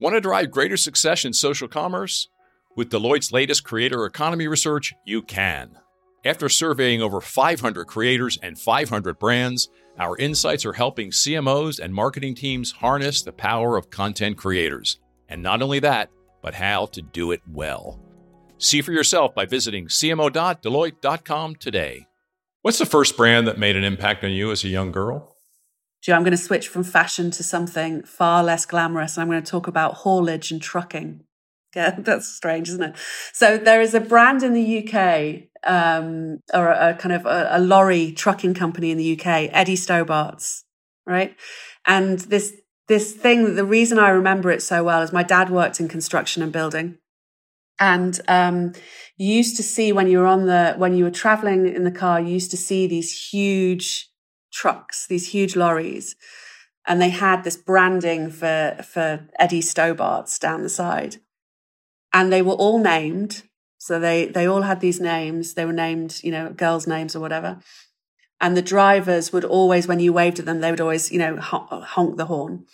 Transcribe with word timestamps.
Want 0.00 0.14
to 0.14 0.20
drive 0.22 0.50
greater 0.50 0.78
success 0.78 1.26
in 1.26 1.34
social 1.34 1.68
commerce? 1.68 2.28
With 2.74 2.88
Deloitte's 2.88 3.32
latest 3.32 3.64
creator 3.64 4.06
economy 4.06 4.48
research, 4.48 4.94
you 5.04 5.20
can. 5.20 5.76
After 6.24 6.48
surveying 6.48 7.02
over 7.02 7.20
500 7.20 7.84
creators 7.84 8.38
and 8.42 8.58
500 8.58 9.18
brands, 9.18 9.68
our 9.98 10.16
insights 10.16 10.64
are 10.64 10.72
helping 10.72 11.10
CMOs 11.10 11.78
and 11.78 11.92
marketing 11.92 12.34
teams 12.34 12.72
harness 12.72 13.20
the 13.20 13.32
power 13.32 13.76
of 13.76 13.90
content 13.90 14.38
creators. 14.38 14.98
And 15.28 15.42
not 15.42 15.60
only 15.60 15.80
that, 15.80 16.08
but 16.40 16.54
how 16.54 16.86
to 16.86 17.02
do 17.02 17.32
it 17.32 17.42
well. 17.46 18.00
See 18.56 18.80
for 18.80 18.92
yourself 18.92 19.34
by 19.34 19.44
visiting 19.44 19.88
cmo.deloitte.com 19.88 21.56
today. 21.56 22.06
What's 22.62 22.78
the 22.78 22.86
first 22.86 23.18
brand 23.18 23.46
that 23.46 23.58
made 23.58 23.76
an 23.76 23.84
impact 23.84 24.24
on 24.24 24.30
you 24.30 24.50
as 24.50 24.64
a 24.64 24.68
young 24.68 24.92
girl? 24.92 25.36
Joe, 26.02 26.14
I'm 26.14 26.22
going 26.22 26.30
to 26.30 26.36
switch 26.36 26.68
from 26.68 26.82
fashion 26.82 27.30
to 27.32 27.42
something 27.42 28.02
far 28.02 28.42
less 28.42 28.64
glamorous. 28.64 29.16
And 29.16 29.22
I'm 29.22 29.28
going 29.28 29.42
to 29.42 29.50
talk 29.50 29.66
about 29.66 29.94
haulage 29.94 30.50
and 30.50 30.60
trucking. 30.60 31.24
Yeah, 31.76 31.94
that's 31.96 32.26
strange, 32.26 32.68
isn't 32.68 32.82
it? 32.82 32.96
So 33.32 33.56
there 33.56 33.80
is 33.80 33.94
a 33.94 34.00
brand 34.00 34.42
in 34.42 34.54
the 34.54 34.78
UK, 34.80 35.44
um, 35.62 36.40
or 36.52 36.66
a, 36.66 36.90
a 36.90 36.94
kind 36.94 37.14
of 37.14 37.26
a, 37.26 37.48
a, 37.52 37.60
lorry 37.60 38.10
trucking 38.10 38.54
company 38.54 38.90
in 38.90 38.98
the 38.98 39.12
UK, 39.12 39.50
Eddie 39.52 39.76
Stobart's, 39.76 40.64
right? 41.06 41.36
And 41.86 42.18
this 42.18 42.56
this 42.88 43.12
thing, 43.12 43.54
the 43.54 43.64
reason 43.64 44.00
I 44.00 44.08
remember 44.08 44.50
it 44.50 44.62
so 44.62 44.82
well 44.82 45.00
is 45.02 45.12
my 45.12 45.22
dad 45.22 45.48
worked 45.48 45.78
in 45.78 45.86
construction 45.86 46.42
and 46.42 46.52
building, 46.52 46.98
and 47.78 48.20
um, 48.26 48.72
you 49.16 49.32
used 49.32 49.56
to 49.56 49.62
see 49.62 49.92
when 49.92 50.08
you 50.08 50.18
were 50.18 50.26
on 50.26 50.46
the 50.46 50.74
when 50.76 50.96
you 50.96 51.04
were 51.04 51.10
traveling 51.12 51.72
in 51.72 51.84
the 51.84 51.92
car, 51.92 52.20
you 52.20 52.32
used 52.32 52.50
to 52.50 52.56
see 52.56 52.88
these 52.88 53.28
huge 53.30 54.09
trucks, 54.52 55.06
these 55.06 55.30
huge 55.30 55.56
lorries, 55.56 56.16
and 56.86 57.00
they 57.00 57.10
had 57.10 57.44
this 57.44 57.56
branding 57.56 58.30
for 58.30 58.76
for 58.82 59.28
Eddie 59.38 59.60
Stobart's 59.62 60.38
down 60.38 60.62
the 60.62 60.68
side, 60.68 61.16
and 62.12 62.32
they 62.32 62.42
were 62.42 62.54
all 62.54 62.78
named. 62.78 63.42
So 63.78 63.98
they 63.98 64.26
they 64.26 64.46
all 64.46 64.62
had 64.62 64.80
these 64.80 65.00
names. 65.00 65.54
They 65.54 65.64
were 65.64 65.72
named, 65.72 66.20
you 66.22 66.32
know, 66.32 66.50
girls' 66.50 66.86
names 66.86 67.16
or 67.16 67.20
whatever. 67.20 67.60
And 68.40 68.56
the 68.56 68.62
drivers 68.62 69.32
would 69.32 69.44
always, 69.44 69.86
when 69.86 70.00
you 70.00 70.14
waved 70.14 70.38
at 70.38 70.46
them, 70.46 70.60
they 70.60 70.70
would 70.70 70.80
always, 70.80 71.12
you 71.12 71.18
know, 71.18 71.36
honk 71.36 72.16
the 72.16 72.24
horn. 72.24 72.64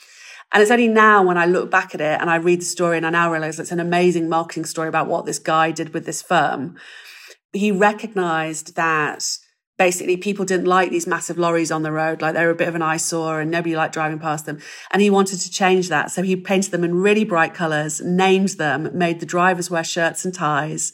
And 0.52 0.62
it's 0.62 0.70
only 0.70 0.86
now 0.86 1.24
when 1.24 1.36
I 1.36 1.46
look 1.46 1.70
back 1.72 1.92
at 1.94 2.00
it 2.00 2.20
and 2.20 2.30
I 2.30 2.36
read 2.36 2.60
the 2.60 2.66
story 2.66 2.96
and 2.96 3.04
I 3.04 3.10
now 3.10 3.32
realize 3.32 3.58
it's 3.58 3.72
an 3.72 3.80
amazing 3.80 4.28
marketing 4.28 4.64
story 4.64 4.88
about 4.88 5.08
what 5.08 5.26
this 5.26 5.40
guy 5.40 5.72
did 5.72 5.92
with 5.92 6.06
this 6.06 6.22
firm. 6.22 6.76
He 7.52 7.72
recognized 7.72 8.76
that 8.76 9.24
basically 9.78 10.16
people 10.16 10.44
didn't 10.44 10.66
like 10.66 10.90
these 10.90 11.06
massive 11.06 11.38
lorries 11.38 11.70
on 11.70 11.82
the 11.82 11.92
road. 11.92 12.22
Like 12.22 12.34
they 12.34 12.44
were 12.44 12.50
a 12.50 12.56
bit 12.56 12.68
of 12.68 12.74
an 12.74 12.82
eyesore 12.82 13.40
and 13.40 13.50
nobody 13.50 13.76
liked 13.76 13.94
driving 13.94 14.18
past 14.18 14.46
them. 14.46 14.58
And 14.90 15.02
he 15.02 15.10
wanted 15.10 15.40
to 15.40 15.50
change 15.50 15.88
that. 15.88 16.10
So 16.10 16.22
he 16.22 16.36
painted 16.36 16.70
them 16.70 16.84
in 16.84 16.94
really 16.94 17.24
bright 17.24 17.54
colors, 17.54 18.00
named 18.00 18.50
them, 18.50 18.90
made 18.96 19.20
the 19.20 19.26
drivers 19.26 19.70
wear 19.70 19.84
shirts 19.84 20.24
and 20.24 20.34
ties, 20.34 20.92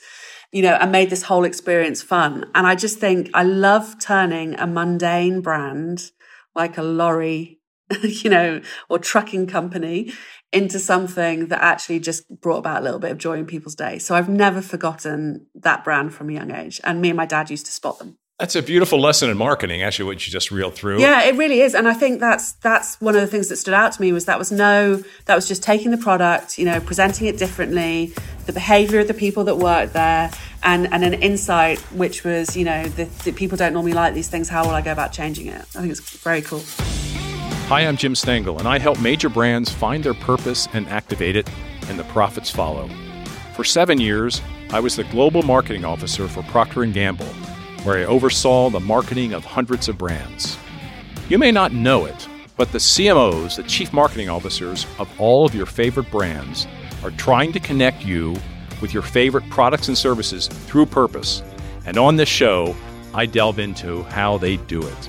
you 0.50 0.62
know, 0.62 0.74
and 0.74 0.90
made 0.90 1.10
this 1.10 1.24
whole 1.24 1.44
experience 1.44 2.02
fun. 2.02 2.50
And 2.54 2.66
I 2.66 2.74
just 2.74 2.98
think 2.98 3.30
I 3.34 3.44
love 3.44 4.00
turning 4.00 4.58
a 4.58 4.66
mundane 4.66 5.40
brand 5.40 6.10
like 6.54 6.76
a 6.76 6.82
lorry, 6.82 7.60
you 8.02 8.30
know, 8.30 8.60
or 8.88 8.98
trucking 8.98 9.46
company 9.46 10.12
into 10.52 10.78
something 10.78 11.46
that 11.46 11.62
actually 11.62 11.98
just 11.98 12.28
brought 12.40 12.58
about 12.58 12.82
a 12.82 12.84
little 12.84 12.98
bit 12.98 13.10
of 13.10 13.16
joy 13.16 13.38
in 13.38 13.46
people's 13.46 13.74
day. 13.74 13.98
So 13.98 14.14
I've 14.14 14.28
never 14.28 14.60
forgotten 14.60 15.46
that 15.54 15.82
brand 15.82 16.12
from 16.12 16.28
a 16.28 16.34
young 16.34 16.50
age. 16.50 16.78
And 16.84 17.00
me 17.00 17.08
and 17.08 17.16
my 17.16 17.24
dad 17.24 17.48
used 17.48 17.64
to 17.66 17.72
spot 17.72 17.98
them. 17.98 18.18
That's 18.42 18.56
a 18.56 18.62
beautiful 18.62 18.98
lesson 18.98 19.30
in 19.30 19.38
marketing, 19.38 19.82
actually, 19.82 20.06
what 20.06 20.26
you 20.26 20.32
just 20.32 20.50
reeled 20.50 20.74
through. 20.74 21.00
Yeah, 21.00 21.22
it 21.22 21.36
really 21.36 21.60
is. 21.60 21.76
And 21.76 21.86
I 21.86 21.94
think 21.94 22.18
that's 22.18 22.54
that's 22.54 23.00
one 23.00 23.14
of 23.14 23.20
the 23.20 23.28
things 23.28 23.48
that 23.50 23.56
stood 23.56 23.72
out 23.72 23.92
to 23.92 24.02
me 24.02 24.12
was 24.12 24.24
that 24.24 24.36
was 24.36 24.50
no 24.50 25.00
that 25.26 25.36
was 25.36 25.46
just 25.46 25.62
taking 25.62 25.92
the 25.92 25.96
product, 25.96 26.58
you 26.58 26.64
know, 26.64 26.80
presenting 26.80 27.28
it 27.28 27.38
differently, 27.38 28.12
the 28.46 28.52
behavior 28.52 28.98
of 28.98 29.06
the 29.06 29.14
people 29.14 29.44
that 29.44 29.58
worked 29.58 29.92
there, 29.92 30.28
and, 30.64 30.92
and 30.92 31.04
an 31.04 31.14
insight 31.14 31.78
which 31.92 32.24
was, 32.24 32.56
you 32.56 32.64
know, 32.64 32.82
that 32.88 33.36
people 33.36 33.56
don't 33.56 33.74
normally 33.74 33.92
like 33.92 34.12
these 34.12 34.26
things, 34.26 34.48
how 34.48 34.64
will 34.64 34.74
I 34.74 34.82
go 34.82 34.90
about 34.90 35.12
changing 35.12 35.46
it? 35.46 35.60
I 35.60 35.78
think 35.78 35.92
it's 35.92 36.00
very 36.16 36.42
cool. 36.42 36.64
Hi, 37.68 37.82
I'm 37.82 37.96
Jim 37.96 38.16
Stengel, 38.16 38.58
and 38.58 38.66
I 38.66 38.80
help 38.80 39.00
major 39.00 39.28
brands 39.28 39.70
find 39.70 40.02
their 40.02 40.14
purpose 40.14 40.66
and 40.72 40.88
activate 40.88 41.36
it, 41.36 41.48
and 41.86 41.96
the 41.96 42.04
profits 42.06 42.50
follow. 42.50 42.90
For 43.54 43.62
seven 43.62 44.00
years, 44.00 44.42
I 44.70 44.80
was 44.80 44.96
the 44.96 45.04
global 45.04 45.44
marketing 45.44 45.84
officer 45.84 46.26
for 46.26 46.42
Procter 46.42 46.84
& 46.84 46.86
Gamble 46.86 47.32
where 47.84 47.98
I 47.98 48.04
oversaw 48.04 48.70
the 48.70 48.80
marketing 48.80 49.32
of 49.32 49.44
hundreds 49.44 49.88
of 49.88 49.98
brands. 49.98 50.56
You 51.28 51.38
may 51.38 51.50
not 51.50 51.72
know 51.72 52.04
it, 52.04 52.28
but 52.56 52.70
the 52.70 52.78
CMOs, 52.78 53.56
the 53.56 53.62
chief 53.64 53.92
marketing 53.92 54.28
officers 54.28 54.86
of 54.98 55.08
all 55.20 55.46
of 55.46 55.54
your 55.54 55.66
favorite 55.66 56.10
brands, 56.10 56.66
are 57.02 57.10
trying 57.12 57.52
to 57.52 57.60
connect 57.60 58.04
you 58.04 58.36
with 58.80 58.92
your 58.92 59.02
favorite 59.02 59.48
products 59.50 59.88
and 59.88 59.96
services 59.96 60.46
through 60.46 60.86
purpose. 60.86 61.42
And 61.86 61.96
on 61.96 62.16
this 62.16 62.28
show, 62.28 62.76
I 63.14 63.26
delve 63.26 63.58
into 63.58 64.02
how 64.04 64.38
they 64.38 64.56
do 64.56 64.82
it. 64.86 65.08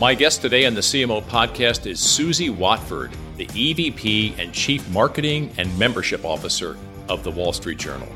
My 0.00 0.14
guest 0.14 0.42
today 0.42 0.64
on 0.66 0.74
the 0.74 0.80
CMO 0.80 1.22
podcast 1.24 1.86
is 1.86 2.00
Suzi 2.00 2.50
Watford, 2.50 3.10
the 3.36 3.46
EVP 3.46 4.38
and 4.38 4.52
Chief 4.52 4.88
Marketing 4.90 5.52
and 5.58 5.76
Membership 5.78 6.24
Officer 6.24 6.76
of 7.08 7.24
the 7.24 7.30
Wall 7.30 7.52
Street 7.52 7.78
Journal. 7.78 8.08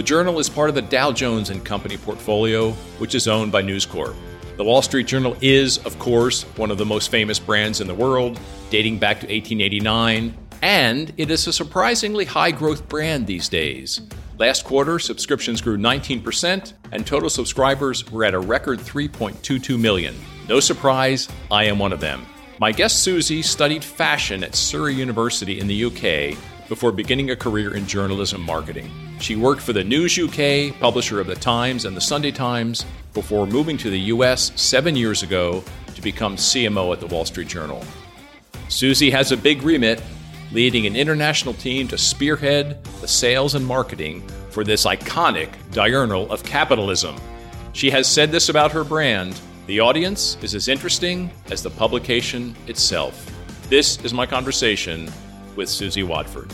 The 0.00 0.06
Journal 0.06 0.38
is 0.38 0.48
part 0.48 0.70
of 0.70 0.74
the 0.74 0.80
Dow 0.80 1.12
Jones 1.12 1.50
and 1.50 1.62
Company 1.62 1.98
portfolio, 1.98 2.70
which 3.00 3.14
is 3.14 3.28
owned 3.28 3.52
by 3.52 3.60
News 3.60 3.84
Corp. 3.84 4.16
The 4.56 4.64
Wall 4.64 4.80
Street 4.80 5.06
Journal 5.06 5.36
is, 5.42 5.76
of 5.76 5.98
course, 5.98 6.44
one 6.56 6.70
of 6.70 6.78
the 6.78 6.86
most 6.86 7.10
famous 7.10 7.38
brands 7.38 7.82
in 7.82 7.86
the 7.86 7.94
world, 7.94 8.40
dating 8.70 8.98
back 8.98 9.20
to 9.20 9.26
1889, 9.26 10.34
and 10.62 11.12
it 11.18 11.30
is 11.30 11.46
a 11.46 11.52
surprisingly 11.52 12.24
high 12.24 12.50
growth 12.50 12.88
brand 12.88 13.26
these 13.26 13.50
days. 13.50 14.00
Last 14.38 14.64
quarter, 14.64 14.98
subscriptions 14.98 15.60
grew 15.60 15.76
19%, 15.76 16.72
and 16.92 17.06
total 17.06 17.28
subscribers 17.28 18.10
were 18.10 18.24
at 18.24 18.32
a 18.32 18.40
record 18.40 18.78
3.22 18.78 19.78
million. 19.78 20.14
No 20.48 20.60
surprise, 20.60 21.28
I 21.50 21.64
am 21.64 21.78
one 21.78 21.92
of 21.92 22.00
them. 22.00 22.24
My 22.58 22.72
guest 22.72 23.06
Suzi 23.06 23.44
studied 23.44 23.84
fashion 23.84 24.44
at 24.44 24.54
Surrey 24.54 24.94
University 24.94 25.60
in 25.60 25.66
the 25.66 25.84
UK 25.84 26.38
before 26.70 26.90
beginning 26.90 27.32
a 27.32 27.36
career 27.36 27.74
in 27.74 27.86
journalism 27.86 28.40
marketing. 28.40 28.90
She 29.20 29.36
worked 29.36 29.60
for 29.60 29.74
the 29.74 29.84
News 29.84 30.18
UK, 30.18 30.78
publisher 30.80 31.20
of 31.20 31.26
The 31.26 31.34
Times 31.34 31.84
and 31.84 31.94
The 31.94 32.00
Sunday 32.00 32.30
Times, 32.30 32.86
before 33.12 33.46
moving 33.46 33.76
to 33.76 33.90
the 33.90 34.00
US 34.14 34.50
seven 34.60 34.96
years 34.96 35.22
ago 35.22 35.62
to 35.94 36.00
become 36.00 36.36
CMO 36.36 36.92
at 36.92 37.00
the 37.00 37.06
Wall 37.06 37.26
Street 37.26 37.48
Journal. 37.48 37.84
Suzi 38.68 39.12
has 39.12 39.30
a 39.30 39.36
big 39.36 39.62
remit, 39.62 40.02
leading 40.52 40.86
an 40.86 40.96
international 40.96 41.52
team 41.54 41.86
to 41.88 41.98
spearhead 41.98 42.82
the 43.02 43.08
sales 43.08 43.54
and 43.54 43.66
marketing 43.66 44.26
for 44.50 44.64
this 44.64 44.86
iconic 44.86 45.50
diurnal 45.70 46.30
of 46.32 46.42
capitalism. 46.42 47.14
She 47.74 47.90
has 47.90 48.10
said 48.10 48.32
this 48.32 48.48
about 48.48 48.72
her 48.72 48.84
brand 48.84 49.38
the 49.66 49.78
audience 49.78 50.36
is 50.42 50.56
as 50.56 50.66
interesting 50.66 51.30
as 51.52 51.62
the 51.62 51.70
publication 51.70 52.56
itself. 52.66 53.30
This 53.68 54.02
is 54.02 54.12
my 54.12 54.26
conversation 54.26 55.12
with 55.54 55.68
Suzi 55.68 56.02
Watford. 56.02 56.50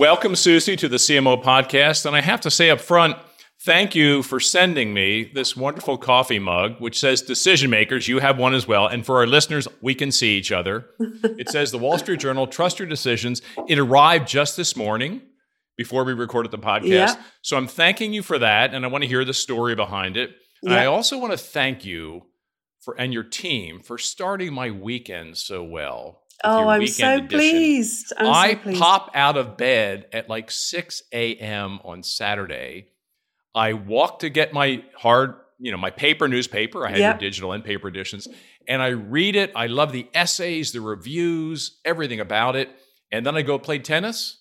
Welcome, 0.00 0.32
Suzi, 0.32 0.78
to 0.78 0.88
the 0.88 0.96
CMO 0.96 1.44
podcast. 1.44 2.06
And 2.06 2.16
I 2.16 2.22
have 2.22 2.40
to 2.40 2.50
say 2.50 2.70
up 2.70 2.80
front, 2.80 3.18
thank 3.66 3.94
you 3.94 4.22
for 4.22 4.40
sending 4.40 4.94
me 4.94 5.24
this 5.34 5.54
wonderful 5.54 5.98
coffee 5.98 6.38
mug, 6.38 6.76
which 6.78 6.98
says 6.98 7.20
decision 7.20 7.68
makers. 7.68 8.08
You 8.08 8.18
have 8.20 8.38
one 8.38 8.54
as 8.54 8.66
well. 8.66 8.86
And 8.86 9.04
for 9.04 9.18
our 9.18 9.26
listeners, 9.26 9.68
we 9.82 9.94
can 9.94 10.10
see 10.10 10.38
each 10.38 10.52
other. 10.52 10.86
it 10.98 11.50
says 11.50 11.70
the 11.70 11.76
Wall 11.76 11.98
Street 11.98 12.18
Journal, 12.18 12.46
trust 12.46 12.78
your 12.78 12.88
decisions. 12.88 13.42
It 13.68 13.78
arrived 13.78 14.26
just 14.26 14.56
this 14.56 14.74
morning 14.74 15.20
before 15.76 16.04
we 16.04 16.14
recorded 16.14 16.50
the 16.50 16.58
podcast. 16.58 17.18
So 17.42 17.58
I'm 17.58 17.66
thanking 17.66 18.14
you 18.14 18.22
for 18.22 18.38
that. 18.38 18.72
And 18.72 18.86
I 18.86 18.88
want 18.88 19.04
to 19.04 19.08
hear 19.08 19.26
the 19.26 19.34
story 19.34 19.74
behind 19.74 20.16
it. 20.16 20.30
I 20.66 20.86
also 20.86 21.18
want 21.18 21.32
to 21.32 21.38
thank 21.38 21.84
you 21.84 22.22
for 22.80 22.98
and 22.98 23.12
your 23.12 23.24
team 23.24 23.80
for 23.80 23.98
starting 23.98 24.54
my 24.54 24.70
weekend 24.70 25.36
so 25.36 25.62
well. 25.62 26.19
Oh, 26.44 26.68
I'm 26.68 26.86
so 26.86 27.16
edition. 27.16 27.28
pleased. 27.28 28.12
I'm 28.16 28.26
I 28.26 28.52
so 28.52 28.58
pleased. 28.58 28.80
pop 28.80 29.10
out 29.14 29.36
of 29.36 29.56
bed 29.56 30.06
at 30.12 30.28
like 30.28 30.50
6 30.50 31.02
a.m. 31.12 31.80
on 31.84 32.02
Saturday. 32.02 32.88
I 33.54 33.72
walk 33.74 34.20
to 34.20 34.30
get 34.30 34.52
my 34.52 34.84
hard, 34.96 35.34
you 35.58 35.70
know, 35.70 35.76
my 35.76 35.90
paper 35.90 36.28
newspaper. 36.28 36.86
I 36.86 36.90
had 36.90 36.98
yep. 36.98 37.14
your 37.20 37.30
digital 37.30 37.52
and 37.52 37.64
paper 37.64 37.88
editions. 37.88 38.28
And 38.68 38.80
I 38.80 38.88
read 38.88 39.36
it. 39.36 39.52
I 39.54 39.66
love 39.66 39.92
the 39.92 40.06
essays, 40.14 40.72
the 40.72 40.80
reviews, 40.80 41.80
everything 41.84 42.20
about 42.20 42.56
it. 42.56 42.70
And 43.10 43.26
then 43.26 43.36
I 43.36 43.42
go 43.42 43.58
play 43.58 43.78
tennis. 43.78 44.38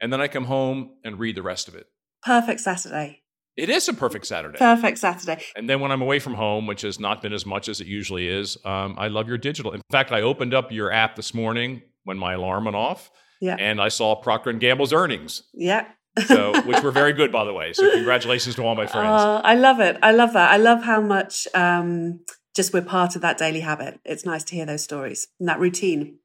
And 0.00 0.12
then 0.12 0.20
I 0.20 0.28
come 0.28 0.44
home 0.44 0.96
and 1.04 1.18
read 1.18 1.36
the 1.36 1.42
rest 1.42 1.68
of 1.68 1.74
it. 1.74 1.86
Perfect 2.22 2.60
Saturday. 2.60 3.22
It 3.56 3.70
is 3.70 3.88
a 3.88 3.94
perfect 3.94 4.26
Saturday. 4.26 4.58
Perfect 4.58 4.98
Saturday. 4.98 5.42
And 5.56 5.68
then 5.68 5.80
when 5.80 5.90
I'm 5.90 6.02
away 6.02 6.18
from 6.18 6.34
home, 6.34 6.66
which 6.66 6.82
has 6.82 7.00
not 7.00 7.22
been 7.22 7.32
as 7.32 7.46
much 7.46 7.68
as 7.68 7.80
it 7.80 7.86
usually 7.86 8.28
is, 8.28 8.58
um, 8.66 8.94
I 8.98 9.08
love 9.08 9.28
your 9.28 9.38
digital. 9.38 9.72
In 9.72 9.80
fact, 9.90 10.12
I 10.12 10.20
opened 10.20 10.52
up 10.52 10.70
your 10.70 10.92
app 10.92 11.16
this 11.16 11.32
morning 11.32 11.82
when 12.04 12.18
my 12.18 12.34
alarm 12.34 12.66
went 12.66 12.76
off. 12.76 13.10
Yeah. 13.40 13.56
And 13.58 13.80
I 13.80 13.88
saw 13.88 14.14
Procter 14.14 14.50
and 14.50 14.60
Gamble's 14.60 14.92
earnings. 14.92 15.42
Yeah. 15.54 15.86
so, 16.26 16.60
which 16.66 16.82
were 16.82 16.90
very 16.90 17.14
good, 17.14 17.32
by 17.32 17.44
the 17.44 17.52
way. 17.52 17.72
So, 17.72 17.90
congratulations 17.90 18.56
to 18.56 18.62
all 18.62 18.74
my 18.74 18.86
friends. 18.86 19.22
Uh, 19.22 19.40
I 19.42 19.54
love 19.54 19.80
it. 19.80 19.96
I 20.02 20.12
love 20.12 20.34
that. 20.34 20.50
I 20.50 20.58
love 20.58 20.82
how 20.82 21.00
much 21.00 21.48
um, 21.54 22.20
just 22.54 22.74
we're 22.74 22.82
part 22.82 23.16
of 23.16 23.22
that 23.22 23.38
daily 23.38 23.60
habit. 23.60 24.00
It's 24.04 24.26
nice 24.26 24.44
to 24.44 24.54
hear 24.54 24.66
those 24.66 24.82
stories 24.82 25.28
and 25.40 25.48
that 25.48 25.60
routine. 25.60 26.18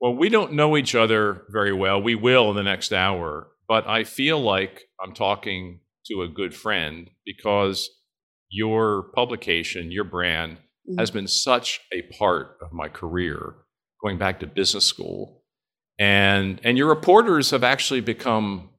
Well, 0.00 0.14
we 0.16 0.28
don't 0.28 0.54
know 0.54 0.76
each 0.76 0.96
other 0.96 1.44
very 1.48 1.72
well. 1.72 2.02
We 2.02 2.16
will 2.16 2.50
in 2.50 2.56
the 2.56 2.64
next 2.64 2.92
hour, 2.92 3.48
but 3.68 3.86
I 3.86 4.02
feel 4.02 4.40
like 4.40 4.82
I'm 5.00 5.14
talking 5.14 5.78
to 6.06 6.22
a 6.22 6.28
good 6.28 6.54
friend 6.54 7.10
because 7.24 7.90
your 8.48 9.10
publication, 9.14 9.90
your 9.90 10.04
brand, 10.04 10.58
mm-hmm. 10.88 10.98
has 10.98 11.10
been 11.10 11.26
such 11.26 11.80
a 11.92 12.02
part 12.16 12.58
of 12.62 12.72
my 12.72 12.88
career 12.88 13.54
going 14.02 14.18
back 14.18 14.40
to 14.40 14.46
business 14.46 14.84
school. 14.84 15.42
And 15.98 16.60
and 16.64 16.76
your 16.76 16.88
reporters 16.88 17.50
have 17.50 17.62
actually 17.62 18.00
become 18.00 18.70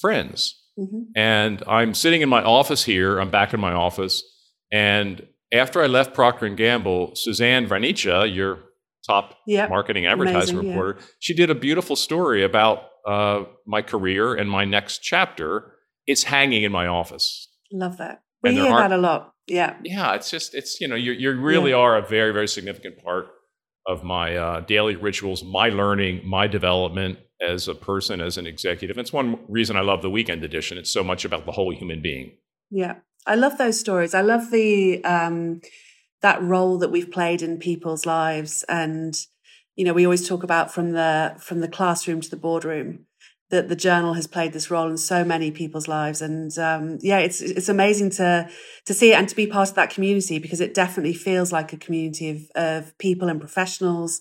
friends. 0.00 0.54
Mm-hmm. 0.78 1.02
And 1.16 1.62
I'm 1.66 1.94
sitting 1.94 2.22
in 2.22 2.28
my 2.28 2.42
office 2.42 2.84
here, 2.84 3.18
I'm 3.18 3.30
back 3.30 3.52
in 3.52 3.60
my 3.60 3.72
office, 3.72 4.22
and 4.70 5.26
after 5.52 5.82
I 5.82 5.86
left 5.86 6.14
Procter 6.14 6.46
and 6.46 6.56
Gamble, 6.56 7.14
Suzanne 7.14 7.66
Vranica, 7.66 8.32
your 8.32 8.60
top 9.06 9.36
yep. 9.46 9.70
marketing 9.70 10.06
advertising 10.06 10.56
Amazing, 10.56 10.68
reporter, 10.68 11.00
yeah. 11.00 11.06
she 11.18 11.34
did 11.34 11.50
a 11.50 11.54
beautiful 11.54 11.96
story 11.96 12.44
about 12.44 12.82
uh, 13.06 13.44
my 13.66 13.82
career 13.82 14.34
and 14.34 14.50
my 14.50 14.64
next 14.64 14.98
chapter. 14.98 15.72
It's 16.08 16.24
hanging 16.24 16.64
in 16.64 16.72
my 16.72 16.86
office. 16.88 17.48
Love 17.70 17.98
that. 17.98 18.22
We 18.42 18.54
hear 18.54 18.70
that 18.70 18.92
a 18.92 18.96
lot. 18.96 19.34
Yeah. 19.46 19.76
Yeah. 19.84 20.14
It's 20.14 20.30
just, 20.30 20.54
it's, 20.54 20.80
you 20.80 20.88
know, 20.88 20.96
you, 20.96 21.12
you 21.12 21.32
really 21.32 21.70
yeah. 21.70 21.76
are 21.76 21.96
a 21.96 22.02
very, 22.02 22.32
very 22.32 22.48
significant 22.48 23.02
part 23.04 23.26
of 23.86 24.02
my 24.02 24.36
uh, 24.36 24.60
daily 24.60 24.96
rituals, 24.96 25.44
my 25.44 25.68
learning, 25.68 26.22
my 26.24 26.46
development 26.46 27.18
as 27.40 27.68
a 27.68 27.74
person, 27.74 28.20
as 28.20 28.38
an 28.38 28.46
executive. 28.46 28.96
It's 28.96 29.12
one 29.12 29.38
reason 29.48 29.76
I 29.76 29.82
love 29.82 30.02
the 30.02 30.10
weekend 30.10 30.44
edition. 30.44 30.78
It's 30.78 30.90
so 30.90 31.04
much 31.04 31.24
about 31.24 31.46
the 31.46 31.52
whole 31.52 31.72
human 31.74 32.00
being. 32.00 32.32
Yeah. 32.70 32.96
I 33.26 33.34
love 33.34 33.58
those 33.58 33.78
stories. 33.78 34.14
I 34.14 34.22
love 34.22 34.50
the, 34.50 35.04
um, 35.04 35.60
that 36.22 36.42
role 36.42 36.78
that 36.78 36.90
we've 36.90 37.10
played 37.10 37.42
in 37.42 37.58
people's 37.58 38.06
lives. 38.06 38.64
And, 38.68 39.14
you 39.76 39.84
know, 39.84 39.92
we 39.92 40.06
always 40.06 40.26
talk 40.26 40.42
about 40.42 40.72
from 40.72 40.92
the, 40.92 41.36
from 41.38 41.60
the 41.60 41.68
classroom 41.68 42.20
to 42.22 42.30
the 42.30 42.36
boardroom 42.36 43.06
that 43.50 43.68
the 43.68 43.76
journal 43.76 44.14
has 44.14 44.26
played 44.26 44.52
this 44.52 44.70
role 44.70 44.90
in 44.90 44.98
so 44.98 45.24
many 45.24 45.50
people's 45.50 45.88
lives. 45.88 46.20
And 46.20 46.56
um, 46.58 46.98
yeah, 47.00 47.18
it's 47.18 47.40
it's 47.40 47.68
amazing 47.68 48.10
to 48.10 48.48
to 48.84 48.94
see 48.94 49.12
it 49.12 49.14
and 49.14 49.28
to 49.28 49.36
be 49.36 49.46
part 49.46 49.70
of 49.70 49.74
that 49.76 49.90
community 49.90 50.38
because 50.38 50.60
it 50.60 50.74
definitely 50.74 51.14
feels 51.14 51.52
like 51.52 51.72
a 51.72 51.76
community 51.76 52.30
of, 52.30 52.50
of 52.54 52.98
people 52.98 53.28
and 53.28 53.40
professionals 53.40 54.20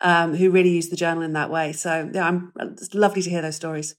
um, 0.00 0.34
who 0.34 0.50
really 0.50 0.70
use 0.70 0.88
the 0.88 0.96
journal 0.96 1.22
in 1.22 1.32
that 1.32 1.50
way. 1.50 1.72
So 1.72 2.10
yeah, 2.12 2.26
I'm 2.26 2.52
it's 2.60 2.94
lovely 2.94 3.22
to 3.22 3.30
hear 3.30 3.42
those 3.42 3.56
stories. 3.56 3.96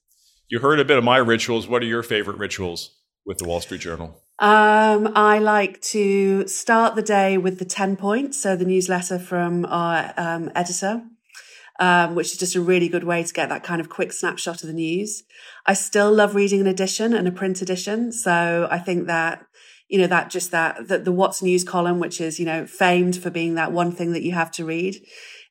You 0.48 0.60
heard 0.60 0.80
a 0.80 0.84
bit 0.84 0.98
of 0.98 1.04
my 1.04 1.18
rituals. 1.18 1.68
What 1.68 1.82
are 1.82 1.86
your 1.86 2.02
favorite 2.02 2.38
rituals 2.38 2.96
with 3.24 3.38
the 3.38 3.46
Wall 3.46 3.60
Street 3.60 3.82
Journal? 3.82 4.22
Um, 4.40 5.12
I 5.14 5.38
like 5.38 5.82
to 5.82 6.46
start 6.48 6.96
the 6.96 7.02
day 7.02 7.36
with 7.36 7.58
the 7.58 7.66
10 7.66 7.96
points. 7.96 8.40
So 8.40 8.56
the 8.56 8.64
newsletter 8.64 9.18
from 9.18 9.66
our 9.66 10.14
um, 10.16 10.50
editor 10.54 11.02
um, 11.80 12.14
which 12.14 12.32
is 12.32 12.36
just 12.36 12.54
a 12.54 12.60
really 12.60 12.88
good 12.88 13.04
way 13.04 13.24
to 13.24 13.32
get 13.32 13.48
that 13.48 13.64
kind 13.64 13.80
of 13.80 13.88
quick 13.88 14.12
snapshot 14.12 14.62
of 14.62 14.68
the 14.68 14.74
news. 14.74 15.24
I 15.64 15.72
still 15.72 16.12
love 16.12 16.34
reading 16.34 16.60
an 16.60 16.66
edition 16.66 17.14
and 17.14 17.26
a 17.26 17.32
print 17.32 17.62
edition. 17.62 18.12
So 18.12 18.68
I 18.70 18.78
think 18.78 19.06
that, 19.06 19.44
you 19.88 19.98
know, 19.98 20.06
that 20.06 20.28
just 20.28 20.50
that, 20.50 20.88
that 20.88 21.06
the 21.06 21.12
What's 21.12 21.42
News 21.42 21.64
column, 21.64 21.98
which 21.98 22.20
is, 22.20 22.38
you 22.38 22.44
know, 22.44 22.66
famed 22.66 23.16
for 23.16 23.30
being 23.30 23.54
that 23.54 23.72
one 23.72 23.92
thing 23.92 24.12
that 24.12 24.22
you 24.22 24.32
have 24.32 24.50
to 24.52 24.64
read 24.64 25.02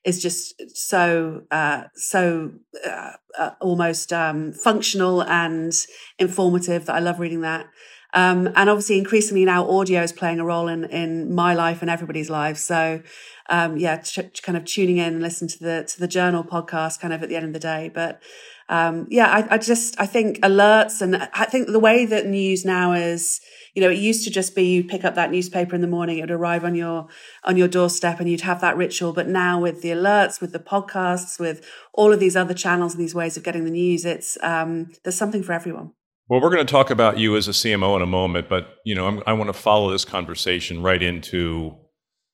is 0.04 0.22
just 0.22 0.54
so 0.74 1.42
uh, 1.50 1.84
so 1.94 2.52
uh, 2.86 3.12
uh, 3.36 3.50
almost 3.60 4.12
um, 4.12 4.52
functional 4.52 5.22
and 5.24 5.72
informative 6.18 6.86
that 6.86 6.94
I 6.94 7.00
love 7.00 7.20
reading 7.20 7.42
that. 7.42 7.66
Um, 8.12 8.48
and 8.56 8.68
obviously, 8.68 8.98
increasingly 8.98 9.44
now, 9.44 9.68
audio 9.68 10.02
is 10.02 10.12
playing 10.12 10.40
a 10.40 10.44
role 10.44 10.68
in 10.68 10.84
in 10.84 11.34
my 11.34 11.54
life 11.54 11.80
and 11.80 11.90
everybody's 11.90 12.30
lives. 12.30 12.60
So 12.60 13.02
um, 13.50 13.76
yeah, 13.76 14.00
kind 14.42 14.56
of 14.56 14.64
tuning 14.64 14.98
in 14.98 15.14
and 15.14 15.22
listen 15.22 15.48
to 15.48 15.58
the 15.58 15.84
to 15.84 16.00
the 16.00 16.08
journal 16.08 16.44
podcast 16.44 17.00
kind 17.00 17.12
of 17.12 17.22
at 17.22 17.28
the 17.28 17.36
end 17.36 17.46
of 17.46 17.52
the 17.52 17.58
day. 17.58 17.90
But 17.92 18.22
um, 18.68 19.08
yeah, 19.10 19.26
I, 19.26 19.54
I 19.54 19.58
just 19.58 20.00
I 20.00 20.06
think 20.06 20.38
alerts 20.38 21.02
and 21.02 21.16
I 21.16 21.44
think 21.44 21.66
the 21.66 21.80
way 21.80 22.06
that 22.06 22.26
news 22.26 22.64
now 22.64 22.92
is, 22.92 23.40
you 23.74 23.82
know, 23.82 23.90
it 23.90 23.98
used 23.98 24.24
to 24.24 24.30
just 24.30 24.54
be 24.54 24.62
you 24.62 24.84
pick 24.84 25.04
up 25.04 25.16
that 25.16 25.32
newspaper 25.32 25.74
in 25.74 25.80
the 25.80 25.88
morning, 25.88 26.18
it 26.18 26.22
would 26.22 26.30
arrive 26.30 26.64
on 26.64 26.76
your 26.76 27.08
on 27.42 27.56
your 27.56 27.66
doorstep, 27.66 28.20
and 28.20 28.30
you'd 28.30 28.42
have 28.42 28.60
that 28.60 28.76
ritual. 28.76 29.12
But 29.12 29.26
now 29.26 29.60
with 29.60 29.82
the 29.82 29.90
alerts, 29.90 30.40
with 30.40 30.52
the 30.52 30.60
podcasts, 30.60 31.40
with 31.40 31.66
all 31.92 32.12
of 32.12 32.20
these 32.20 32.36
other 32.36 32.54
channels 32.54 32.94
and 32.94 33.02
these 33.02 33.14
ways 33.16 33.36
of 33.36 33.42
getting 33.42 33.64
the 33.64 33.72
news, 33.72 34.04
it's 34.04 34.38
um, 34.42 34.92
there's 35.02 35.16
something 35.16 35.42
for 35.42 35.52
everyone. 35.52 35.92
Well, 36.30 36.40
we're 36.40 36.50
going 36.50 36.64
to 36.64 36.70
talk 36.70 36.90
about 36.90 37.18
you 37.18 37.36
as 37.36 37.48
a 37.48 37.50
CMO 37.50 37.96
in 37.96 38.02
a 38.02 38.06
moment, 38.06 38.48
but 38.48 38.76
you 38.84 38.94
know, 38.94 39.08
I'm, 39.08 39.20
I 39.26 39.32
want 39.32 39.48
to 39.48 39.52
follow 39.52 39.90
this 39.90 40.04
conversation 40.04 40.80
right 40.80 41.02
into 41.02 41.76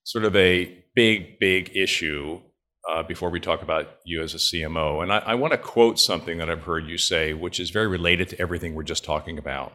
sort 0.05 0.27
of 0.27 0.37
a 0.37 0.85
big, 0.95 1.39
big 1.39 1.75
issue 1.75 2.43
uh, 2.87 3.05
before 3.05 3.31
we 3.31 3.41
talk 3.41 3.63
about 3.63 3.89
you 4.05 4.21
as 4.21 4.35
a 4.35 4.37
CMO. 4.37 5.03
And 5.03 5.11
I, 5.11 5.21
I 5.21 5.35
want 5.37 5.53
to 5.53 5.59
quote 5.59 5.99
something 5.99 6.37
that 6.37 6.51
I've 6.51 6.65
heard 6.65 6.87
you 6.87 6.99
say, 6.99 7.33
which 7.33 7.59
is 7.59 7.71
very 7.71 7.87
related 7.87 8.29
to 8.29 8.39
everything 8.39 8.75
we're 8.75 8.83
just 8.83 9.03
talking 9.03 9.39
about. 9.39 9.73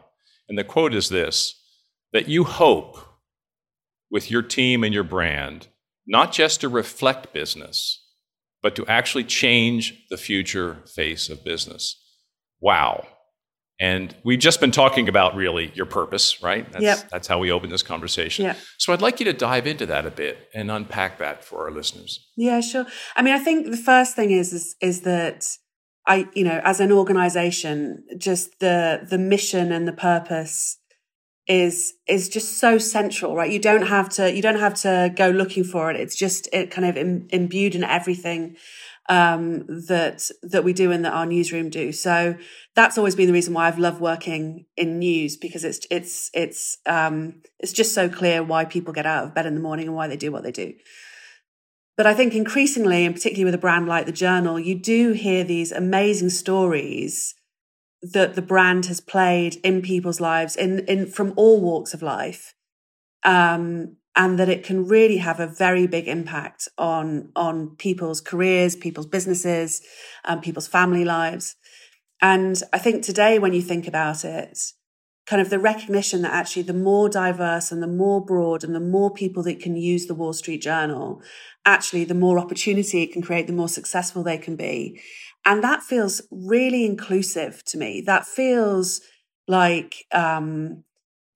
And 0.48 0.56
the 0.56 0.62
quote 0.62 0.94
is 0.94 1.08
this 1.08 1.60
that 2.12 2.28
you 2.28 2.44
hope 2.44 2.98
with 4.08 4.30
your 4.30 4.42
team 4.42 4.84
and 4.84 4.94
your 4.94 5.02
brand, 5.02 5.66
not 6.06 6.30
just 6.30 6.60
to 6.60 6.68
reflect 6.68 7.32
business, 7.32 8.06
but 8.62 8.76
to 8.76 8.86
actually 8.86 9.24
change 9.24 10.06
the 10.10 10.16
future 10.16 10.76
face 10.86 11.28
of 11.28 11.42
business. 11.42 12.00
Wow. 12.60 13.04
And 13.80 14.14
we've 14.22 14.38
just 14.38 14.60
been 14.60 14.70
talking 14.70 15.08
about 15.08 15.34
really 15.34 15.72
your 15.74 15.86
purpose, 15.86 16.42
right? 16.42 16.70
That's, 16.70 16.84
yep. 16.84 17.08
that's 17.10 17.26
how 17.26 17.38
we 17.38 17.50
open 17.50 17.70
this 17.70 17.82
conversation. 17.82 18.44
Yep. 18.44 18.56
So 18.78 18.92
I'd 18.92 19.02
like 19.02 19.18
you 19.18 19.24
to 19.24 19.32
dive 19.32 19.66
into 19.66 19.86
that 19.86 20.06
a 20.06 20.10
bit 20.10 20.48
and 20.54 20.70
unpack 20.70 21.18
that 21.18 21.44
for 21.44 21.64
our 21.64 21.72
listeners. 21.72 22.28
Yeah, 22.36 22.60
sure. 22.60 22.86
I 23.16 23.22
mean, 23.22 23.34
I 23.34 23.38
think 23.38 23.70
the 23.70 23.76
first 23.76 24.14
thing 24.14 24.30
is, 24.30 24.52
is, 24.52 24.76
is 24.80 25.00
that 25.00 25.46
I, 26.06 26.28
you 26.34 26.44
know, 26.44 26.60
as 26.64 26.78
an 26.78 26.92
organization, 26.92 28.04
just 28.18 28.60
the, 28.60 29.06
the 29.08 29.18
mission 29.18 29.72
and 29.72 29.88
the 29.88 29.92
purpose 29.92 30.78
is 31.48 31.94
is 32.06 32.28
just 32.28 32.58
so 32.58 32.78
central 32.78 33.34
right 33.34 33.50
you 33.50 33.58
don't 33.58 33.86
have 33.86 34.08
to 34.08 34.32
you 34.32 34.40
don't 34.40 34.60
have 34.60 34.74
to 34.74 35.12
go 35.16 35.28
looking 35.28 35.64
for 35.64 35.90
it 35.90 35.98
it's 35.98 36.14
just 36.14 36.48
it 36.52 36.70
kind 36.70 36.86
of 36.86 36.96
Im- 36.96 37.26
imbued 37.30 37.74
in 37.74 37.82
everything 37.82 38.54
um, 39.08 39.66
that 39.66 40.30
that 40.42 40.64
we 40.64 40.72
do 40.72 40.92
and 40.92 41.04
that 41.04 41.12
our 41.12 41.26
newsroom 41.26 41.70
do. 41.70 41.92
So 41.92 42.36
that's 42.74 42.96
always 42.96 43.16
been 43.16 43.26
the 43.26 43.32
reason 43.32 43.54
why 43.54 43.66
I've 43.66 43.78
loved 43.78 44.00
working 44.00 44.66
in 44.76 44.98
news 44.98 45.36
because 45.36 45.64
it's 45.64 45.86
it's 45.90 46.30
it's 46.34 46.78
um, 46.86 47.42
it's 47.58 47.72
just 47.72 47.94
so 47.94 48.08
clear 48.08 48.42
why 48.42 48.64
people 48.64 48.92
get 48.92 49.06
out 49.06 49.24
of 49.24 49.34
bed 49.34 49.46
in 49.46 49.54
the 49.54 49.60
morning 49.60 49.86
and 49.86 49.96
why 49.96 50.08
they 50.08 50.16
do 50.16 50.30
what 50.30 50.42
they 50.42 50.52
do. 50.52 50.74
But 51.96 52.06
I 52.06 52.14
think 52.14 52.34
increasingly, 52.34 53.04
and 53.04 53.14
particularly 53.14 53.44
with 53.44 53.54
a 53.54 53.58
brand 53.58 53.86
like 53.86 54.06
the 54.06 54.12
Journal, 54.12 54.58
you 54.58 54.74
do 54.74 55.12
hear 55.12 55.44
these 55.44 55.72
amazing 55.72 56.30
stories 56.30 57.34
that 58.02 58.34
the 58.34 58.42
brand 58.42 58.86
has 58.86 59.00
played 59.00 59.56
in 59.56 59.82
people's 59.82 60.20
lives 60.20 60.56
in 60.56 60.80
in 60.86 61.06
from 61.06 61.34
all 61.36 61.60
walks 61.60 61.92
of 61.92 62.02
life. 62.02 62.54
Um, 63.24 63.96
and 64.14 64.38
that 64.38 64.48
it 64.48 64.64
can 64.64 64.86
really 64.86 65.18
have 65.18 65.40
a 65.40 65.46
very 65.46 65.86
big 65.86 66.06
impact 66.06 66.68
on 66.76 67.30
on 67.34 67.76
people's 67.76 68.20
careers, 68.20 68.76
people's 68.76 69.06
businesses, 69.06 69.82
um, 70.24 70.40
people's 70.40 70.68
family 70.68 71.04
lives. 71.04 71.56
And 72.20 72.62
I 72.72 72.78
think 72.78 73.02
today, 73.02 73.38
when 73.38 73.52
you 73.52 73.62
think 73.62 73.88
about 73.88 74.24
it, 74.24 74.58
kind 75.26 75.40
of 75.40 75.50
the 75.50 75.58
recognition 75.58 76.22
that 76.22 76.32
actually 76.32 76.62
the 76.62 76.72
more 76.72 77.08
diverse 77.08 77.72
and 77.72 77.82
the 77.82 77.86
more 77.86 78.24
broad 78.24 78.64
and 78.64 78.74
the 78.74 78.80
more 78.80 79.12
people 79.12 79.42
that 79.44 79.60
can 79.60 79.76
use 79.76 80.06
the 80.06 80.14
Wall 80.14 80.32
Street 80.32 80.62
Journal, 80.62 81.22
actually 81.64 82.04
the 82.04 82.14
more 82.14 82.38
opportunity 82.38 83.02
it 83.02 83.12
can 83.12 83.22
create, 83.22 83.46
the 83.46 83.52
more 83.52 83.68
successful 83.68 84.22
they 84.22 84.38
can 84.38 84.56
be. 84.56 85.00
And 85.44 85.62
that 85.64 85.82
feels 85.82 86.22
really 86.30 86.84
inclusive 86.84 87.64
to 87.66 87.78
me. 87.78 88.02
That 88.04 88.26
feels 88.26 89.00
like 89.48 90.04
um, 90.12 90.84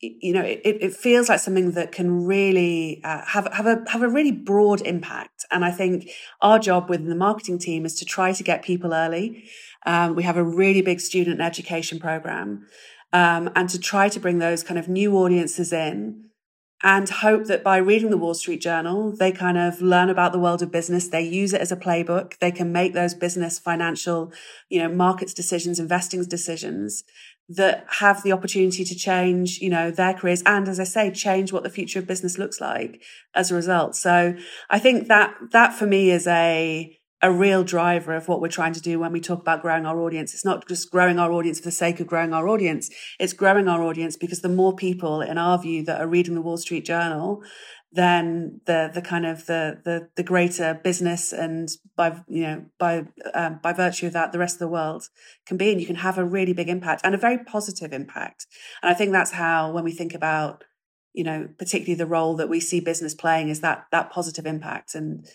you 0.00 0.33
know, 0.33 0.43
it, 0.43 0.61
it 0.65 0.95
feels 0.95 1.29
like 1.29 1.41
something 1.41 1.73
that 1.73 1.93
can 1.93 2.25
really 2.26 3.00
uh, 3.03 3.25
have 3.26 3.49
have 3.53 3.67
a 3.67 3.83
have 3.88 4.03
a 4.03 4.09
really 4.09 4.33
broad 4.33 4.83
impact. 4.83 5.47
And 5.50 5.65
I 5.65 5.71
think 5.71 6.11
our 6.43 6.59
job 6.59 6.91
within 6.91 7.09
the 7.09 7.17
marketing 7.17 7.59
team 7.59 7.87
is 7.87 7.95
to 7.97 8.05
try 8.05 8.33
to 8.33 8.43
get 8.43 8.62
people 8.62 8.93
early. 8.93 9.49
Um, 9.87 10.15
we 10.15 10.25
have 10.25 10.37
a 10.37 10.45
really 10.45 10.83
big 10.83 11.00
student 11.00 11.41
education 11.41 11.99
program, 11.99 12.67
um, 13.12 13.50
and 13.55 13.69
to 13.71 13.79
try 13.79 14.09
to 14.11 14.21
bring 14.21 14.38
those 14.38 14.62
kind 14.62 14.79
of 14.79 14.88
new 14.88 15.17
audiences 15.17 15.73
in. 15.73 16.23
And 16.83 17.09
hope 17.09 17.47
that 17.47 17.65
by 17.65 17.79
reading 17.79 18.11
the 18.11 18.19
Wall 18.19 18.35
Street 18.35 18.61
Journal, 18.61 19.17
they 19.17 19.33
kind 19.33 19.57
of 19.57 19.81
learn 19.81 20.11
about 20.11 20.33
the 20.33 20.38
world 20.38 20.61
of 20.61 20.71
business. 20.71 21.09
They 21.09 21.23
use 21.23 21.55
it 21.55 21.62
as 21.62 21.73
a 21.73 21.76
playbook. 21.76 22.38
They 22.38 22.53
can 22.53 22.71
make 22.71 22.93
those 22.93 23.15
business, 23.15 23.59
financial, 23.59 24.31
you 24.69 24.81
know, 24.81 24.88
markets 24.91 25.33
decisions, 25.33 25.81
investing 25.81 26.23
decisions 26.25 27.03
that 27.49 27.87
have 28.00 28.23
the 28.23 28.33
opportunity 28.33 28.85
to 28.85 28.95
change, 28.95 29.59
you 29.59 29.71
know, 29.71 29.91
their 29.91 30.15
careers 30.15 30.43
and 30.47 30.69
as 30.69 30.81
I 30.81 30.85
say, 30.85 31.11
change 31.11 31.53
what 31.53 31.62
the 31.62 31.71
future 31.71 32.00
of 32.00 32.07
business 32.07 32.38
looks 32.38 32.61
like 32.61 33.03
as 33.35 33.50
a 33.50 33.55
result. 33.55 33.95
So 33.95 34.37
I 34.69 34.79
think 34.79 35.09
that 35.09 35.35
that 35.53 35.75
for 35.75 35.87
me 35.87 36.11
is 36.11 36.26
a 36.26 36.99
a 37.23 37.33
real 37.33 37.65
driver 37.65 38.15
of 38.15 38.29
what 38.29 38.43
we're 38.43 38.49
trying 38.49 38.75
to 38.75 38.81
do 38.81 38.99
when 38.99 39.11
we 39.11 39.21
talk 39.21 39.41
about 39.41 39.62
growing 39.62 39.87
our 39.87 39.99
audience. 40.00 40.35
It's 40.35 40.45
not 40.45 40.69
just 40.69 40.91
growing 40.91 41.19
our 41.19 41.33
audience 41.33 41.59
for 41.59 41.65
the 41.65 41.73
sake 41.73 41.99
of 41.99 42.07
growing 42.07 42.35
our 42.35 42.47
audience. 42.47 42.91
It's 43.19 43.33
growing 43.33 43.69
our 43.69 43.83
audience 43.83 44.17
because 44.17 44.43
the 44.43 44.50
more 44.50 44.76
people, 44.76 45.23
in 45.23 45.38
our 45.38 45.59
view, 45.59 45.83
that 45.85 46.00
are 46.00 46.07
reading 46.07 46.35
the 46.35 46.43
Wall 46.43 46.59
Street 46.59 46.85
Journal, 46.85 47.43
then 47.97 48.61
the 48.67 48.91
the 48.93 49.03
kind 49.03 49.26
of 49.26 49.47
the 49.47 49.81
the, 49.85 50.09
the 50.17 50.23
greater 50.23 50.75
business 50.75 51.33
and 51.33 51.71
by 51.97 52.23
you 52.29 52.43
know 52.43 52.65
by 52.79 53.07
um, 53.35 53.59
by 53.62 53.73
virtue 53.73 54.07
of 54.07 54.12
that 54.12 54.33
the 54.33 54.38
rest 54.38 54.57
of 54.57 54.61
the 54.61 54.69
world 54.69 55.09
can 55.47 55.57
be 55.57 55.73
and 55.73 55.81
you 55.81 55.87
can 55.87 55.97
have 55.97 56.19
a 56.19 56.25
really 56.25 56.53
big 56.53 56.69
impact 56.69 57.00
and 57.05 57.15
a 57.15 57.19
very 57.19 57.38
positive 57.38 57.93
impact. 57.93 58.47
And 58.83 58.91
i 58.91 58.95
think 58.95 59.12
that's 59.12 59.33
how 59.33 59.73
when 59.73 59.85
we 59.85 59.93
think 59.93 60.15
about 60.15 60.65
you 61.15 61.25
know 61.25 61.49
particularly 61.59 61.95
the 61.95 62.07
role 62.07 62.37
that 62.37 62.49
we 62.49 62.61
see 62.61 62.81
business 62.81 63.15
playing 63.15 63.49
is 63.49 63.61
that 63.61 63.87
that 63.91 64.11
positive 64.11 64.47
impact. 64.47 64.95
And 64.95 65.26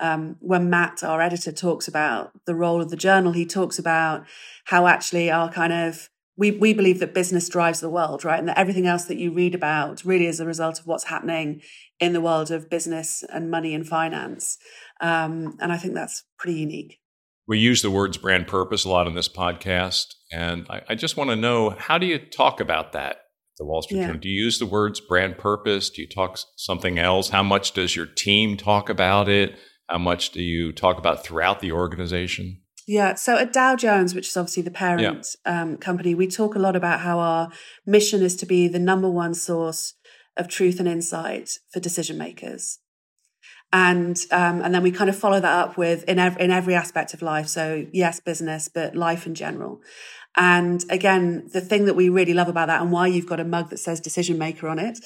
um, 0.00 0.36
when 0.40 0.68
matt 0.68 1.02
our 1.02 1.20
editor 1.20 1.52
talks 1.52 1.88
about 1.88 2.32
the 2.46 2.54
role 2.54 2.82
of 2.82 2.90
the 2.90 2.96
journal 2.96 3.32
he 3.32 3.46
talks 3.46 3.78
about 3.78 4.26
how 4.66 4.86
actually 4.86 5.30
our 5.30 5.50
kind 5.50 5.72
of 5.72 6.10
we, 6.36 6.50
we 6.50 6.74
believe 6.74 6.98
that 7.00 7.14
business 7.14 7.48
drives 7.48 7.80
the 7.80 7.88
world, 7.88 8.24
right? 8.24 8.38
And 8.38 8.48
that 8.48 8.58
everything 8.58 8.86
else 8.86 9.04
that 9.06 9.16
you 9.16 9.32
read 9.32 9.54
about 9.54 10.04
really 10.04 10.26
is 10.26 10.38
a 10.38 10.46
result 10.46 10.78
of 10.78 10.86
what's 10.86 11.04
happening 11.04 11.62
in 11.98 12.12
the 12.12 12.20
world 12.20 12.50
of 12.50 12.68
business 12.68 13.24
and 13.32 13.50
money 13.50 13.74
and 13.74 13.86
finance. 13.86 14.58
Um, 15.00 15.56
and 15.60 15.72
I 15.72 15.78
think 15.78 15.94
that's 15.94 16.24
pretty 16.38 16.58
unique. 16.58 16.98
We 17.48 17.58
use 17.58 17.80
the 17.80 17.90
words 17.90 18.16
brand 18.16 18.46
purpose 18.48 18.84
a 18.84 18.88
lot 18.88 19.06
in 19.06 19.14
this 19.14 19.28
podcast. 19.28 20.06
And 20.32 20.66
I, 20.68 20.82
I 20.90 20.94
just 20.94 21.16
want 21.16 21.30
to 21.30 21.36
know 21.36 21.70
how 21.70 21.96
do 21.96 22.06
you 22.06 22.18
talk 22.18 22.60
about 22.60 22.92
that? 22.92 23.18
The 23.58 23.64
Wall 23.64 23.80
Street 23.80 23.98
yeah. 23.98 24.06
Journal. 24.08 24.20
Do 24.20 24.28
you 24.28 24.44
use 24.44 24.58
the 24.58 24.66
words 24.66 25.00
brand 25.00 25.38
purpose? 25.38 25.88
Do 25.88 26.02
you 26.02 26.08
talk 26.08 26.38
something 26.56 26.98
else? 26.98 27.30
How 27.30 27.42
much 27.42 27.72
does 27.72 27.96
your 27.96 28.04
team 28.04 28.58
talk 28.58 28.90
about 28.90 29.28
it? 29.28 29.56
How 29.88 29.98
much 29.98 30.30
do 30.30 30.42
you 30.42 30.72
talk 30.72 30.98
about 30.98 31.24
throughout 31.24 31.60
the 31.60 31.72
organization? 31.72 32.60
Yeah. 32.86 33.14
So 33.14 33.36
at 33.36 33.52
Dow 33.52 33.74
Jones, 33.74 34.14
which 34.14 34.28
is 34.28 34.36
obviously 34.36 34.62
the 34.62 34.70
parent 34.70 35.36
yeah. 35.44 35.62
um, 35.62 35.76
company, 35.76 36.14
we 36.14 36.28
talk 36.28 36.54
a 36.54 36.60
lot 36.60 36.76
about 36.76 37.00
how 37.00 37.18
our 37.18 37.50
mission 37.84 38.22
is 38.22 38.36
to 38.36 38.46
be 38.46 38.68
the 38.68 38.78
number 38.78 39.10
one 39.10 39.34
source 39.34 39.94
of 40.36 40.48
truth 40.48 40.78
and 40.78 40.88
insight 40.88 41.58
for 41.72 41.80
decision 41.80 42.16
makers. 42.16 42.78
And 43.72 44.16
um, 44.30 44.62
and 44.62 44.72
then 44.72 44.84
we 44.84 44.92
kind 44.92 45.10
of 45.10 45.16
follow 45.16 45.40
that 45.40 45.58
up 45.58 45.76
with 45.76 46.04
in 46.04 46.20
every, 46.20 46.40
in 46.40 46.52
every 46.52 46.74
aspect 46.74 47.12
of 47.12 47.22
life. 47.22 47.48
So 47.48 47.86
yes, 47.92 48.20
business, 48.20 48.68
but 48.72 48.94
life 48.94 49.26
in 49.26 49.34
general. 49.34 49.80
And 50.36 50.84
again, 50.88 51.48
the 51.52 51.60
thing 51.60 51.86
that 51.86 51.96
we 51.96 52.08
really 52.08 52.34
love 52.34 52.48
about 52.48 52.68
that, 52.68 52.80
and 52.80 52.92
why 52.92 53.08
you've 53.08 53.26
got 53.26 53.40
a 53.40 53.44
mug 53.44 53.70
that 53.70 53.78
says 53.78 53.98
decision 53.98 54.38
maker 54.38 54.68
on 54.68 54.78
it, 54.78 55.00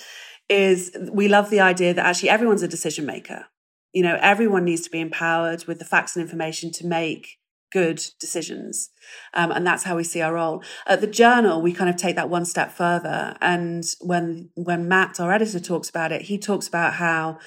is 0.50 0.94
we 1.10 1.28
love 1.28 1.48
the 1.48 1.60
idea 1.60 1.94
that 1.94 2.04
actually 2.04 2.28
everyone's 2.28 2.62
a 2.62 2.68
decision 2.68 3.06
maker. 3.06 3.46
You 3.94 4.02
know, 4.02 4.18
everyone 4.20 4.64
needs 4.64 4.82
to 4.82 4.90
be 4.90 5.00
empowered 5.00 5.64
with 5.66 5.78
the 5.78 5.84
facts 5.84 6.14
and 6.14 6.22
information 6.22 6.70
to 6.72 6.86
make 6.86 7.39
good 7.70 8.02
decisions. 8.18 8.90
Um, 9.34 9.50
and 9.50 9.66
that's 9.66 9.84
how 9.84 9.96
we 9.96 10.04
see 10.04 10.20
our 10.20 10.34
role. 10.34 10.62
At 10.86 11.00
the 11.00 11.06
journal, 11.06 11.62
we 11.62 11.72
kind 11.72 11.90
of 11.90 11.96
take 11.96 12.16
that 12.16 12.30
one 12.30 12.44
step 12.44 12.72
further. 12.72 13.36
And 13.40 13.84
when, 14.00 14.50
when 14.54 14.88
Matt, 14.88 15.20
our 15.20 15.32
editor, 15.32 15.60
talks 15.60 15.88
about 15.88 16.12
it, 16.12 16.22
he 16.22 16.38
talks 16.38 16.68
about 16.68 16.94
how 16.94 17.38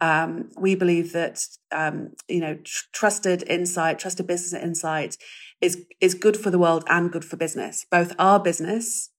um, 0.00 0.50
we 0.56 0.74
believe 0.74 1.12
that, 1.12 1.44
um, 1.72 2.10
you 2.28 2.40
know, 2.40 2.54
tr- 2.62 2.84
trusted 2.92 3.42
insight, 3.48 3.98
trusted 3.98 4.26
business 4.26 4.62
insight 4.62 5.16
is, 5.60 5.84
is 6.00 6.14
good 6.14 6.36
for 6.36 6.50
the 6.50 6.58
world 6.58 6.84
and 6.88 7.10
good 7.10 7.24
for 7.24 7.36
business, 7.36 7.84
both 7.90 8.14
our 8.18 8.38
business 8.38 9.10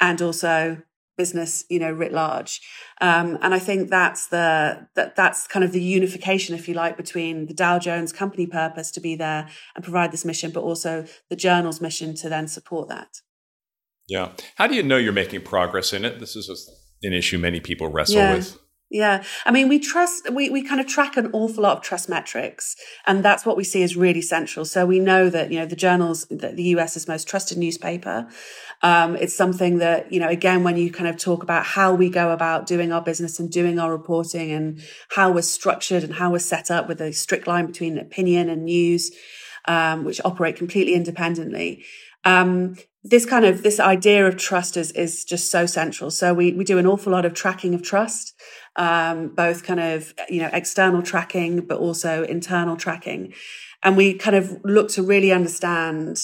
and 0.00 0.20
also 0.20 0.78
business, 1.16 1.64
you 1.68 1.78
know, 1.78 1.90
writ 1.90 2.12
large. 2.12 2.60
Um, 3.00 3.38
and 3.42 3.54
I 3.54 3.58
think 3.58 3.90
that's 3.90 4.28
the 4.28 4.86
that 4.94 5.16
that's 5.16 5.46
kind 5.46 5.64
of 5.64 5.72
the 5.72 5.82
unification, 5.82 6.54
if 6.54 6.68
you 6.68 6.74
like, 6.74 6.96
between 6.96 7.46
the 7.46 7.54
Dow 7.54 7.78
Jones 7.78 8.12
company 8.12 8.46
purpose 8.46 8.90
to 8.92 9.00
be 9.00 9.16
there 9.16 9.48
and 9.74 9.84
provide 9.84 10.12
this 10.12 10.24
mission, 10.24 10.50
but 10.50 10.62
also 10.62 11.06
the 11.30 11.36
journal's 11.36 11.80
mission 11.80 12.14
to 12.16 12.28
then 12.28 12.48
support 12.48 12.88
that. 12.88 13.20
Yeah. 14.08 14.32
How 14.56 14.66
do 14.66 14.74
you 14.74 14.82
know 14.82 14.96
you're 14.96 15.12
making 15.12 15.42
progress 15.42 15.92
in 15.92 16.04
it? 16.04 16.20
This 16.20 16.36
is 16.36 16.48
an 17.02 17.12
issue 17.12 17.38
many 17.38 17.60
people 17.60 17.88
wrestle 17.88 18.16
yeah. 18.16 18.34
with. 18.34 18.58
Yeah. 18.88 19.24
I 19.44 19.50
mean, 19.50 19.68
we 19.68 19.80
trust, 19.80 20.30
we, 20.30 20.48
we 20.48 20.62
kind 20.62 20.80
of 20.80 20.86
track 20.86 21.16
an 21.16 21.30
awful 21.32 21.64
lot 21.64 21.76
of 21.76 21.82
trust 21.82 22.08
metrics. 22.08 22.76
And 23.04 23.24
that's 23.24 23.44
what 23.44 23.56
we 23.56 23.64
see 23.64 23.82
as 23.82 23.96
really 23.96 24.22
central. 24.22 24.64
So 24.64 24.86
we 24.86 25.00
know 25.00 25.28
that, 25.28 25.50
you 25.50 25.58
know, 25.58 25.66
the 25.66 25.74
journals, 25.74 26.24
that 26.26 26.40
the, 26.40 26.48
the 26.52 26.62
US's 26.62 27.08
most 27.08 27.26
trusted 27.26 27.58
newspaper. 27.58 28.28
Um, 28.82 29.16
it's 29.16 29.34
something 29.34 29.78
that, 29.78 30.12
you 30.12 30.20
know, 30.20 30.28
again, 30.28 30.62
when 30.62 30.76
you 30.76 30.92
kind 30.92 31.08
of 31.08 31.16
talk 31.16 31.42
about 31.42 31.64
how 31.64 31.94
we 31.94 32.08
go 32.08 32.30
about 32.30 32.66
doing 32.66 32.92
our 32.92 33.02
business 33.02 33.40
and 33.40 33.50
doing 33.50 33.80
our 33.80 33.90
reporting 33.90 34.52
and 34.52 34.80
how 35.10 35.32
we're 35.32 35.42
structured 35.42 36.04
and 36.04 36.14
how 36.14 36.30
we're 36.30 36.38
set 36.38 36.70
up 36.70 36.86
with 36.86 37.00
a 37.00 37.12
strict 37.12 37.48
line 37.48 37.66
between 37.66 37.98
opinion 37.98 38.48
and 38.48 38.66
news, 38.66 39.10
um, 39.64 40.04
which 40.04 40.20
operate 40.24 40.56
completely 40.56 40.94
independently. 40.94 41.84
Um, 42.24 42.76
this 43.08 43.24
kind 43.26 43.44
of 43.44 43.62
this 43.62 43.78
idea 43.80 44.26
of 44.26 44.36
trust 44.36 44.76
is 44.76 44.90
is 44.92 45.24
just 45.24 45.50
so 45.50 45.66
central. 45.66 46.10
So 46.10 46.34
we 46.34 46.52
we 46.52 46.64
do 46.64 46.78
an 46.78 46.86
awful 46.86 47.12
lot 47.12 47.24
of 47.24 47.34
tracking 47.34 47.74
of 47.74 47.82
trust 47.82 48.34
um, 48.76 49.28
both 49.28 49.64
kind 49.64 49.80
of 49.80 50.14
you 50.28 50.40
know 50.40 50.50
external 50.52 51.02
tracking 51.02 51.60
but 51.60 51.78
also 51.78 52.24
internal 52.24 52.76
tracking 52.76 53.32
and 53.82 53.96
we 53.96 54.14
kind 54.14 54.36
of 54.36 54.58
look 54.64 54.88
to 54.90 55.02
really 55.02 55.32
understand 55.32 56.18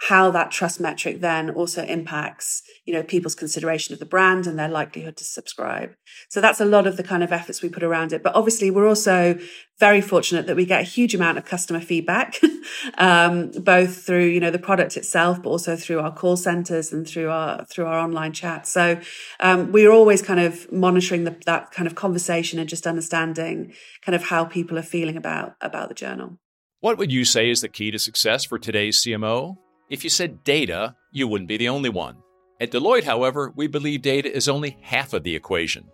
how 0.00 0.30
that 0.30 0.50
trust 0.50 0.78
metric 0.78 1.20
then 1.20 1.50
also 1.50 1.84
impacts 1.84 2.62
you 2.84 2.94
know 2.94 3.02
people's 3.02 3.34
consideration 3.34 3.92
of 3.92 3.98
the 3.98 4.06
brand 4.06 4.46
and 4.46 4.58
their 4.58 4.68
likelihood 4.68 5.16
to 5.16 5.24
subscribe. 5.24 5.94
So 6.28 6.40
that's 6.40 6.60
a 6.60 6.64
lot 6.64 6.86
of 6.86 6.96
the 6.96 7.02
kind 7.02 7.22
of 7.22 7.32
efforts 7.32 7.62
we 7.62 7.68
put 7.68 7.82
around 7.82 8.12
it. 8.12 8.22
But 8.22 8.34
obviously 8.34 8.70
we're 8.70 8.88
also 8.88 9.38
very 9.78 10.00
fortunate 10.00 10.46
that 10.46 10.56
we 10.56 10.64
get 10.64 10.80
a 10.80 10.84
huge 10.84 11.14
amount 11.14 11.38
of 11.38 11.44
customer 11.44 11.80
feedback 11.80 12.40
um, 12.98 13.50
both 13.50 14.04
through 14.04 14.24
you 14.24 14.40
know 14.40 14.50
the 14.50 14.58
product 14.58 14.96
itself 14.96 15.42
but 15.42 15.50
also 15.50 15.76
through 15.76 16.00
our 16.00 16.12
call 16.12 16.36
centers 16.36 16.92
and 16.92 17.06
through 17.06 17.28
our 17.28 17.64
through 17.66 17.86
our 17.86 17.98
online 17.98 18.32
chat. 18.32 18.66
So 18.66 19.00
um, 19.40 19.72
we're 19.72 19.90
always 19.90 20.22
kind 20.22 20.40
of 20.40 20.70
monitoring 20.72 21.24
the, 21.24 21.36
that 21.46 21.72
kind 21.72 21.86
of 21.88 21.96
conversation 21.96 22.58
and 22.58 22.68
just 22.68 22.86
understanding 22.86 23.74
kind 24.02 24.14
of 24.14 24.24
how 24.24 24.44
people 24.44 24.78
are 24.78 24.82
feeling 24.82 25.16
about 25.16 25.56
about 25.60 25.88
the 25.88 25.94
journal. 25.94 26.38
What 26.80 26.98
would 26.98 27.10
you 27.10 27.24
say 27.24 27.50
is 27.50 27.62
the 27.62 27.68
key 27.68 27.90
to 27.90 27.98
success 27.98 28.44
for 28.44 28.58
today's 28.58 29.02
cmo 29.02 29.56
if 29.90 30.04
you 30.04 30.10
said 30.10 30.44
data, 30.44 30.94
you 31.12 31.26
wouldn't 31.26 31.48
be 31.48 31.56
the 31.56 31.68
only 31.68 31.88
one. 31.88 32.16
At 32.60 32.72
Deloitte, 32.72 33.04
however, 33.04 33.52
we 33.54 33.66
believe 33.66 34.02
data 34.02 34.34
is 34.34 34.48
only 34.48 34.76
half 34.80 35.12
of 35.12 35.22
the 35.22 35.34
equation. 35.34 35.88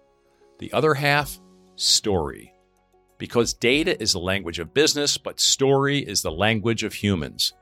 The 0.58 0.72
other 0.72 0.94
half, 0.94 1.38
story. 1.76 2.52
Because 3.18 3.52
data 3.54 4.00
is 4.02 4.12
the 4.12 4.18
language 4.18 4.58
of 4.58 4.74
business, 4.74 5.18
but 5.18 5.38
story 5.40 5.98
is 5.98 6.22
the 6.22 6.32
language 6.32 6.82
of 6.82 6.94
humans. 6.94 7.52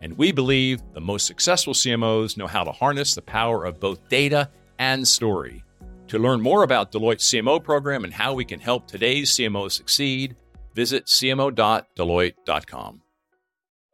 And 0.00 0.16
we 0.16 0.32
believe 0.32 0.82
the 0.94 1.00
most 1.00 1.26
successful 1.26 1.74
CMOs 1.74 2.36
know 2.36 2.46
how 2.46 2.64
to 2.64 2.72
harness 2.72 3.14
the 3.14 3.22
power 3.22 3.64
of 3.64 3.80
both 3.80 4.08
data 4.08 4.50
and 4.78 5.06
story. 5.06 5.64
To 6.08 6.18
learn 6.18 6.40
more 6.40 6.62
about 6.62 6.92
Deloitte's 6.92 7.24
CMO 7.30 7.62
program 7.62 8.04
and 8.04 8.12
how 8.12 8.34
we 8.34 8.44
can 8.44 8.60
help 8.60 8.86
today's 8.86 9.30
CMOs 9.30 9.72
succeed, 9.72 10.36
visit 10.74 11.06
cmo.deloitte.com. 11.06 13.02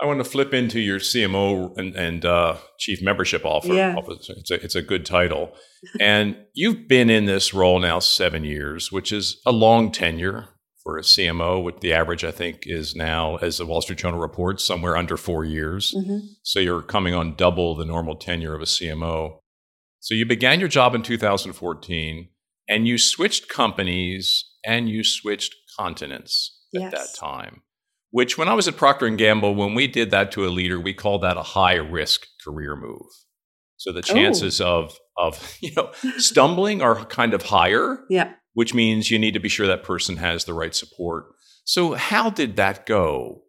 I 0.00 0.07
want 0.07 0.21
to 0.23 0.31
flip 0.31 0.55
into 0.55 0.78
your 0.78 1.00
CMO 1.00 1.76
and, 1.76 1.97
and 1.97 2.25
uh, 2.25 2.57
chief 2.78 3.02
membership 3.02 3.45
officer. 3.45 3.75
Yeah. 3.75 3.97
It's, 3.99 4.50
a, 4.50 4.55
it's 4.55 4.75
a 4.76 4.83
good 4.83 5.05
title. 5.05 5.52
and 6.00 6.37
you've 6.55 6.87
been 6.87 7.11
in 7.11 7.25
this 7.25 7.52
role 7.52 7.81
now 7.81 7.99
seven 7.99 8.45
years, 8.45 8.93
which 8.93 9.12
is 9.12 9.40
a 9.45 9.52
long 9.52 9.90
tenure 9.90 10.49
for 10.85 10.97
a 10.97 11.02
CMO, 11.02 11.62
With 11.62 11.81
the 11.81 11.93
average, 11.93 12.25
I 12.25 12.31
think, 12.31 12.61
is 12.62 12.97
now, 12.97 13.37
as 13.37 13.59
the 13.59 13.67
Wall 13.67 13.83
Street 13.83 13.99
Journal 13.99 14.21
reports, 14.21 14.64
somewhere 14.64 14.97
under 14.97 15.19
four 15.19 15.45
years. 15.45 15.95
Mm-hmm. 15.95 16.19
So 16.45 16.61
you're 16.61 16.81
coming 16.81 17.12
on 17.12 17.35
double 17.35 17.75
the 17.75 17.85
normal 17.85 18.17
tenure 18.17 18.55
of 18.55 18.62
a 18.62 18.64
CMO. 18.64 19.40
So 20.00 20.14
you 20.14 20.25
began 20.25 20.61
your 20.61 20.69
job 20.71 20.95
in 20.95 21.02
2014 21.02 22.31
and 22.69 22.88
you 22.88 22.97
switched 22.97 23.49
companies 23.49 24.45
and 24.64 24.88
you 24.88 25.05
switched 25.05 25.55
continents 25.78 26.59
at 26.75 26.81
yes. 26.81 26.93
that 26.93 27.19
time 27.19 27.62
which 28.11 28.38
when 28.38 28.49
I 28.49 28.55
was 28.55 28.69
at 28.69 28.77
Procter 28.77 29.07
and 29.07 29.19
Gamble, 29.19 29.55
when 29.55 29.75
we 29.75 29.87
did 29.87 30.11
that 30.11 30.33
to 30.33 30.47
a 30.47 30.49
leader, 30.49 30.81
we 30.81 30.95
called 30.95 31.23
that 31.23 31.37
a 31.37 31.43
high 31.43 31.75
risk 31.75 32.27
career 32.43 32.75
move. 32.77 33.07
So 33.77 33.93
the 33.93 34.03
chances 34.03 34.61
Ooh. 34.61 34.65
of 34.67 34.99
of 35.17 35.57
you 35.61 35.73
know 35.75 35.93
stumbling 36.19 36.83
are 36.83 37.05
kind 37.07 37.35
of 37.35 37.43
higher. 37.43 38.05
Yeah. 38.09 38.33
Which 38.55 38.75
means 38.75 39.11
you 39.11 39.19
need 39.19 39.35
to 39.35 39.41
be 39.41 39.49
sure 39.49 39.67
that 39.69 39.85
person 39.85 40.17
has 40.17 40.45
the 40.45 40.55
right 40.55 40.75
support. 40.75 41.27
So 41.65 41.95
how 41.95 42.31
did 42.31 42.57
that 42.57 42.87
go 42.87 43.43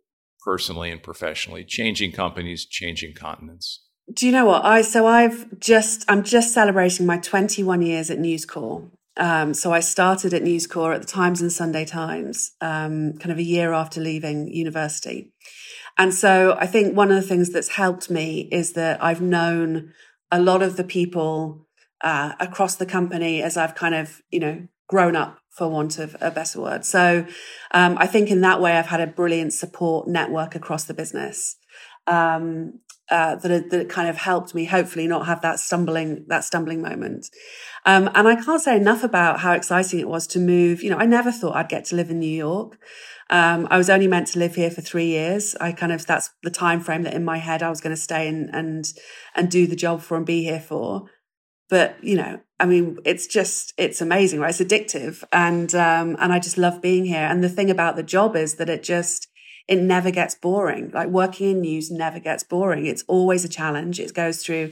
personally 0.46 0.92
and 0.92 1.01
professionally, 1.01 1.63
changing 1.63 2.12
companies, 2.12 2.66
changing 2.66 3.16
continents? 3.16 3.84
Do 4.13 4.25
you 4.25 4.32
know 4.32 4.46
what? 4.46 4.66
I 4.66 4.82
so 4.82 5.08
I've 5.08 5.60
just 5.60 6.06
I'm 6.08 6.24
just 6.24 6.54
celebrating 6.54 7.06
my 7.06 7.18
21 7.18 7.82
years 7.82 8.10
at 8.10 8.20
News 8.20 8.46
Corp. 8.46 8.92
Um, 9.19 9.53
so 9.53 9.73
I 9.73 9.81
started 9.81 10.33
at 10.33 10.43
News 10.43 10.65
Corp 10.65 10.95
at 10.95 11.01
the 11.01 11.07
Times 11.07 11.41
and 11.41 11.51
Sunday 11.51 11.85
Times, 11.85 12.53
um, 12.61 13.13
kind 13.19 13.31
of 13.31 13.38
a 13.38 13.43
year 13.43 13.73
after 13.73 13.99
leaving 13.99 14.47
university. 14.47 15.33
And 15.97 16.13
so 16.13 16.55
I 16.57 16.65
think 16.65 16.95
one 16.95 17.11
of 17.11 17.21
the 17.21 17.27
things 17.27 17.51
that's 17.51 17.67
helped 17.67 18.09
me 18.09 18.47
is 18.51 18.73
that 18.73 19.03
I've 19.03 19.21
known 19.21 19.91
a 20.31 20.41
lot 20.41 20.61
of 20.61 20.77
the 20.77 20.85
people 20.85 21.67
uh, 22.01 22.31
across 22.39 22.75
the 22.75 22.85
company 22.85 23.43
as 23.43 23.57
I've 23.57 23.75
kind 23.75 23.93
of, 23.93 24.21
you 24.31 24.39
know, 24.39 24.67
grown 24.88 25.17
up 25.17 25.39
for 25.49 25.67
want 25.67 25.99
of 25.99 26.15
a 26.21 26.31
better 26.31 26.61
word. 26.61 26.85
So 26.85 27.25
um, 27.71 27.97
I 27.97 28.07
think 28.07 28.29
in 28.29 28.39
that 28.41 28.61
way, 28.61 28.77
I've 28.77 28.88
had 28.88 29.01
a 29.01 29.07
brilliant 29.07 29.51
support 29.51 30.07
network 30.07 30.55
across 30.55 30.85
the 30.85 30.93
business. 30.93 31.57
Um, 32.07 32.79
uh, 33.12 33.36
that 33.36 33.70
that 33.72 33.89
kind 33.89 34.08
of 34.10 34.18
helped 34.18 34.54
me 34.54 34.66
hopefully 34.66 35.08
not 35.08 35.25
have 35.25 35.42
that 35.42 35.60
stumbling 35.60 36.25
that 36.28 36.44
stumbling 36.44 36.82
moment. 36.82 37.30
Um, 37.86 38.10
and 38.13 38.28
I 38.28 38.36
can't 38.36 38.62
say 38.62 38.75
enough 38.75 39.04
about 39.04 39.39
how 39.39 39.54
exciting 39.54 40.00
it 40.00 40.08
was 40.08 40.28
to 40.28 40.39
move. 40.39 40.84
You 40.84 40.89
know, 40.89 40.98
I 40.98 41.06
never 41.06 41.32
thought 41.32 41.56
I'd 41.56 41.70
get 41.70 41.86
to 41.86 41.96
live 41.96 42.10
in 42.10 42.20
New 42.20 42.28
York. 42.28 42.78
Um, 43.30 43.68
I 43.70 43.78
was 43.78 43.89
only 43.89 44.08
meant 44.08 44.28
to 44.30 44.39
live 44.39 44.56
here 44.56 44.72
for 44.72 44.82
three 44.82 45.08
years. 45.08 45.56
I 45.62 45.72
kind 45.72 45.92
of 45.92 46.06
that's 46.06 46.32
the 46.44 46.50
time 46.50 46.82
frame 46.82 47.04
that 47.04 47.13
in 47.13 47.24
my 47.24 47.38
head 47.38 47.62
I 47.62 47.70
was 47.70 47.82
going 47.82 47.96
to 47.96 48.01
stay 48.01 48.28
and 48.28 48.50
and 48.54 48.86
and 49.36 49.50
do 49.50 49.68
the 49.68 49.75
job 49.75 50.01
for 50.01 50.18
and 50.18 50.25
be 50.25 50.44
here 50.44 50.60
for. 50.60 51.06
But 51.70 52.04
you 52.04 52.16
know, 52.16 52.39
I 52.60 52.66
mean, 52.66 52.98
it's 53.06 53.28
just 53.28 53.74
it's 53.78 54.01
amazing, 54.01 54.39
right? 54.39 54.50
It's 54.50 54.60
addictive, 54.60 55.24
and 55.32 55.74
um, 55.75 56.18
and 56.20 56.34
I 56.34 56.39
just 56.39 56.58
love 56.58 56.82
being 56.82 57.06
here. 57.06 57.20
And 57.20 57.44
the 57.44 57.50
thing 57.50 57.70
about 57.70 57.96
the 57.96 58.04
job 58.04 58.36
is 58.36 58.56
that 58.56 58.70
it 58.70 58.84
just 58.84 59.28
it 59.69 59.77
never 59.77 60.09
gets 60.09 60.33
boring. 60.33 60.89
Like 60.91 61.09
working 61.09 61.51
in 61.51 61.61
news 61.61 61.91
never 61.91 62.19
gets 62.19 62.41
boring. 62.41 62.88
It's 62.88 63.03
always 63.07 63.45
a 63.45 63.49
challenge. 63.49 63.99
It 63.99 64.15
goes 64.15 64.43
through 64.43 64.71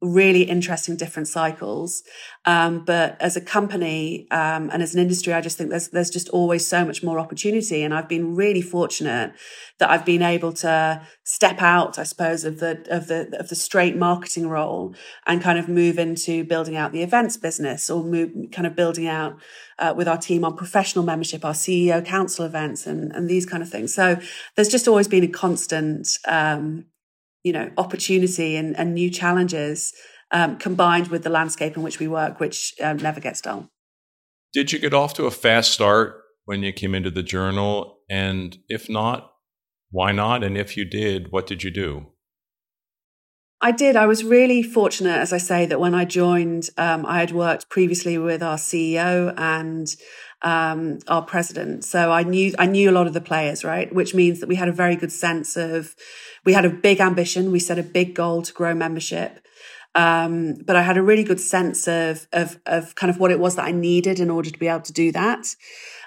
really 0.00 0.42
interesting 0.42 0.96
different 0.96 1.26
cycles. 1.26 2.04
Um, 2.44 2.84
but 2.84 3.20
as 3.20 3.36
a 3.36 3.40
company 3.40 4.28
um, 4.30 4.70
and 4.72 4.82
as 4.82 4.94
an 4.94 5.00
industry, 5.00 5.32
I 5.32 5.40
just 5.40 5.58
think 5.58 5.70
there's 5.70 5.88
there's 5.88 6.10
just 6.10 6.28
always 6.28 6.64
so 6.66 6.84
much 6.84 7.02
more 7.02 7.18
opportunity. 7.18 7.82
And 7.82 7.92
I've 7.92 8.08
been 8.08 8.36
really 8.36 8.62
fortunate 8.62 9.32
that 9.78 9.90
I've 9.90 10.04
been 10.04 10.22
able 10.22 10.52
to 10.54 11.04
step 11.24 11.60
out, 11.60 11.98
I 11.98 12.04
suppose, 12.04 12.44
of 12.44 12.60
the 12.60 12.84
of 12.90 13.08
the 13.08 13.36
of 13.38 13.48
the 13.48 13.56
straight 13.56 13.96
marketing 13.96 14.48
role 14.48 14.94
and 15.26 15.42
kind 15.42 15.58
of 15.58 15.68
move 15.68 15.98
into 15.98 16.44
building 16.44 16.76
out 16.76 16.92
the 16.92 17.02
events 17.02 17.36
business 17.36 17.90
or 17.90 18.04
move 18.04 18.30
kind 18.52 18.66
of 18.66 18.76
building 18.76 19.08
out 19.08 19.36
uh, 19.80 19.94
with 19.96 20.06
our 20.06 20.18
team 20.18 20.44
on 20.44 20.56
professional 20.56 21.04
membership, 21.04 21.44
our 21.44 21.52
CEO 21.52 22.04
council 22.04 22.44
events, 22.44 22.86
and 22.86 23.12
and 23.12 23.28
these 23.28 23.46
kind 23.46 23.64
of 23.64 23.68
things. 23.68 23.92
So 23.92 24.16
there's 24.54 24.68
just 24.68 24.86
always 24.86 25.08
been 25.08 25.24
a 25.24 25.28
constant. 25.28 26.18
Um, 26.26 26.86
you 27.42 27.52
know, 27.52 27.70
opportunity 27.76 28.56
and, 28.56 28.76
and 28.78 28.94
new 28.94 29.10
challenges 29.10 29.92
um, 30.30 30.56
combined 30.58 31.08
with 31.08 31.24
the 31.24 31.30
landscape 31.30 31.76
in 31.76 31.82
which 31.82 31.98
we 31.98 32.08
work, 32.08 32.40
which 32.40 32.74
um, 32.82 32.98
never 32.98 33.20
gets 33.20 33.40
dull. 33.40 33.68
Did 34.52 34.72
you 34.72 34.78
get 34.78 34.94
off 34.94 35.14
to 35.14 35.26
a 35.26 35.30
fast 35.30 35.72
start 35.72 36.22
when 36.44 36.62
you 36.62 36.72
came 36.72 36.94
into 36.94 37.10
the 37.10 37.22
journal? 37.22 37.98
And 38.08 38.58
if 38.68 38.88
not, 38.88 39.32
why 39.90 40.12
not? 40.12 40.42
And 40.42 40.56
if 40.56 40.76
you 40.76 40.84
did, 40.84 41.30
what 41.30 41.46
did 41.46 41.62
you 41.62 41.70
do? 41.70 42.06
I 43.60 43.72
did. 43.72 43.96
I 43.96 44.06
was 44.06 44.22
really 44.22 44.62
fortunate, 44.62 45.18
as 45.18 45.32
I 45.32 45.38
say, 45.38 45.66
that 45.66 45.80
when 45.80 45.94
I 45.94 46.04
joined, 46.04 46.70
um, 46.76 47.04
I 47.06 47.18
had 47.18 47.32
worked 47.32 47.68
previously 47.68 48.16
with 48.16 48.40
our 48.40 48.56
CEO 48.56 49.34
and 49.36 49.88
um, 50.42 50.98
our 51.08 51.22
president, 51.22 51.84
so 51.84 52.12
I 52.12 52.22
knew 52.22 52.54
I 52.58 52.66
knew 52.66 52.90
a 52.90 52.92
lot 52.92 53.06
of 53.06 53.12
the 53.12 53.20
players, 53.20 53.64
right? 53.64 53.92
Which 53.92 54.14
means 54.14 54.40
that 54.40 54.48
we 54.48 54.54
had 54.54 54.68
a 54.68 54.72
very 54.72 54.96
good 54.96 55.12
sense 55.12 55.56
of 55.56 55.94
we 56.44 56.52
had 56.52 56.64
a 56.64 56.70
big 56.70 57.00
ambition. 57.00 57.50
We 57.50 57.60
set 57.60 57.78
a 57.78 57.82
big 57.82 58.14
goal 58.14 58.42
to 58.42 58.52
grow 58.52 58.74
membership. 58.74 59.40
Um, 59.94 60.54
but 60.64 60.76
I 60.76 60.82
had 60.82 60.96
a 60.96 61.02
really 61.02 61.24
good 61.24 61.40
sense 61.40 61.88
of, 61.88 62.28
of, 62.32 62.60
of 62.66 62.94
kind 62.94 63.10
of 63.10 63.18
what 63.18 63.32
it 63.32 63.40
was 63.40 63.56
that 63.56 63.64
I 63.64 63.72
needed 63.72 64.20
in 64.20 64.30
order 64.30 64.48
to 64.50 64.58
be 64.58 64.68
able 64.68 64.82
to 64.82 64.92
do 64.92 65.10
that. 65.12 65.56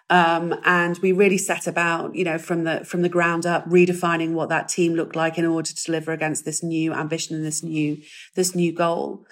Um, 0.09 0.55
and 0.65 0.97
we 0.99 1.13
really 1.13 1.37
set 1.37 1.67
about, 1.67 2.15
you 2.15 2.25
know, 2.25 2.37
from 2.37 2.65
the 2.65 2.83
from 2.83 3.01
the 3.01 3.09
ground 3.09 3.45
up, 3.45 3.65
redefining 3.65 4.33
what 4.33 4.49
that 4.49 4.67
team 4.67 4.93
looked 4.93 5.15
like 5.15 5.37
in 5.37 5.45
order 5.45 5.71
to 5.71 5.83
deliver 5.85 6.11
against 6.11 6.43
this 6.43 6.61
new 6.61 6.93
ambition 6.93 7.37
and 7.37 7.45
this 7.45 7.63
new 7.63 7.97
this 8.35 8.53
new 8.53 8.73
goal. 8.73 9.25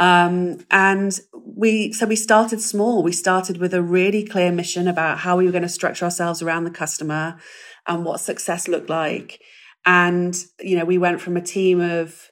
Um, 0.00 0.64
and 0.70 1.20
we 1.32 1.92
so 1.92 2.06
we 2.06 2.16
started 2.16 2.60
small. 2.60 3.02
We 3.02 3.12
started 3.12 3.58
with 3.58 3.74
a 3.74 3.82
really 3.82 4.24
clear 4.24 4.50
mission 4.50 4.88
about 4.88 5.18
how 5.18 5.36
we 5.36 5.44
were 5.44 5.52
going 5.52 5.62
to 5.62 5.68
structure 5.68 6.06
ourselves 6.06 6.40
around 6.40 6.64
the 6.64 6.70
customer 6.70 7.38
and 7.86 8.04
what 8.04 8.20
success 8.20 8.66
looked 8.66 8.88
like. 8.88 9.40
And, 9.84 10.36
you 10.60 10.76
know, 10.76 10.84
we 10.84 10.98
went 10.98 11.20
from 11.20 11.36
a 11.36 11.42
team 11.42 11.80
of, 11.80 12.30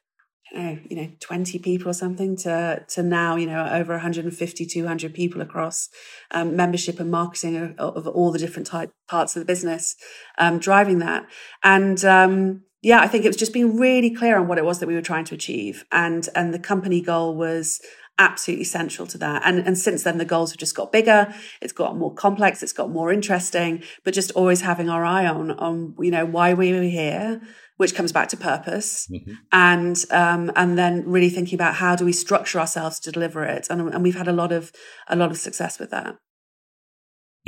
know, 0.54 0.78
you 0.88 0.96
know, 0.96 1.10
20 1.20 1.58
people 1.58 1.90
or 1.90 1.94
something 1.94 2.36
to, 2.38 2.84
to 2.88 3.02
now, 3.02 3.36
you 3.36 3.46
know, 3.46 3.68
over 3.70 3.92
150, 3.92 4.66
200 4.66 5.14
people 5.14 5.40
across 5.40 5.88
um, 6.30 6.56
membership 6.56 7.00
and 7.00 7.10
marketing 7.10 7.74
of, 7.78 7.96
of, 7.96 8.06
all 8.06 8.32
the 8.32 8.38
different 8.38 8.66
type 8.66 8.90
parts 9.08 9.36
of 9.36 9.40
the 9.40 9.46
business, 9.46 9.96
um, 10.38 10.58
driving 10.58 10.98
that. 10.98 11.26
And, 11.62 12.02
um, 12.04 12.62
yeah, 12.88 13.00
I 13.00 13.06
think 13.06 13.26
it 13.26 13.28
was 13.28 13.36
just 13.36 13.52
being 13.52 13.76
really 13.76 14.10
clear 14.10 14.38
on 14.38 14.48
what 14.48 14.56
it 14.56 14.64
was 14.64 14.78
that 14.78 14.86
we 14.86 14.94
were 14.94 15.02
trying 15.02 15.26
to 15.26 15.34
achieve. 15.34 15.84
And, 15.92 16.26
and 16.34 16.54
the 16.54 16.58
company 16.58 17.02
goal 17.02 17.36
was 17.36 17.82
absolutely 18.18 18.64
central 18.64 19.06
to 19.08 19.18
that. 19.18 19.42
And, 19.44 19.58
and 19.58 19.76
since 19.76 20.04
then, 20.04 20.16
the 20.16 20.24
goals 20.24 20.52
have 20.52 20.58
just 20.58 20.74
got 20.74 20.90
bigger. 20.90 21.30
It's 21.60 21.74
got 21.74 21.98
more 21.98 22.14
complex. 22.14 22.62
It's 22.62 22.72
got 22.72 22.88
more 22.88 23.12
interesting, 23.12 23.82
but 24.04 24.14
just 24.14 24.30
always 24.30 24.62
having 24.62 24.88
our 24.88 25.04
eye 25.04 25.26
on, 25.26 25.50
on, 25.50 25.96
you 26.00 26.10
know, 26.10 26.24
why 26.24 26.54
we 26.54 26.72
were 26.72 26.80
here, 26.80 27.42
which 27.76 27.94
comes 27.94 28.10
back 28.10 28.28
to 28.30 28.38
purpose. 28.38 29.06
Mm-hmm. 29.12 29.34
And, 29.52 30.02
um, 30.10 30.50
and 30.56 30.78
then 30.78 31.04
really 31.06 31.28
thinking 31.28 31.56
about 31.56 31.74
how 31.74 31.94
do 31.94 32.06
we 32.06 32.14
structure 32.14 32.58
ourselves 32.58 32.98
to 33.00 33.12
deliver 33.12 33.44
it. 33.44 33.66
And, 33.68 33.92
and 33.92 34.02
we've 34.02 34.16
had 34.16 34.28
a 34.28 34.32
lot 34.32 34.50
of, 34.50 34.72
a 35.08 35.14
lot 35.14 35.30
of 35.30 35.36
success 35.36 35.78
with 35.78 35.90
that. 35.90 36.16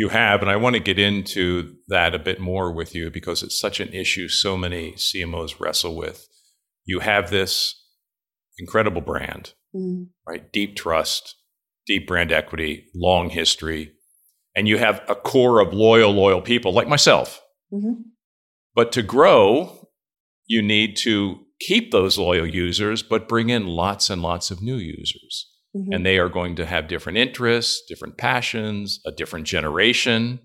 You 0.00 0.08
have, 0.08 0.40
and 0.40 0.50
I 0.50 0.56
want 0.56 0.76
to 0.76 0.80
get 0.80 0.98
into 0.98 1.74
that 1.88 2.14
a 2.14 2.18
bit 2.18 2.40
more 2.40 2.72
with 2.72 2.94
you 2.94 3.10
because 3.10 3.42
it's 3.42 3.60
such 3.60 3.80
an 3.80 3.92
issue 3.92 4.28
so 4.28 4.56
many 4.56 4.92
CMOs 4.92 5.60
wrestle 5.60 5.94
with. 5.94 6.26
You 6.84 7.00
have 7.00 7.30
this 7.30 7.74
incredible 8.58 9.02
brand 9.02 9.52
mm. 9.74 10.06
right? 10.26 10.50
Deep 10.52 10.76
trust, 10.76 11.36
deep 11.86 12.06
brand 12.06 12.32
equity, 12.32 12.86
long 12.94 13.30
history. 13.30 13.92
And 14.54 14.66
you 14.66 14.78
have 14.78 15.02
a 15.08 15.14
core 15.14 15.60
of 15.60 15.72
loyal, 15.72 16.12
loyal 16.12 16.42
people 16.42 16.72
like 16.72 16.88
myself. 16.88 17.40
Mm-hmm. 17.72 18.02
But 18.74 18.92
to 18.92 19.02
grow, 19.02 19.88
you 20.46 20.62
need 20.62 20.96
to 20.98 21.40
keep 21.60 21.90
those 21.92 22.18
loyal 22.18 22.46
users, 22.46 23.02
but 23.02 23.28
bring 23.28 23.50
in 23.50 23.66
lots 23.66 24.10
and 24.10 24.22
lots 24.22 24.50
of 24.50 24.62
new 24.62 24.76
users. 24.76 25.46
Mm-hmm. 25.76 25.92
And 25.92 26.06
they 26.06 26.18
are 26.18 26.28
going 26.28 26.56
to 26.56 26.66
have 26.66 26.88
different 26.88 27.18
interests, 27.18 27.82
different 27.88 28.18
passions, 28.18 29.00
a 29.06 29.12
different 29.12 29.46
generation. 29.46 30.40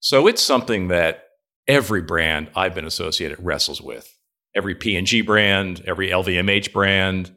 So 0.00 0.26
it's 0.26 0.42
something 0.42 0.88
that 0.88 1.24
every 1.68 2.02
brand 2.02 2.50
I've 2.56 2.74
been 2.74 2.84
associated 2.84 3.38
wrestles 3.40 3.80
with. 3.80 4.12
Every 4.56 4.74
P&G 4.74 5.20
brand, 5.20 5.82
every 5.86 6.08
LVMH 6.08 6.72
brand, 6.72 7.32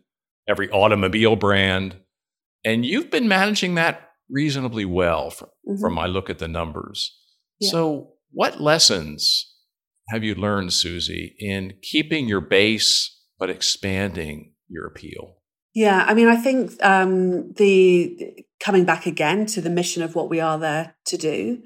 every 0.47 0.69
automobile 0.71 1.35
brand. 1.35 1.97
And 2.65 2.85
you've 2.85 3.11
been 3.11 3.27
managing 3.27 3.75
that 3.75 4.09
reasonably 4.29 4.85
well 4.85 5.29
from, 5.29 5.49
mm-hmm. 5.67 5.81
from 5.81 5.93
my 5.93 6.07
look 6.07 6.29
at 6.29 6.39
the 6.39 6.47
numbers. 6.47 7.15
Yeah. 7.59 7.71
So, 7.71 8.13
what 8.31 8.61
lessons 8.61 9.53
have 10.09 10.23
you 10.23 10.35
learned, 10.35 10.69
Suzi, 10.69 11.33
in 11.37 11.73
keeping 11.81 12.27
your 12.27 12.41
base 12.41 13.19
but 13.37 13.49
expanding 13.49 14.53
your 14.69 14.87
appeal? 14.87 15.40
Yeah, 15.73 16.05
I 16.07 16.13
mean, 16.13 16.27
I 16.27 16.35
think 16.35 16.71
um, 16.83 17.53
the 17.53 18.43
coming 18.59 18.85
back 18.85 19.05
again 19.05 19.45
to 19.47 19.61
the 19.61 19.69
mission 19.69 20.03
of 20.03 20.15
what 20.15 20.29
we 20.29 20.39
are 20.39 20.59
there 20.59 20.95
to 21.05 21.17
do, 21.17 21.63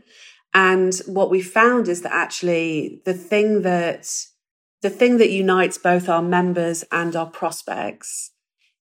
and 0.54 0.96
what 1.08 1.32
we 1.32 1.42
found 1.42 1.88
is 1.88 2.02
that 2.04 2.14
actually 2.14 3.02
the 3.06 3.14
thing 3.14 3.64
that 3.64 4.08
the 4.82 4.90
thing 4.90 5.18
that 5.18 5.32
unites 5.32 5.78
both 5.80 6.08
our 6.08 6.22
members 6.22 6.84
and 6.92 7.16
our 7.16 7.26
prospects 7.26 8.32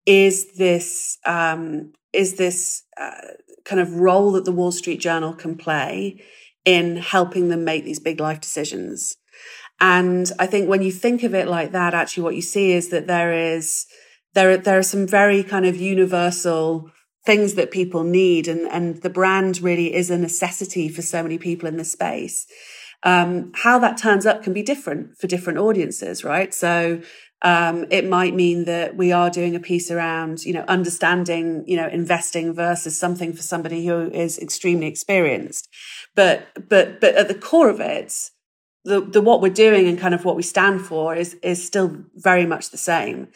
is 0.05 0.53
this 0.53 1.17
um, 1.25 1.91
is 2.13 2.35
this 2.35 2.83
uh, 2.97 3.11
kind 3.65 3.81
of 3.81 3.95
role 3.95 4.31
that 4.31 4.45
the 4.45 4.51
Wall 4.51 4.71
Street 4.71 5.01
Journal 5.01 5.33
can 5.33 5.57
play 5.57 6.23
in 6.63 6.97
helping 6.97 7.49
them 7.49 7.65
make 7.65 7.83
these 7.83 7.99
big 7.99 8.19
life 8.19 8.39
decisions. 8.39 9.17
And 9.79 10.31
I 10.39 10.45
think 10.45 10.69
when 10.69 10.83
you 10.83 10.91
think 10.91 11.23
of 11.23 11.33
it 11.33 11.47
like 11.47 11.71
that, 11.71 11.93
actually, 11.93 12.23
what 12.23 12.35
you 12.35 12.41
see 12.41 12.71
is 12.71 12.89
that 12.89 13.07
there 13.07 13.33
is 13.33 13.87
there 14.33 14.51
are, 14.51 14.57
there 14.57 14.77
are 14.77 14.83
some 14.83 15.07
very 15.07 15.43
kind 15.43 15.65
of 15.65 15.75
universal 15.75 16.89
things 17.25 17.53
that 17.55 17.71
people 17.71 18.03
need, 18.03 18.47
and 18.47 18.61
and 18.71 19.01
the 19.01 19.09
brand 19.09 19.61
really 19.61 19.93
is 19.93 20.09
a 20.09 20.17
necessity 20.17 20.89
for 20.89 21.01
so 21.01 21.21
many 21.21 21.37
people 21.37 21.67
in 21.67 21.77
the 21.77 21.85
space. 21.85 22.47
Um, 23.03 23.51
how 23.55 23.79
that 23.79 23.97
turns 23.97 24.25
up 24.25 24.43
can 24.43 24.53
be 24.53 24.63
different 24.63 25.17
for 25.17 25.27
different 25.27 25.59
audiences, 25.59 26.23
right? 26.23 26.53
So 26.53 27.01
um, 27.41 27.85
it 27.89 28.07
might 28.07 28.35
mean 28.35 28.65
that 28.65 28.95
we 28.95 29.11
are 29.11 29.29
doing 29.29 29.55
a 29.55 29.59
piece 29.59 29.89
around, 29.89 30.43
you 30.43 30.53
know, 30.53 30.63
understanding, 30.67 31.63
you 31.65 31.75
know, 31.75 31.87
investing 31.87 32.53
versus 32.53 32.97
something 32.97 33.33
for 33.33 33.41
somebody 33.41 33.85
who 33.87 34.11
is 34.11 34.37
extremely 34.37 34.85
experienced. 34.85 35.67
But, 36.15 36.47
but, 36.69 37.01
but 37.01 37.15
at 37.15 37.27
the 37.27 37.33
core 37.33 37.69
of 37.69 37.79
it, 37.79 38.13
the, 38.83 39.01
the 39.01 39.21
what 39.21 39.41
we're 39.41 39.53
doing 39.53 39.87
and 39.87 39.99
kind 39.99 40.13
of 40.13 40.25
what 40.25 40.35
we 40.35 40.43
stand 40.43 40.81
for 40.81 41.15
is 41.15 41.35
is 41.35 41.63
still 41.65 42.03
very 42.15 42.45
much 42.45 42.71
the 42.71 42.77
same. 42.77 43.27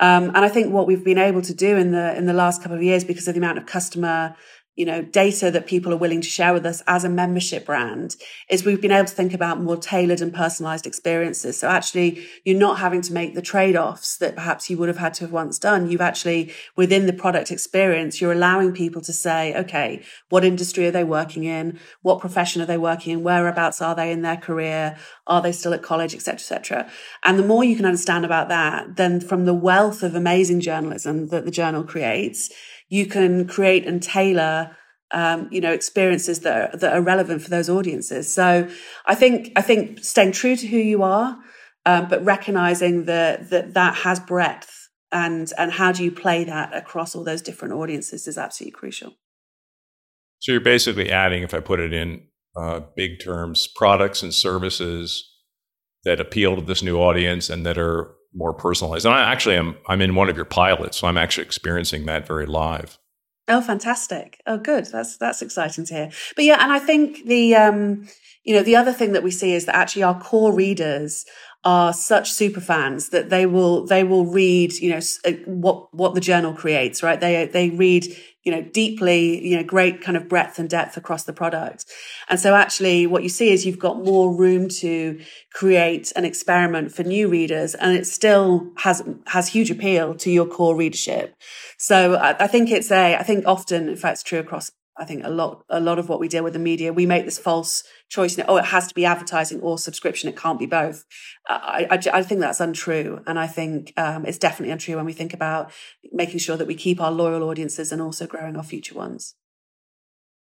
Um, 0.00 0.28
and 0.28 0.38
I 0.38 0.48
think 0.48 0.72
what 0.72 0.86
we've 0.86 1.04
been 1.04 1.18
able 1.18 1.42
to 1.42 1.54
do 1.54 1.76
in 1.76 1.90
the 1.90 2.16
in 2.16 2.26
the 2.26 2.32
last 2.32 2.62
couple 2.62 2.76
of 2.76 2.82
years, 2.82 3.04
because 3.04 3.26
of 3.28 3.34
the 3.34 3.40
amount 3.40 3.58
of 3.58 3.66
customer 3.66 4.36
you 4.74 4.86
know, 4.86 5.02
data 5.02 5.50
that 5.50 5.66
people 5.66 5.92
are 5.92 5.98
willing 5.98 6.22
to 6.22 6.28
share 6.28 6.54
with 6.54 6.64
us 6.64 6.82
as 6.86 7.04
a 7.04 7.08
membership 7.08 7.66
brand 7.66 8.16
is 8.48 8.64
we've 8.64 8.80
been 8.80 8.90
able 8.90 9.06
to 9.06 9.14
think 9.14 9.34
about 9.34 9.60
more 9.60 9.76
tailored 9.76 10.22
and 10.22 10.32
personalized 10.32 10.86
experiences. 10.86 11.58
So 11.58 11.68
actually 11.68 12.26
you're 12.44 12.58
not 12.58 12.78
having 12.78 13.02
to 13.02 13.12
make 13.12 13.34
the 13.34 13.42
trade-offs 13.42 14.16
that 14.16 14.34
perhaps 14.34 14.70
you 14.70 14.78
would 14.78 14.88
have 14.88 14.96
had 14.96 15.12
to 15.14 15.24
have 15.24 15.32
once 15.32 15.58
done. 15.58 15.90
You've 15.90 16.00
actually, 16.00 16.54
within 16.74 17.06
the 17.06 17.12
product 17.12 17.50
experience, 17.50 18.20
you're 18.20 18.32
allowing 18.32 18.72
people 18.72 19.02
to 19.02 19.12
say, 19.12 19.54
okay, 19.56 20.02
what 20.30 20.44
industry 20.44 20.86
are 20.86 20.90
they 20.90 21.04
working 21.04 21.44
in? 21.44 21.78
What 22.00 22.20
profession 22.20 22.62
are 22.62 22.66
they 22.66 22.78
working 22.78 23.12
in? 23.12 23.22
Whereabouts 23.22 23.82
are 23.82 23.94
they 23.94 24.10
in 24.10 24.22
their 24.22 24.38
career? 24.38 24.96
Are 25.26 25.42
they 25.42 25.52
still 25.52 25.74
at 25.74 25.82
college, 25.82 26.14
etc., 26.14 26.34
etc. 26.34 26.90
And 27.24 27.38
the 27.38 27.46
more 27.46 27.62
you 27.62 27.76
can 27.76 27.84
understand 27.84 28.24
about 28.24 28.48
that, 28.48 28.96
then 28.96 29.20
from 29.20 29.44
the 29.44 29.54
wealth 29.54 30.02
of 30.02 30.14
amazing 30.14 30.60
journalism 30.60 31.28
that 31.28 31.44
the 31.44 31.50
journal 31.50 31.84
creates, 31.84 32.50
you 32.92 33.06
can 33.06 33.48
create 33.48 33.86
and 33.86 34.02
tailor 34.02 34.76
um, 35.12 35.48
you 35.50 35.60
know 35.60 35.72
experiences 35.72 36.40
that 36.40 36.74
are, 36.74 36.76
that 36.76 36.92
are 36.92 37.00
relevant 37.00 37.40
for 37.42 37.48
those 37.48 37.70
audiences. 37.70 38.32
So 38.32 38.68
i 39.06 39.14
think 39.14 39.52
i 39.56 39.62
think 39.62 40.04
staying 40.04 40.32
true 40.32 40.56
to 40.56 40.66
who 40.66 40.76
you 40.76 41.02
are 41.02 41.38
um, 41.86 42.08
but 42.08 42.24
recognizing 42.24 43.06
that 43.06 43.50
that 43.50 43.74
that 43.74 43.94
has 43.96 44.20
breadth 44.20 44.88
and 45.10 45.50
and 45.56 45.72
how 45.72 45.90
do 45.92 46.04
you 46.04 46.12
play 46.12 46.44
that 46.44 46.74
across 46.74 47.14
all 47.14 47.24
those 47.24 47.42
different 47.42 47.74
audiences 47.74 48.26
is 48.26 48.36
absolutely 48.38 48.72
crucial. 48.72 49.12
So 50.40 50.52
you're 50.52 50.60
basically 50.60 51.10
adding 51.10 51.42
if 51.42 51.54
i 51.54 51.60
put 51.60 51.80
it 51.80 51.92
in 51.92 52.26
uh, 52.56 52.80
big 52.94 53.20
terms 53.24 53.68
products 53.74 54.22
and 54.22 54.34
services 54.34 55.06
that 56.04 56.20
appeal 56.20 56.56
to 56.56 56.62
this 56.62 56.82
new 56.82 56.98
audience 56.98 57.48
and 57.48 57.64
that 57.64 57.78
are 57.78 58.14
more 58.34 58.52
personalized. 58.52 59.06
And 59.06 59.14
I 59.14 59.30
actually 59.30 59.56
am 59.56 59.76
I'm 59.88 60.00
in 60.00 60.14
one 60.14 60.28
of 60.28 60.36
your 60.36 60.44
pilots, 60.44 60.98
so 60.98 61.06
I'm 61.06 61.18
actually 61.18 61.44
experiencing 61.44 62.06
that 62.06 62.26
very 62.26 62.46
live. 62.46 62.98
Oh, 63.48 63.60
fantastic! 63.60 64.40
Oh, 64.46 64.58
good. 64.58 64.86
That's 64.86 65.16
that's 65.18 65.42
exciting 65.42 65.84
to 65.86 65.94
hear. 65.94 66.10
But 66.36 66.44
yeah, 66.44 66.62
and 66.62 66.72
I 66.72 66.78
think 66.78 67.24
the 67.26 67.56
um, 67.56 68.08
you 68.44 68.54
know 68.54 68.62
the 68.62 68.76
other 68.76 68.92
thing 68.92 69.12
that 69.12 69.22
we 69.22 69.30
see 69.30 69.52
is 69.52 69.66
that 69.66 69.76
actually 69.76 70.04
our 70.04 70.18
core 70.20 70.52
readers 70.52 71.24
are 71.64 71.92
such 71.92 72.32
super 72.32 72.60
fans 72.60 73.10
that 73.10 73.30
they 73.30 73.46
will 73.46 73.86
they 73.86 74.04
will 74.04 74.26
read 74.26 74.72
you 74.74 74.90
know 74.90 75.00
uh, 75.24 75.32
what 75.46 75.94
what 75.94 76.14
the 76.14 76.20
journal 76.20 76.52
creates 76.52 77.02
right 77.02 77.20
they 77.20 77.46
they 77.46 77.70
read 77.70 78.04
you 78.44 78.52
know 78.52 78.62
deeply 78.62 79.46
you 79.46 79.56
know 79.56 79.62
great 79.62 80.00
kind 80.00 80.16
of 80.16 80.28
breadth 80.28 80.58
and 80.58 80.68
depth 80.68 80.96
across 80.96 81.24
the 81.24 81.32
product. 81.32 81.86
And 82.28 82.38
so 82.38 82.54
actually 82.54 83.06
what 83.06 83.22
you 83.22 83.28
see 83.28 83.50
is 83.50 83.64
you've 83.64 83.78
got 83.78 84.04
more 84.04 84.34
room 84.34 84.68
to 84.80 85.20
create 85.52 86.12
an 86.16 86.24
experiment 86.24 86.92
for 86.92 87.02
new 87.02 87.28
readers 87.28 87.74
and 87.74 87.96
it 87.96 88.06
still 88.06 88.70
has 88.78 89.02
has 89.26 89.48
huge 89.48 89.70
appeal 89.70 90.14
to 90.16 90.30
your 90.30 90.46
core 90.46 90.76
readership. 90.76 91.34
So 91.78 92.14
I, 92.14 92.44
I 92.44 92.46
think 92.46 92.70
it's 92.70 92.90
a 92.90 93.16
i 93.16 93.22
think 93.22 93.44
often 93.46 93.88
in 93.88 93.96
fact 93.96 94.14
it's 94.14 94.22
true 94.22 94.38
across 94.38 94.70
I 94.98 95.04
think 95.06 95.24
a 95.24 95.30
lot, 95.30 95.64
a 95.70 95.80
lot 95.80 95.98
of 95.98 96.08
what 96.08 96.20
we 96.20 96.28
deal 96.28 96.44
with 96.44 96.52
the 96.52 96.58
media, 96.58 96.92
we 96.92 97.06
make 97.06 97.24
this 97.24 97.38
false 97.38 97.82
choice. 98.10 98.38
oh, 98.46 98.56
it 98.58 98.66
has 98.66 98.88
to 98.88 98.94
be 98.94 99.06
advertising 99.06 99.60
or 99.60 99.78
subscription. 99.78 100.28
It 100.28 100.36
can't 100.36 100.58
be 100.58 100.66
both. 100.66 101.04
I, 101.48 101.86
I, 101.90 102.18
I 102.18 102.22
think 102.22 102.40
that's 102.40 102.60
untrue. 102.60 103.20
And 103.26 103.38
I 103.38 103.46
think 103.46 103.94
um, 103.96 104.26
it's 104.26 104.38
definitely 104.38 104.70
untrue 104.70 104.96
when 104.96 105.06
we 105.06 105.14
think 105.14 105.32
about 105.32 105.72
making 106.12 106.40
sure 106.40 106.58
that 106.58 106.66
we 106.66 106.74
keep 106.74 107.00
our 107.00 107.10
loyal 107.10 107.48
audiences 107.48 107.90
and 107.90 108.02
also 108.02 108.26
growing 108.26 108.56
our 108.56 108.62
future 108.62 108.94
ones. 108.94 109.34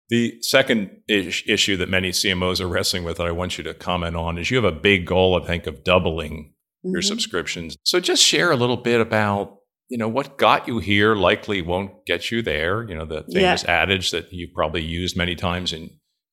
The 0.10 0.42
second 0.42 1.02
ish- 1.08 1.48
issue 1.48 1.78
that 1.78 1.90
many 1.90 2.12
CMOs 2.12 2.62
are 2.62 2.68
wrestling 2.68 3.04
with 3.04 3.18
that 3.18 3.28
I 3.28 3.32
want 3.32 3.58
you 3.58 3.64
to 3.66 3.74
comment 3.74 4.16
on 4.16 4.38
is 4.38 4.50
you 4.50 4.58
have 4.58 4.64
a 4.64 4.72
big 4.72 5.06
goal, 5.06 5.40
I 5.40 5.46
think, 5.46 5.68
of 5.68 5.84
doubling 5.84 6.54
mm-hmm. 6.86 6.94
your 6.94 7.02
subscriptions. 7.02 7.76
So 7.84 8.00
just 8.00 8.24
share 8.24 8.52
a 8.52 8.56
little 8.56 8.78
bit 8.78 9.02
about 9.02 9.59
you 9.90 9.98
know 9.98 10.08
what 10.08 10.38
got 10.38 10.68
you 10.68 10.80
here 10.80 11.16
likely 11.16 11.62
won't 11.62 12.06
get 12.06 12.32
you 12.32 12.42
there 12.42 12.88
you 12.88 12.96
know 12.96 13.06
the 13.06 13.24
famous 13.34 13.64
yeah. 13.64 13.72
adage 13.72 14.12
that 14.12 14.32
you've 14.32 14.54
probably 14.54 14.84
used 14.84 15.18
many 15.18 15.36
times 15.36 15.74
in 15.74 15.90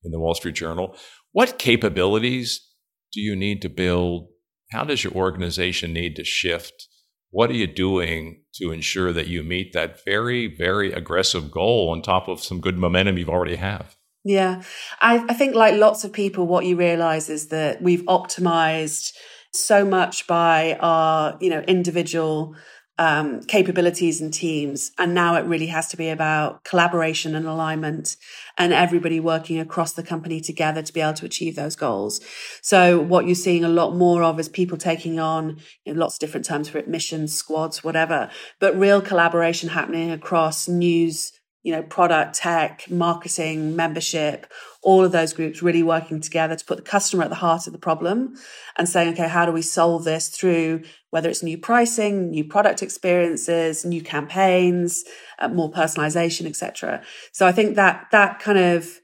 in 0.07 0.11
the 0.11 0.19
wall 0.19 0.33
street 0.33 0.55
journal. 0.55 0.95
What 1.31 1.59
capabilities 1.59 2.65
do 3.13 3.21
you 3.21 3.35
need 3.35 3.61
to 3.61 3.69
build? 3.69 4.29
How 4.71 4.83
does 4.83 5.03
your 5.03 5.13
organization 5.13 5.93
need 5.93 6.15
to 6.15 6.23
shift? 6.23 6.87
What 7.29 7.49
are 7.49 7.55
you 7.55 7.67
doing 7.67 8.43
to 8.55 8.71
ensure 8.71 9.13
that 9.13 9.27
you 9.27 9.43
meet 9.43 9.73
that 9.73 10.03
very 10.03 10.47
very 10.55 10.91
aggressive 10.91 11.51
goal 11.51 11.89
on 11.89 12.01
top 12.01 12.27
of 12.27 12.43
some 12.43 12.61
good 12.61 12.77
momentum 12.77 13.17
you've 13.17 13.29
already 13.29 13.57
have? 13.57 13.95
Yeah. 14.23 14.63
I, 14.99 15.23
I 15.29 15.33
think 15.33 15.55
like 15.55 15.75
lots 15.75 16.03
of 16.03 16.11
people 16.11 16.47
what 16.47 16.65
you 16.65 16.75
realize 16.75 17.29
is 17.29 17.47
that 17.47 17.81
we've 17.81 18.03
optimized 18.03 19.13
so 19.53 19.85
much 19.85 20.27
by 20.27 20.77
our 20.81 21.37
you 21.39 21.49
know 21.49 21.61
individual 21.61 22.55
um, 22.99 23.41
capabilities 23.43 24.21
and 24.21 24.33
teams. 24.33 24.91
And 24.97 25.13
now 25.13 25.35
it 25.35 25.45
really 25.45 25.67
has 25.67 25.87
to 25.89 25.97
be 25.97 26.09
about 26.09 26.63
collaboration 26.63 27.35
and 27.35 27.45
alignment 27.45 28.17
and 28.57 28.73
everybody 28.73 29.19
working 29.19 29.59
across 29.59 29.93
the 29.93 30.03
company 30.03 30.41
together 30.41 30.81
to 30.81 30.93
be 30.93 31.01
able 31.01 31.13
to 31.13 31.25
achieve 31.25 31.55
those 31.55 31.75
goals. 31.75 32.19
So 32.61 32.99
what 32.99 33.25
you're 33.25 33.35
seeing 33.35 33.63
a 33.63 33.69
lot 33.69 33.95
more 33.95 34.23
of 34.23 34.39
is 34.39 34.49
people 34.49 34.77
taking 34.77 35.19
on 35.19 35.59
you 35.85 35.93
know, 35.93 35.99
lots 35.99 36.15
of 36.15 36.19
different 36.19 36.45
terms 36.45 36.69
for 36.69 36.79
it, 36.79 36.87
missions, 36.87 37.35
squads, 37.35 37.83
whatever, 37.83 38.31
but 38.59 38.77
real 38.77 39.01
collaboration 39.01 39.69
happening 39.69 40.11
across 40.11 40.67
news, 40.67 41.33
you 41.67 41.73
know, 41.73 41.83
product, 41.83 42.33
tech, 42.33 42.89
marketing, 42.89 43.75
membership, 43.75 44.49
all 44.81 45.03
of 45.03 45.11
those 45.11 45.33
groups 45.33 45.61
really 45.61 45.83
working 45.83 46.21
together 46.21 46.55
to 46.55 46.63
put 46.63 46.77
the 46.77 46.81
customer 46.81 47.25
at 47.25 47.29
the 47.29 47.35
heart 47.35 47.67
of 47.67 47.73
the 47.73 47.77
problem 47.77 48.35
and 48.77 48.87
saying, 48.87 49.11
okay, 49.11 49.27
how 49.27 49.45
do 49.45 49.51
we 49.51 49.61
solve 49.61 50.05
this 50.05 50.29
through 50.29 50.81
whether 51.09 51.27
it's 51.27 51.43
new 51.43 51.57
pricing, 51.57 52.29
new 52.29 52.45
product 52.45 52.81
experiences, 52.81 53.83
new 53.83 54.01
campaigns, 54.01 55.03
uh, 55.39 55.49
more 55.49 55.69
personalization, 55.69 56.45
etc. 56.45 57.03
So 57.33 57.45
I 57.45 57.51
think 57.51 57.75
that 57.75 58.07
that 58.13 58.39
kind 58.39 58.57
of 58.57 59.01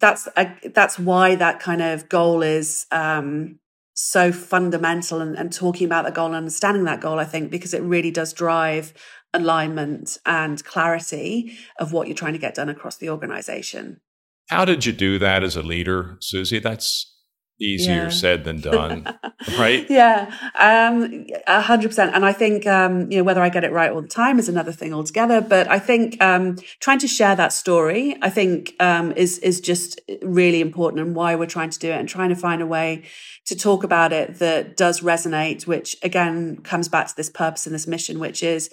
that's 0.00 0.28
a, 0.34 0.50
that's 0.74 0.98
why 0.98 1.34
that 1.34 1.60
kind 1.60 1.82
of 1.82 2.08
goal 2.08 2.40
is 2.40 2.86
um, 2.90 3.58
so 3.92 4.32
fundamental 4.32 5.20
and, 5.20 5.36
and 5.36 5.52
talking 5.52 5.84
about 5.84 6.06
the 6.06 6.10
goal 6.10 6.28
and 6.28 6.36
understanding 6.36 6.84
that 6.84 7.02
goal. 7.02 7.18
I 7.18 7.26
think 7.26 7.50
because 7.50 7.74
it 7.74 7.82
really 7.82 8.10
does 8.10 8.32
drive 8.32 8.94
alignment 9.34 10.18
and 10.24 10.64
clarity 10.64 11.56
of 11.78 11.92
what 11.92 12.06
you're 12.06 12.16
trying 12.16 12.32
to 12.32 12.38
get 12.38 12.54
done 12.54 12.68
across 12.68 12.96
the 12.96 13.10
organization. 13.10 14.00
How 14.48 14.64
did 14.64 14.86
you 14.86 14.92
do 14.92 15.18
that 15.18 15.44
as 15.44 15.56
a 15.56 15.62
leader, 15.62 16.16
Suzi? 16.20 16.62
That's 16.62 17.14
easier 17.60 18.04
yeah. 18.04 18.08
said 18.08 18.44
than 18.44 18.60
done, 18.60 19.06
right? 19.58 19.86
Yeah, 19.90 20.32
um, 20.58 21.26
a 21.46 21.60
hundred 21.60 21.88
percent. 21.88 22.14
And 22.14 22.24
I 22.24 22.32
think 22.32 22.66
um, 22.66 23.10
you 23.10 23.18
know 23.18 23.24
whether 23.24 23.42
I 23.42 23.48
get 23.48 23.64
it 23.64 23.72
right 23.72 23.90
all 23.90 24.02
the 24.02 24.08
time 24.08 24.38
is 24.38 24.48
another 24.48 24.72
thing 24.72 24.94
altogether. 24.94 25.40
But 25.40 25.68
I 25.68 25.78
think 25.78 26.22
um, 26.22 26.56
trying 26.80 26.98
to 27.00 27.08
share 27.08 27.36
that 27.36 27.52
story, 27.52 28.16
I 28.22 28.30
think, 28.30 28.74
um, 28.80 29.12
is 29.12 29.38
is 29.38 29.60
just 29.60 30.00
really 30.22 30.60
important, 30.60 31.02
and 31.02 31.14
why 31.14 31.34
we're 31.34 31.46
trying 31.46 31.70
to 31.70 31.78
do 31.78 31.90
it, 31.90 31.98
and 31.98 32.08
trying 32.08 32.30
to 32.30 32.36
find 32.36 32.62
a 32.62 32.66
way 32.66 33.04
to 33.46 33.56
talk 33.56 33.82
about 33.84 34.12
it 34.12 34.38
that 34.38 34.76
does 34.76 35.00
resonate. 35.00 35.66
Which 35.66 35.96
again 36.02 36.58
comes 36.58 36.88
back 36.88 37.08
to 37.08 37.16
this 37.16 37.30
purpose 37.30 37.66
and 37.66 37.74
this 37.74 37.86
mission, 37.86 38.18
which 38.18 38.42
is 38.42 38.70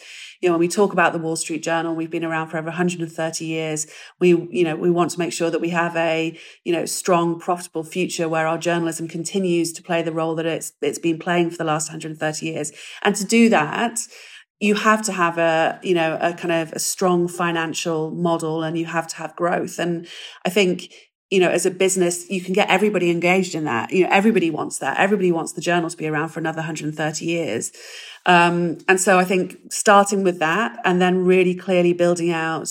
know, 0.47 0.53
when 0.53 0.59
we 0.59 0.67
talk 0.67 0.93
about 0.93 1.13
the 1.13 1.19
Wall 1.19 1.35
Street 1.35 1.63
Journal, 1.63 1.95
we've 1.95 2.11
been 2.11 2.25
around 2.25 2.49
for 2.49 2.57
over 2.57 2.67
130 2.67 3.45
years. 3.45 3.87
We, 4.19 4.29
you 4.29 4.63
know, 4.63 4.75
we 4.75 4.91
want 4.91 5.11
to 5.11 5.19
make 5.19 5.33
sure 5.33 5.49
that 5.49 5.61
we 5.61 5.69
have 5.69 5.95
a, 5.95 6.37
you 6.63 6.73
know, 6.73 6.85
strong, 6.85 7.39
profitable 7.39 7.83
future 7.83 8.27
where 8.27 8.47
our 8.47 8.57
journalism 8.57 9.07
continues 9.07 9.71
to 9.73 9.83
play 9.83 10.01
the 10.01 10.11
role 10.11 10.35
that 10.35 10.45
it's, 10.45 10.73
it's 10.81 10.99
been 10.99 11.19
playing 11.19 11.51
for 11.51 11.57
the 11.57 11.63
last 11.63 11.89
130 11.89 12.45
years. 12.45 12.71
And 13.01 13.15
to 13.15 13.25
do 13.25 13.49
that, 13.49 13.99
you 14.59 14.75
have 14.75 15.01
to 15.03 15.11
have 15.11 15.37
a, 15.37 15.79
you 15.83 15.93
know, 15.93 16.17
a 16.21 16.33
kind 16.33 16.51
of 16.51 16.71
a 16.73 16.79
strong 16.79 17.27
financial 17.27 18.11
model 18.11 18.63
and 18.63 18.77
you 18.77 18.85
have 18.85 19.07
to 19.07 19.15
have 19.17 19.35
growth. 19.35 19.79
And 19.79 20.07
I 20.45 20.49
think, 20.49 20.91
you 21.31 21.39
know, 21.39 21.49
as 21.49 21.65
a 21.65 21.71
business, 21.71 22.29
you 22.29 22.41
can 22.41 22.53
get 22.53 22.69
everybody 22.69 23.09
engaged 23.09 23.55
in 23.55 23.63
that. 23.63 23.91
You 23.91 24.03
know, 24.03 24.09
everybody 24.11 24.51
wants 24.51 24.77
that. 24.79 24.99
Everybody 24.99 25.31
wants 25.31 25.53
the 25.53 25.61
journal 25.61 25.89
to 25.89 25.97
be 25.97 26.07
around 26.07 26.29
for 26.29 26.39
another 26.39 26.57
130 26.57 27.25
years. 27.25 27.71
Um, 28.25 28.77
and 28.87 28.99
so 28.99 29.17
I 29.17 29.23
think 29.23 29.57
starting 29.71 30.23
with 30.23 30.39
that 30.39 30.77
and 30.85 31.01
then 31.01 31.25
really 31.25 31.55
clearly 31.55 31.93
building 31.93 32.31
out, 32.31 32.69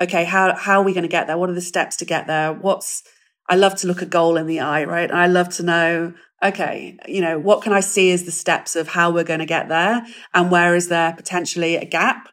okay, 0.00 0.24
how, 0.24 0.54
how 0.54 0.80
are 0.80 0.84
we 0.84 0.92
going 0.92 1.02
to 1.02 1.08
get 1.08 1.26
there? 1.26 1.38
What 1.38 1.50
are 1.50 1.54
the 1.54 1.60
steps 1.60 1.96
to 1.96 2.04
get 2.04 2.26
there? 2.26 2.52
What's, 2.52 3.02
I 3.48 3.56
love 3.56 3.74
to 3.76 3.86
look 3.86 4.02
a 4.02 4.06
goal 4.06 4.36
in 4.36 4.46
the 4.46 4.60
eye, 4.60 4.84
right? 4.84 5.10
And 5.10 5.18
I 5.18 5.26
love 5.26 5.48
to 5.56 5.62
know, 5.62 6.14
okay, 6.42 6.98
you 7.08 7.22
know, 7.22 7.38
what 7.38 7.62
can 7.62 7.72
I 7.72 7.80
see 7.80 8.10
as 8.12 8.24
the 8.24 8.30
steps 8.30 8.76
of 8.76 8.88
how 8.88 9.10
we're 9.10 9.24
going 9.24 9.40
to 9.40 9.46
get 9.46 9.68
there? 9.68 10.06
And 10.34 10.50
where 10.50 10.74
is 10.74 10.88
there 10.88 11.14
potentially 11.14 11.76
a 11.76 11.86
gap? 11.86 12.28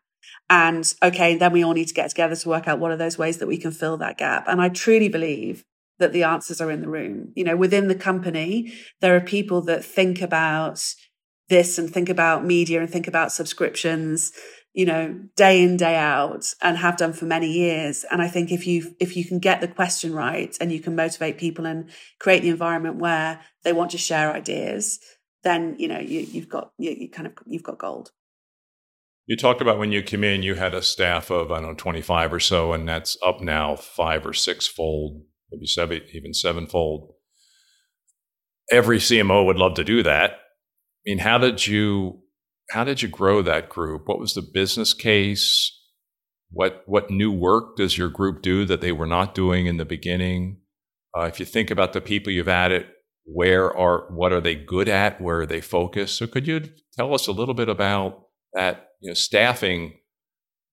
And 0.51 0.93
okay, 1.01 1.37
then 1.37 1.53
we 1.53 1.63
all 1.63 1.73
need 1.73 1.87
to 1.87 1.93
get 1.93 2.09
together 2.09 2.35
to 2.35 2.49
work 2.49 2.67
out 2.67 2.77
what 2.77 2.91
are 2.91 2.97
those 2.97 3.17
ways 3.17 3.37
that 3.37 3.47
we 3.47 3.57
can 3.57 3.71
fill 3.71 3.95
that 3.97 4.17
gap. 4.17 4.43
And 4.47 4.61
I 4.61 4.67
truly 4.67 5.07
believe 5.07 5.63
that 5.97 6.11
the 6.11 6.23
answers 6.23 6.59
are 6.59 6.69
in 6.69 6.81
the 6.81 6.89
room. 6.89 7.31
You 7.35 7.45
know, 7.45 7.55
within 7.55 7.87
the 7.87 7.95
company, 7.95 8.73
there 8.99 9.15
are 9.15 9.21
people 9.21 9.61
that 9.61 9.85
think 9.85 10.21
about 10.21 10.93
this 11.47 11.77
and 11.77 11.89
think 11.89 12.09
about 12.09 12.43
media 12.43 12.81
and 12.81 12.89
think 12.89 13.07
about 13.07 13.31
subscriptions 13.31 14.33
you 14.73 14.85
know 14.85 15.19
day 15.35 15.61
in 15.61 15.75
day 15.75 15.97
out 15.97 16.53
and 16.61 16.77
have 16.77 16.95
done 16.95 17.11
for 17.11 17.25
many 17.25 17.51
years 17.51 18.05
and 18.09 18.21
i 18.21 18.27
think 18.29 18.53
if 18.53 18.65
you 18.65 18.95
if 19.01 19.17
you 19.17 19.25
can 19.25 19.37
get 19.37 19.59
the 19.59 19.67
question 19.67 20.13
right 20.13 20.57
and 20.61 20.71
you 20.71 20.79
can 20.79 20.95
motivate 20.95 21.37
people 21.37 21.65
and 21.65 21.89
create 22.21 22.41
the 22.41 22.47
environment 22.47 22.95
where 22.95 23.41
they 23.65 23.73
want 23.73 23.91
to 23.91 23.97
share 23.97 24.31
ideas 24.31 24.97
then 25.43 25.75
you 25.77 25.89
know 25.89 25.99
you, 25.99 26.21
you've 26.21 26.47
got 26.47 26.71
you, 26.77 26.91
you 26.91 27.09
kind 27.09 27.27
of 27.27 27.33
you've 27.45 27.63
got 27.63 27.77
gold 27.77 28.11
You 29.31 29.37
talked 29.37 29.61
about 29.61 29.79
when 29.79 29.93
you 29.93 30.03
came 30.03 30.25
in, 30.25 30.43
you 30.43 30.55
had 30.55 30.73
a 30.73 30.81
staff 30.81 31.29
of, 31.31 31.53
I 31.53 31.61
don't 31.61 31.69
know, 31.69 31.73
25 31.75 32.33
or 32.33 32.39
so, 32.41 32.73
and 32.73 32.85
that's 32.85 33.17
up 33.25 33.39
now 33.39 33.77
five 33.77 34.25
or 34.25 34.33
six 34.33 34.67
fold, 34.67 35.21
maybe 35.49 35.67
seven, 35.67 36.01
even. 36.11 36.33
Every 38.69 38.97
CMO 38.97 39.45
would 39.45 39.55
love 39.55 39.75
to 39.75 39.85
do 39.85 40.03
that. 40.03 40.31
I 40.31 40.35
mean, 41.05 41.19
how 41.19 41.37
did 41.37 41.65
you 41.65 42.23
how 42.71 42.83
did 42.83 43.01
you 43.01 43.07
grow 43.07 43.41
that 43.41 43.69
group? 43.69 44.01
What 44.05 44.19
was 44.19 44.33
the 44.33 44.41
business 44.41 44.93
case? 44.93 45.79
What 46.49 46.83
what 46.85 47.09
new 47.09 47.31
work 47.31 47.77
does 47.77 47.97
your 47.97 48.09
group 48.09 48.41
do 48.41 48.65
that 48.65 48.81
they 48.81 48.91
were 48.91 49.07
not 49.07 49.33
doing 49.33 49.65
in 49.65 49.77
the 49.77 49.85
beginning? 49.85 50.57
Uh, 51.17 51.21
if 51.21 51.39
you 51.39 51.45
think 51.45 51.71
about 51.71 51.93
the 51.93 52.01
people 52.01 52.33
you've 52.33 52.49
added, 52.49 52.85
where 53.23 53.73
are 53.73 54.11
what 54.11 54.33
are 54.33 54.41
they 54.41 54.55
good 54.55 54.89
at? 54.89 55.21
Where 55.21 55.39
are 55.39 55.45
they 55.45 55.61
focused? 55.61 56.17
So 56.17 56.27
could 56.27 56.47
you 56.47 56.63
tell 56.97 57.13
us 57.13 57.27
a 57.27 57.31
little 57.31 57.55
bit 57.55 57.69
about 57.69 58.25
that 58.53 58.89
you 58.99 59.09
know, 59.09 59.13
staffing 59.13 59.93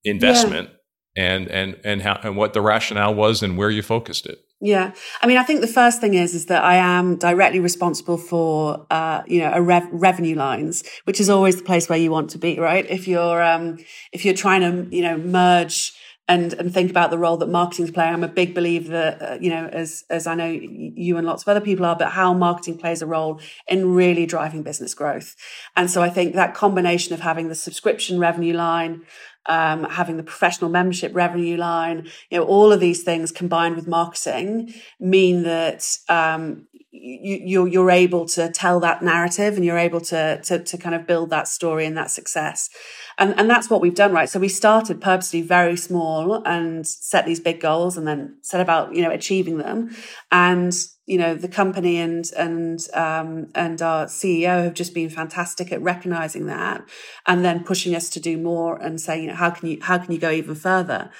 investment 0.04 0.70
yeah. 1.16 1.34
and 1.34 1.48
and 1.48 1.80
and 1.84 2.02
how 2.02 2.18
and 2.22 2.36
what 2.36 2.52
the 2.52 2.60
rationale 2.60 3.14
was 3.14 3.42
and 3.42 3.56
where 3.56 3.70
you 3.70 3.82
focused 3.82 4.26
it? 4.26 4.38
Yeah, 4.60 4.92
I 5.22 5.28
mean, 5.28 5.36
I 5.36 5.44
think 5.44 5.60
the 5.60 5.68
first 5.68 6.00
thing 6.00 6.14
is 6.14 6.34
is 6.34 6.46
that 6.46 6.64
I 6.64 6.74
am 6.74 7.16
directly 7.16 7.60
responsible 7.60 8.18
for 8.18 8.86
uh, 8.90 9.22
you 9.26 9.40
know 9.40 9.52
a 9.54 9.62
rev- 9.62 9.88
revenue 9.92 10.34
lines, 10.34 10.82
which 11.04 11.20
is 11.20 11.30
always 11.30 11.56
the 11.56 11.62
place 11.62 11.88
where 11.88 11.98
you 11.98 12.10
want 12.10 12.30
to 12.30 12.38
be, 12.38 12.58
right? 12.58 12.84
If 12.90 13.06
you're 13.06 13.42
um, 13.42 13.78
if 14.12 14.24
you're 14.24 14.34
trying 14.34 14.62
to 14.62 14.94
you 14.94 15.02
know 15.02 15.16
merge 15.16 15.92
and 16.28 16.52
and 16.54 16.72
think 16.72 16.90
about 16.90 17.10
the 17.10 17.18
role 17.18 17.38
that 17.38 17.48
marketing's 17.48 17.90
playing. 17.90 18.12
I'm 18.12 18.22
a 18.22 18.28
big 18.28 18.54
believer 18.54 18.92
that 18.92 19.22
uh, 19.22 19.38
you 19.40 19.50
know, 19.50 19.66
as 19.66 20.04
as 20.10 20.26
I 20.26 20.34
know 20.34 20.46
you 20.46 21.16
and 21.16 21.26
lots 21.26 21.42
of 21.42 21.48
other 21.48 21.60
people 21.60 21.86
are, 21.86 21.96
but 21.96 22.10
how 22.10 22.34
marketing 22.34 22.78
plays 22.78 23.02
a 23.02 23.06
role 23.06 23.40
in 23.66 23.94
really 23.94 24.26
driving 24.26 24.62
business 24.62 24.94
growth. 24.94 25.34
And 25.74 25.90
so 25.90 26.02
I 26.02 26.10
think 26.10 26.34
that 26.34 26.54
combination 26.54 27.14
of 27.14 27.20
having 27.20 27.48
the 27.48 27.54
subscription 27.54 28.18
revenue 28.18 28.54
line, 28.54 29.06
um, 29.46 29.84
having 29.84 30.18
the 30.18 30.22
professional 30.22 30.70
membership 30.70 31.14
revenue 31.14 31.56
line, 31.56 32.06
you 32.30 32.38
know, 32.38 32.44
all 32.44 32.72
of 32.72 32.80
these 32.80 33.02
things 33.02 33.32
combined 33.32 33.74
with 33.74 33.88
marketing 33.88 34.74
mean 35.00 35.42
that 35.44 35.88
um, 36.10 36.67
you, 36.90 37.38
you're, 37.44 37.68
you're 37.68 37.90
able 37.90 38.24
to 38.26 38.50
tell 38.50 38.80
that 38.80 39.02
narrative 39.02 39.56
and 39.56 39.64
you're 39.64 39.78
able 39.78 40.00
to, 40.00 40.40
to, 40.42 40.62
to 40.62 40.78
kind 40.78 40.94
of 40.94 41.06
build 41.06 41.30
that 41.30 41.46
story 41.46 41.84
and 41.84 41.96
that 41.96 42.10
success. 42.10 42.70
And, 43.18 43.38
and 43.38 43.50
that's 43.50 43.68
what 43.68 43.82
we've 43.82 43.94
done, 43.94 44.12
right? 44.12 44.28
So 44.28 44.40
we 44.40 44.48
started 44.48 45.00
purposely 45.00 45.42
very 45.42 45.76
small 45.76 46.42
and 46.46 46.86
set 46.86 47.26
these 47.26 47.40
big 47.40 47.60
goals 47.60 47.96
and 47.96 48.06
then 48.06 48.38
set 48.42 48.60
about, 48.60 48.94
you 48.94 49.02
know, 49.02 49.10
achieving 49.10 49.58
them. 49.58 49.94
And, 50.32 50.72
you 51.04 51.18
know, 51.18 51.34
the 51.34 51.48
company 51.48 51.98
and, 51.98 52.24
and, 52.38 52.80
um, 52.94 53.48
and 53.54 53.82
our 53.82 54.06
CEO 54.06 54.64
have 54.64 54.74
just 54.74 54.94
been 54.94 55.10
fantastic 55.10 55.70
at 55.72 55.82
recognizing 55.82 56.46
that 56.46 56.82
and 57.26 57.44
then 57.44 57.64
pushing 57.64 57.94
us 57.94 58.08
to 58.10 58.20
do 58.20 58.38
more 58.38 58.80
and 58.80 58.98
say, 58.98 59.20
you 59.20 59.28
know, 59.28 59.34
how 59.34 59.50
can 59.50 59.68
you, 59.68 59.78
how 59.82 59.98
can 59.98 60.12
you 60.12 60.18
go 60.18 60.30
even 60.30 60.54
further? 60.54 61.10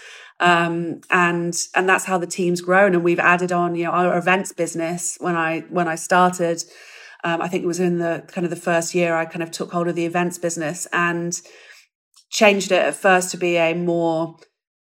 Um, 0.41 1.01
and 1.11 1.55
and 1.75 1.89
that's 1.89 2.05
how 2.05 2.19
the 2.19 2.27
team's 2.27 2.61
grown. 2.61 2.95
And 2.95 3.03
we've 3.03 3.19
added 3.19 3.51
on, 3.53 3.75
you 3.75 3.85
know, 3.85 3.91
our 3.91 4.17
events 4.17 4.53
business. 4.53 5.17
When 5.21 5.37
I 5.37 5.61
when 5.69 5.89
I 5.89 5.97
started, 5.97 6.63
um, 7.25 7.43
I 7.43 7.49
think 7.49 7.65
it 7.65 7.67
was 7.67 7.81
in 7.81 7.99
the 7.99 8.25
kind 8.29 8.45
of 8.45 8.51
the 8.51 8.57
first 8.57 8.95
year 8.95 9.17
I 9.17 9.25
kind 9.25 9.43
of 9.43 9.51
took 9.51 9.73
hold 9.73 9.89
of 9.89 9.97
the 9.97 10.07
events 10.07 10.39
business 10.39 10.87
and 10.93 11.41
changed 12.31 12.71
it 12.73 12.83
at 12.83 12.95
first 12.95 13.31
to 13.31 13.37
be 13.37 13.57
a 13.57 13.75
more 13.75 14.37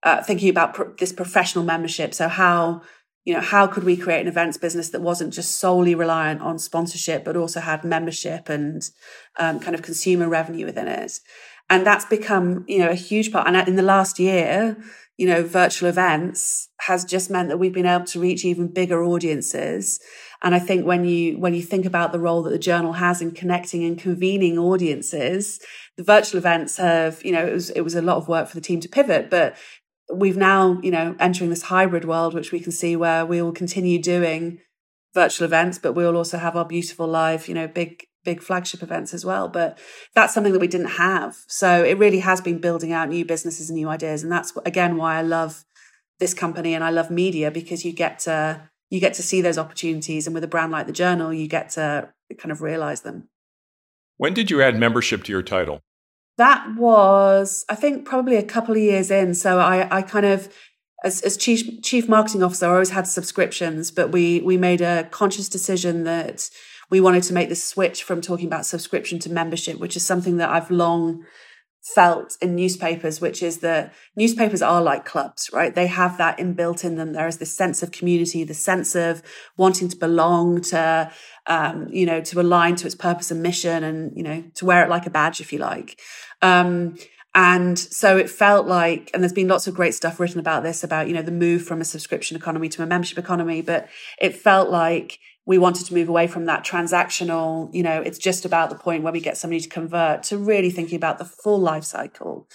uh, 0.03 0.21
thinking 0.23 0.49
about 0.49 0.73
pro- 0.73 0.93
this 0.97 1.13
professional 1.13 1.63
membership. 1.63 2.13
So 2.13 2.27
how 2.27 2.81
you 3.25 3.33
know 3.33 3.41
how 3.41 3.67
could 3.67 3.83
we 3.83 3.95
create 3.95 4.21
an 4.21 4.27
events 4.27 4.57
business 4.57 4.89
that 4.89 5.01
wasn't 5.01 5.33
just 5.33 5.59
solely 5.59 5.95
reliant 5.95 6.41
on 6.41 6.59
sponsorship, 6.59 7.23
but 7.23 7.37
also 7.37 7.59
had 7.59 7.83
membership 7.83 8.49
and 8.49 8.81
um, 9.37 9.59
kind 9.59 9.75
of 9.75 9.81
consumer 9.81 10.27
revenue 10.27 10.65
within 10.65 10.87
it. 10.87 11.19
And 11.69 11.85
that's 11.85 12.05
become 12.05 12.65
you 12.67 12.79
know 12.79 12.89
a 12.89 12.95
huge 12.95 13.31
part. 13.31 13.47
And 13.47 13.67
in 13.67 13.75
the 13.75 13.81
last 13.81 14.19
year, 14.19 14.77
you 15.17 15.27
know, 15.27 15.43
virtual 15.43 15.89
events 15.89 16.69
has 16.81 17.05
just 17.05 17.29
meant 17.29 17.49
that 17.49 17.57
we've 17.57 17.73
been 17.73 17.85
able 17.85 18.05
to 18.05 18.19
reach 18.19 18.43
even 18.43 18.67
bigger 18.67 19.03
audiences. 19.03 19.99
And 20.41 20.53
I 20.55 20.59
think 20.59 20.85
when 20.85 21.05
you 21.05 21.37
when 21.37 21.53
you 21.53 21.61
think 21.61 21.85
about 21.85 22.11
the 22.11 22.19
role 22.19 22.43
that 22.43 22.49
the 22.49 22.59
journal 22.59 22.93
has 22.93 23.21
in 23.21 23.31
connecting 23.31 23.83
and 23.83 23.97
convening 23.97 24.57
audiences, 24.57 25.59
the 25.97 26.03
virtual 26.03 26.39
events 26.39 26.77
have, 26.77 27.23
you 27.23 27.31
know, 27.31 27.45
it 27.45 27.53
was 27.53 27.69
it 27.69 27.81
was 27.81 27.95
a 27.95 28.01
lot 28.01 28.17
of 28.17 28.27
work 28.27 28.47
for 28.47 28.55
the 28.55 28.61
team 28.61 28.79
to 28.81 28.89
pivot, 28.89 29.29
but 29.29 29.55
we've 30.13 30.37
now, 30.37 30.79
you 30.81 30.91
know, 30.91 31.15
entering 31.19 31.49
this 31.49 31.63
hybrid 31.63 32.05
world, 32.05 32.33
which 32.33 32.51
we 32.51 32.59
can 32.59 32.71
see 32.71 32.95
where 32.95 33.25
we 33.25 33.41
will 33.41 33.53
continue 33.53 34.01
doing 34.01 34.59
virtual 35.13 35.45
events, 35.45 35.77
but 35.77 35.93
we'll 35.93 36.17
also 36.17 36.37
have 36.37 36.55
our 36.55 36.65
beautiful 36.65 37.07
live, 37.07 37.47
you 37.47 37.53
know, 37.53 37.67
big 37.67 38.05
big 38.23 38.41
flagship 38.41 38.81
events 38.81 39.13
as 39.13 39.25
well. 39.25 39.47
But 39.47 39.77
that's 40.15 40.33
something 40.33 40.53
that 40.53 40.59
we 40.59 40.67
didn't 40.67 40.87
have. 40.87 41.35
So 41.47 41.83
it 41.83 41.97
really 41.97 42.19
has 42.19 42.41
been 42.41 42.59
building 42.59 42.91
out 42.91 43.09
new 43.09 43.25
businesses 43.25 43.69
and 43.69 43.77
new 43.77 43.89
ideas. 43.89 44.23
And 44.23 44.31
that's 44.31 44.53
again 44.65 44.97
why 44.97 45.17
I 45.17 45.21
love 45.21 45.65
this 46.19 46.33
company 46.33 46.73
and 46.73 46.83
I 46.83 46.89
love 46.89 47.11
media 47.11 47.51
because 47.51 47.83
you 47.83 47.91
get 47.91 48.19
to 48.19 48.69
you 48.89 48.99
get 48.99 49.13
to 49.15 49.23
see 49.23 49.41
those 49.41 49.57
opportunities 49.57 50.27
and 50.27 50.33
with 50.33 50.43
a 50.43 50.47
brand 50.47 50.71
like 50.71 50.85
the 50.85 50.93
journal 50.93 51.33
you 51.33 51.47
get 51.47 51.69
to 51.71 52.09
kind 52.37 52.51
of 52.51 52.61
realize 52.61 53.01
them. 53.01 53.29
When 54.17 54.33
did 54.33 54.51
you 54.51 54.61
add 54.61 54.77
membership 54.77 55.23
to 55.23 55.31
your 55.31 55.41
title? 55.41 55.81
That 56.37 56.75
was, 56.77 57.65
I 57.69 57.75
think, 57.75 58.05
probably 58.05 58.37
a 58.37 58.43
couple 58.43 58.75
of 58.75 58.81
years 58.81 59.11
in. 59.11 59.33
So 59.33 59.59
I, 59.59 59.97
I 59.97 60.01
kind 60.01 60.25
of, 60.25 60.53
as, 61.03 61.21
as 61.21 61.37
chief 61.37 61.81
chief 61.83 62.07
marketing 62.07 62.43
officer, 62.43 62.67
I 62.67 62.73
always 62.73 62.91
had 62.91 63.07
subscriptions, 63.07 63.91
but 63.91 64.11
we 64.11 64.41
we 64.41 64.57
made 64.57 64.81
a 64.81 65.03
conscious 65.11 65.49
decision 65.49 66.05
that 66.05 66.49
we 66.93 67.01
wanted 67.01 67.23
to 67.23 67.33
make 67.33 67.49
the 67.49 67.55
switch 67.55 68.03
from 68.03 68.21
talking 68.21 68.45
about 68.45 68.67
subscription 68.67 69.17
to 69.17 69.31
membership, 69.31 69.79
which 69.79 69.95
is 69.95 70.05
something 70.05 70.37
that 70.37 70.51
I've 70.51 70.69
long 70.69 71.23
felt 71.95 72.37
in 72.39 72.53
newspapers, 72.53 73.19
which 73.19 73.41
is 73.41 73.61
that 73.61 73.91
newspapers 74.15 74.61
are 74.61 74.79
like 74.79 75.03
clubs, 75.03 75.49
right? 75.51 75.73
They 75.73 75.87
have 75.87 76.19
that 76.19 76.37
inbuilt 76.37 76.83
in 76.83 76.97
them. 76.97 77.13
There 77.13 77.27
is 77.27 77.39
this 77.39 77.57
sense 77.57 77.81
of 77.81 77.91
community, 77.91 78.43
the 78.43 78.53
sense 78.53 78.93
of 78.93 79.23
wanting 79.57 79.89
to 79.89 79.97
belong 79.97 80.61
to, 80.61 81.11
um, 81.47 81.87
you 81.89 82.05
know, 82.05 82.21
to 82.21 82.39
align 82.39 82.75
to 82.75 82.85
its 82.85 82.93
purpose 82.93 83.31
and 83.31 83.41
mission 83.41 83.83
and, 83.83 84.15
you 84.15 84.21
know, 84.21 84.43
to 84.53 84.65
wear 84.65 84.83
it 84.83 84.89
like 84.89 85.07
a 85.07 85.09
badge, 85.09 85.41
if 85.41 85.51
you 85.51 85.57
like. 85.57 85.99
Um, 86.43 86.95
and 87.33 87.79
so 87.79 88.17
it 88.17 88.29
felt 88.29 88.67
like, 88.67 89.09
and 89.15 89.23
there's 89.23 89.33
been 89.33 89.47
lots 89.47 89.65
of 89.65 89.73
great 89.73 89.95
stuff 89.95 90.19
written 90.19 90.39
about 90.39 90.61
this, 90.61 90.83
about, 90.83 91.07
you 91.07 91.15
know, 91.15 91.23
the 91.23 91.31
move 91.31 91.63
from 91.63 91.81
a 91.81 91.85
subscription 91.85 92.37
economy 92.37 92.69
to 92.69 92.83
a 92.83 92.85
membership 92.85 93.17
economy, 93.17 93.63
but 93.63 93.89
it 94.21 94.35
felt 94.35 94.69
like 94.69 95.17
we 95.45 95.57
wanted 95.57 95.85
to 95.85 95.93
move 95.93 96.09
away 96.09 96.27
from 96.27 96.45
that 96.45 96.65
transactional, 96.65 97.73
you 97.73 97.83
know, 97.83 98.01
it's 98.01 98.17
just 98.17 98.45
about 98.45 98.69
the 98.69 98.77
point 98.77 99.03
where 99.03 99.11
we 99.11 99.19
get 99.19 99.37
somebody 99.37 99.59
to 99.59 99.69
convert 99.69 100.23
to 100.23 100.37
really 100.37 100.69
thinking 100.69 100.95
about 100.95 101.17
the 101.17 101.25
full 101.25 101.59
life 101.59 101.83
cycle 101.83 102.47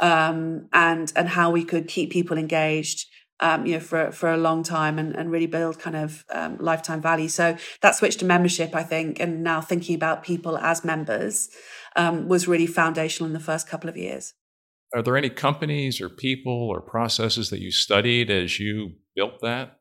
um, 0.00 0.68
and 0.72 1.12
and 1.14 1.28
how 1.28 1.50
we 1.50 1.64
could 1.64 1.88
keep 1.88 2.10
people 2.10 2.36
engaged. 2.36 3.06
Um, 3.40 3.66
you 3.66 3.74
know, 3.74 3.80
for 3.80 4.12
for 4.12 4.30
a 4.32 4.36
long 4.36 4.62
time 4.62 5.00
and, 5.00 5.16
and 5.16 5.32
really 5.32 5.48
build 5.48 5.80
kind 5.80 5.96
of 5.96 6.24
um, 6.30 6.58
lifetime 6.60 7.02
value. 7.02 7.28
So 7.28 7.56
that 7.80 7.96
switch 7.96 8.16
to 8.18 8.24
membership, 8.24 8.72
I 8.72 8.84
think, 8.84 9.18
and 9.18 9.42
now 9.42 9.60
thinking 9.60 9.96
about 9.96 10.22
people 10.22 10.56
as 10.58 10.84
members 10.84 11.48
um, 11.96 12.28
was 12.28 12.46
really 12.46 12.68
foundational 12.68 13.26
in 13.26 13.32
the 13.32 13.40
first 13.40 13.68
couple 13.68 13.90
of 13.90 13.96
years. 13.96 14.34
Are 14.94 15.02
there 15.02 15.16
any 15.16 15.30
companies 15.30 16.00
or 16.00 16.08
people 16.08 16.52
or 16.52 16.80
processes 16.80 17.50
that 17.50 17.60
you 17.60 17.72
studied 17.72 18.30
as 18.30 18.60
you 18.60 18.92
built 19.16 19.40
that? 19.40 19.78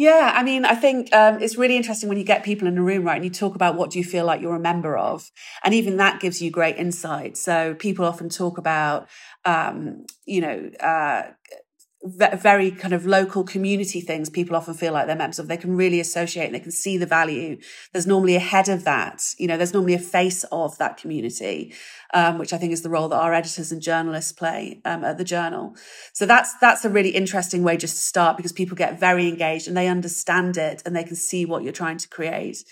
Yeah, 0.00 0.32
I 0.34 0.42
mean, 0.42 0.64
I 0.64 0.74
think 0.76 1.14
um, 1.14 1.42
it's 1.42 1.58
really 1.58 1.76
interesting 1.76 2.08
when 2.08 2.16
you 2.16 2.24
get 2.24 2.42
people 2.42 2.66
in 2.66 2.78
a 2.78 2.82
room, 2.82 3.04
right, 3.04 3.16
and 3.16 3.24
you 3.24 3.30
talk 3.30 3.54
about 3.54 3.76
what 3.76 3.90
do 3.90 3.98
you 3.98 4.04
feel 4.04 4.24
like 4.24 4.40
you're 4.40 4.56
a 4.56 4.60
member 4.60 4.96
of, 4.96 5.30
and 5.62 5.74
even 5.74 5.98
that 5.98 6.20
gives 6.20 6.40
you 6.40 6.50
great 6.50 6.76
insight. 6.78 7.36
So 7.36 7.74
people 7.74 8.06
often 8.06 8.30
talk 8.30 8.56
about, 8.56 9.08
um, 9.44 10.06
you 10.24 10.40
know, 10.40 10.70
uh, 10.80 11.22
very 12.02 12.70
kind 12.70 12.94
of 12.94 13.04
local 13.04 13.44
community 13.44 14.00
things 14.00 14.30
people 14.30 14.56
often 14.56 14.72
feel 14.72 14.92
like 14.92 15.06
they're 15.06 15.16
members 15.16 15.38
of. 15.38 15.48
They 15.48 15.56
can 15.58 15.76
really 15.76 16.00
associate 16.00 16.46
and 16.46 16.54
they 16.54 16.60
can 16.60 16.70
see 16.70 16.96
the 16.96 17.06
value. 17.06 17.58
There's 17.92 18.06
normally 18.06 18.36
a 18.36 18.40
head 18.40 18.68
of 18.68 18.84
that 18.84 19.34
you 19.38 19.46
know 19.46 19.56
there's 19.56 19.74
normally 19.74 19.94
a 19.94 19.98
face 19.98 20.44
of 20.44 20.78
that 20.78 20.96
community 20.96 21.74
um, 22.14 22.38
which 22.38 22.52
i 22.52 22.58
think 22.58 22.72
is 22.72 22.82
the 22.82 22.90
role 22.90 23.08
that 23.08 23.20
our 23.20 23.34
editors 23.34 23.70
and 23.70 23.80
journalists 23.82 24.32
play 24.32 24.80
um, 24.84 25.04
at 25.04 25.18
the 25.18 25.24
journal. 25.24 25.74
So 26.12 26.26
that's 26.26 26.54
that's 26.58 26.84
a 26.84 26.90
really 26.90 27.10
interesting 27.10 27.62
way 27.62 27.76
just 27.76 27.96
to 27.96 28.02
start 28.02 28.36
because 28.36 28.52
people 28.52 28.76
get 28.76 28.98
very 28.98 29.28
engaged 29.28 29.68
and 29.68 29.76
they 29.76 29.88
understand 29.88 30.56
it 30.56 30.82
and 30.86 30.96
they 30.96 31.04
can 31.04 31.16
see 31.16 31.44
what 31.44 31.62
you're 31.62 31.72
trying 31.72 31.98
to 31.98 32.08
create 32.08 32.64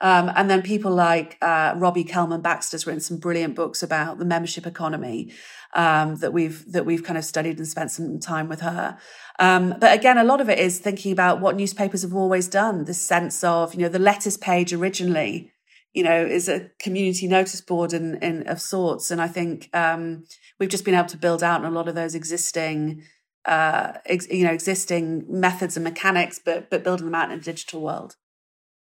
um, 0.00 0.30
and 0.34 0.50
then 0.50 0.62
people 0.62 0.92
like 0.92 1.38
uh, 1.40 1.74
Robbie 1.76 2.04
Kellman 2.04 2.42
Baxter's 2.42 2.86
written 2.86 3.00
some 3.00 3.18
brilliant 3.18 3.54
books 3.54 3.82
about 3.82 4.18
the 4.18 4.24
membership 4.24 4.66
economy 4.66 5.32
um, 5.74 6.16
that 6.16 6.32
we've 6.32 6.70
that 6.72 6.84
we've 6.84 7.02
kind 7.02 7.18
of 7.18 7.24
studied 7.24 7.58
and 7.58 7.66
spent 7.66 7.90
some 7.90 8.18
time 8.18 8.48
with 8.48 8.60
her. 8.60 8.98
Um, 9.38 9.74
but 9.78 9.94
again, 9.94 10.18
a 10.18 10.24
lot 10.24 10.40
of 10.40 10.48
it 10.48 10.58
is 10.58 10.78
thinking 10.78 11.12
about 11.12 11.40
what 11.40 11.56
newspapers 11.56 12.02
have 12.02 12.14
always 12.14 12.48
done. 12.48 12.84
This 12.84 13.00
sense 13.00 13.42
of 13.42 13.74
you 13.74 13.80
know 13.80 13.88
the 13.88 13.98
letters 13.98 14.36
page 14.36 14.72
originally, 14.72 15.52
you 15.94 16.02
know, 16.02 16.24
is 16.24 16.48
a 16.48 16.70
community 16.78 17.26
notice 17.26 17.60
board 17.60 17.92
in 17.92 18.46
of 18.46 18.60
sorts, 18.60 19.10
and 19.10 19.20
I 19.20 19.28
think 19.28 19.70
um, 19.72 20.24
we've 20.60 20.68
just 20.68 20.84
been 20.84 20.94
able 20.94 21.08
to 21.08 21.18
build 21.18 21.42
out 21.42 21.64
a 21.64 21.70
lot 21.70 21.88
of 21.88 21.94
those 21.94 22.14
existing. 22.14 23.02
Uh, 23.44 23.92
ex, 24.06 24.26
you 24.28 24.44
know, 24.44 24.50
existing 24.50 25.24
methods 25.28 25.76
and 25.76 25.84
mechanics, 25.84 26.40
but 26.44 26.68
but 26.68 26.82
building 26.82 27.06
them 27.06 27.14
out 27.14 27.30
in 27.30 27.38
a 27.38 27.40
digital 27.40 27.80
world. 27.80 28.16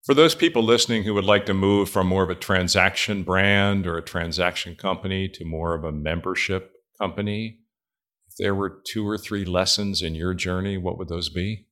For 0.09 0.15
those 0.15 0.35
people 0.35 0.63
listening 0.63 1.03
who 1.03 1.13
would 1.13 1.27
like 1.27 1.45
to 1.45 1.53
move 1.53 1.91
from 1.91 2.07
more 2.07 2.23
of 2.23 2.31
a 2.31 2.35
transaction 2.35 3.25
brand 3.25 3.87
or 3.87 3.99
a 3.99 4.03
transaction 4.03 4.75
company 4.75 5.29
to 5.29 5.45
more 5.45 5.75
of 5.75 5.85
a 5.85 5.93
membership 5.93 6.73
company, 6.99 7.59
if 8.27 8.37
there 8.39 8.55
were 8.55 8.81
two 8.87 9.07
or 9.07 9.19
three 9.19 9.45
lessons 9.45 10.01
in 10.01 10.15
your 10.15 10.33
journey, 10.33 10.79
what 10.79 10.97
would 10.97 11.09
those 11.09 11.29
be? 11.29 11.67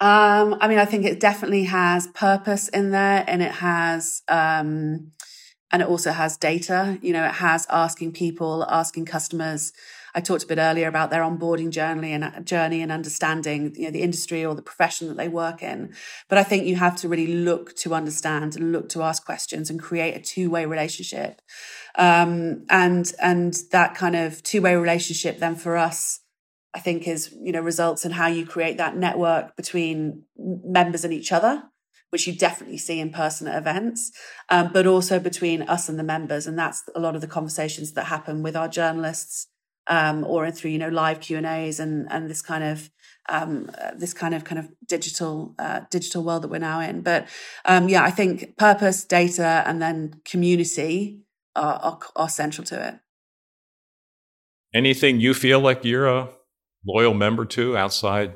Um, 0.00 0.58
I 0.60 0.68
mean, 0.68 0.78
I 0.78 0.84
think 0.84 1.06
it 1.06 1.18
definitely 1.18 1.64
has 1.64 2.08
purpose 2.08 2.68
in 2.68 2.90
there 2.90 3.24
and 3.26 3.40
it 3.40 3.52
has, 3.52 4.20
um, 4.28 5.12
and 5.72 5.80
it 5.80 5.88
also 5.88 6.12
has 6.12 6.36
data. 6.36 6.98
You 7.00 7.14
know, 7.14 7.24
it 7.24 7.36
has 7.36 7.66
asking 7.70 8.12
people, 8.12 8.66
asking 8.68 9.06
customers. 9.06 9.72
I 10.14 10.20
talked 10.20 10.44
a 10.44 10.46
bit 10.46 10.58
earlier 10.58 10.88
about 10.88 11.10
their 11.10 11.22
onboarding 11.22 11.70
journey 11.70 12.12
and 12.12 12.46
journey 12.46 12.82
and 12.82 12.90
understanding, 12.90 13.74
you 13.76 13.84
know, 13.84 13.90
the 13.90 14.02
industry 14.02 14.44
or 14.44 14.54
the 14.54 14.62
profession 14.62 15.08
that 15.08 15.16
they 15.16 15.28
work 15.28 15.62
in. 15.62 15.94
But 16.28 16.38
I 16.38 16.42
think 16.42 16.66
you 16.66 16.76
have 16.76 16.96
to 16.96 17.08
really 17.08 17.28
look 17.28 17.76
to 17.76 17.94
understand 17.94 18.56
and 18.56 18.72
look 18.72 18.88
to 18.90 19.02
ask 19.02 19.24
questions 19.24 19.70
and 19.70 19.80
create 19.80 20.16
a 20.16 20.20
two 20.20 20.50
way 20.50 20.66
relationship. 20.66 21.42
Um, 21.96 22.64
and, 22.68 23.12
and 23.20 23.54
that 23.72 23.94
kind 23.94 24.16
of 24.16 24.42
two 24.42 24.62
way 24.62 24.76
relationship 24.76 25.38
then 25.38 25.56
for 25.56 25.76
us 25.76 26.20
I 26.72 26.78
think 26.78 27.08
is, 27.08 27.34
you 27.40 27.52
know, 27.52 27.60
results 27.60 28.04
in 28.04 28.12
how 28.12 28.28
you 28.28 28.46
create 28.46 28.76
that 28.76 28.96
network 28.96 29.56
between 29.56 30.24
members 30.36 31.04
and 31.04 31.12
each 31.12 31.32
other, 31.32 31.64
which 32.10 32.26
you 32.26 32.34
definitely 32.34 32.78
see 32.78 33.00
in 33.00 33.10
person 33.10 33.48
at 33.48 33.58
events, 33.58 34.12
um, 34.48 34.70
but 34.72 34.86
also 34.86 35.18
between 35.18 35.62
us 35.62 35.88
and 35.88 35.98
the 35.98 36.04
members. 36.04 36.46
And 36.46 36.58
that's 36.58 36.84
a 36.94 37.00
lot 37.00 37.16
of 37.16 37.22
the 37.22 37.26
conversations 37.26 37.92
that 37.92 38.04
happen 38.04 38.42
with 38.42 38.56
our 38.56 38.68
journalists, 38.68 39.48
um, 39.86 40.24
or 40.24 40.50
through, 40.50 40.70
you 40.70 40.78
know, 40.78 40.88
live 40.88 41.20
Q 41.20 41.36
and 41.36 41.46
A's 41.46 41.80
and, 41.80 42.06
and 42.10 42.28
this 42.28 42.42
kind 42.42 42.64
of, 42.64 42.90
um, 43.28 43.70
uh, 43.80 43.90
this 43.96 44.12
kind 44.14 44.34
of, 44.34 44.44
kind 44.44 44.58
of 44.58 44.68
digital, 44.86 45.54
uh, 45.58 45.80
digital 45.90 46.22
world 46.22 46.42
that 46.42 46.48
we're 46.48 46.58
now 46.58 46.80
in. 46.80 47.02
But, 47.02 47.28
um, 47.64 47.88
yeah, 47.88 48.02
I 48.02 48.10
think 48.10 48.56
purpose, 48.56 49.04
data, 49.04 49.62
and 49.66 49.80
then 49.80 50.20
community 50.24 51.20
are, 51.56 51.74
are, 51.74 51.98
are 52.16 52.28
central 52.28 52.64
to 52.66 52.88
it. 52.88 52.94
Anything 54.72 55.20
you 55.20 55.34
feel 55.34 55.60
like 55.60 55.84
you're 55.84 56.06
a 56.06 56.30
loyal 56.86 57.14
member 57.14 57.44
to 57.44 57.76
outside 57.76 58.34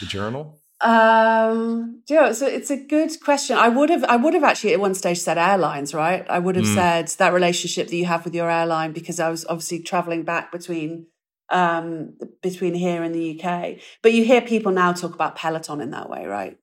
the 0.00 0.06
journal? 0.06 0.60
Um, 0.80 2.02
you 2.08 2.16
know, 2.16 2.26
it's 2.26 2.42
a, 2.42 2.54
it's 2.54 2.70
a 2.70 2.76
good 2.76 3.10
question. 3.22 3.56
I 3.56 3.68
would 3.68 3.90
have, 3.90 4.04
I 4.04 4.16
would 4.16 4.34
have 4.34 4.44
actually 4.44 4.74
at 4.74 4.80
one 4.80 4.94
stage 4.94 5.18
said 5.18 5.38
airlines, 5.38 5.94
right? 5.94 6.26
I 6.28 6.38
would 6.38 6.56
have 6.56 6.64
mm. 6.64 6.74
said 6.74 7.08
that 7.18 7.32
relationship 7.32 7.88
that 7.88 7.96
you 7.96 8.06
have 8.06 8.24
with 8.24 8.34
your 8.34 8.50
airline 8.50 8.92
because 8.92 9.20
I 9.20 9.30
was 9.30 9.46
obviously 9.46 9.80
traveling 9.80 10.24
back 10.24 10.52
between, 10.52 11.06
um, 11.50 12.14
between 12.42 12.74
here 12.74 13.02
and 13.02 13.14
the 13.14 13.40
UK. 13.40 13.78
But 14.02 14.12
you 14.12 14.24
hear 14.24 14.40
people 14.40 14.72
now 14.72 14.92
talk 14.92 15.14
about 15.14 15.36
Peloton 15.36 15.80
in 15.80 15.90
that 15.92 16.10
way, 16.10 16.26
right? 16.26 16.58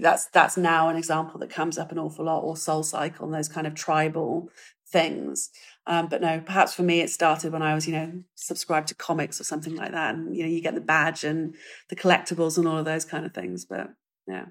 That's, 0.00 0.26
that's 0.26 0.56
now 0.56 0.88
an 0.88 0.96
example 0.96 1.38
that 1.40 1.50
comes 1.50 1.76
up 1.76 1.92
an 1.92 1.98
awful 1.98 2.24
lot 2.24 2.40
or 2.40 2.56
Soul 2.56 2.82
Cycle 2.82 3.26
and 3.26 3.34
those 3.34 3.48
kind 3.48 3.66
of 3.66 3.74
tribal 3.74 4.48
things. 4.90 5.50
Um, 5.86 6.08
but 6.08 6.22
no, 6.22 6.40
perhaps 6.40 6.72
for 6.72 6.82
me, 6.82 7.00
it 7.00 7.10
started 7.10 7.52
when 7.52 7.62
I 7.62 7.74
was, 7.74 7.86
you 7.86 7.92
know, 7.92 8.22
subscribed 8.36 8.88
to 8.88 8.94
comics 8.94 9.40
or 9.40 9.44
something 9.44 9.74
like 9.74 9.92
that. 9.92 10.14
And, 10.14 10.34
you 10.34 10.42
know, 10.42 10.48
you 10.48 10.62
get 10.62 10.74
the 10.74 10.80
badge 10.80 11.24
and 11.24 11.54
the 11.90 11.96
collectibles 11.96 12.56
and 12.56 12.66
all 12.66 12.78
of 12.78 12.84
those 12.86 13.04
kind 13.04 13.26
of 13.26 13.34
things. 13.34 13.66
But 13.66 13.88
yeah. 14.26 14.46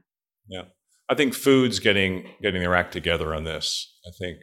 Yeah. 0.47 0.63
I 1.09 1.15
think 1.15 1.33
food's 1.33 1.79
getting, 1.79 2.27
getting 2.41 2.61
their 2.61 2.75
act 2.75 2.93
together 2.93 3.33
on 3.33 3.45
this. 3.45 3.93
I 4.07 4.11
think, 4.19 4.37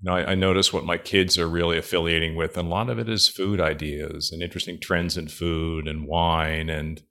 you 0.00 0.10
know, 0.10 0.16
I, 0.16 0.32
I 0.32 0.34
notice 0.34 0.72
what 0.72 0.84
my 0.84 0.98
kids 0.98 1.38
are 1.38 1.48
really 1.48 1.78
affiliating 1.78 2.34
with. 2.34 2.56
And 2.56 2.66
a 2.66 2.70
lot 2.70 2.90
of 2.90 2.98
it 2.98 3.08
is 3.08 3.28
food 3.28 3.60
ideas 3.60 4.30
and 4.32 4.42
interesting 4.42 4.78
trends 4.80 5.16
in 5.16 5.28
food 5.28 5.86
and 5.86 6.08
wine. 6.08 6.68
And, 6.68 7.02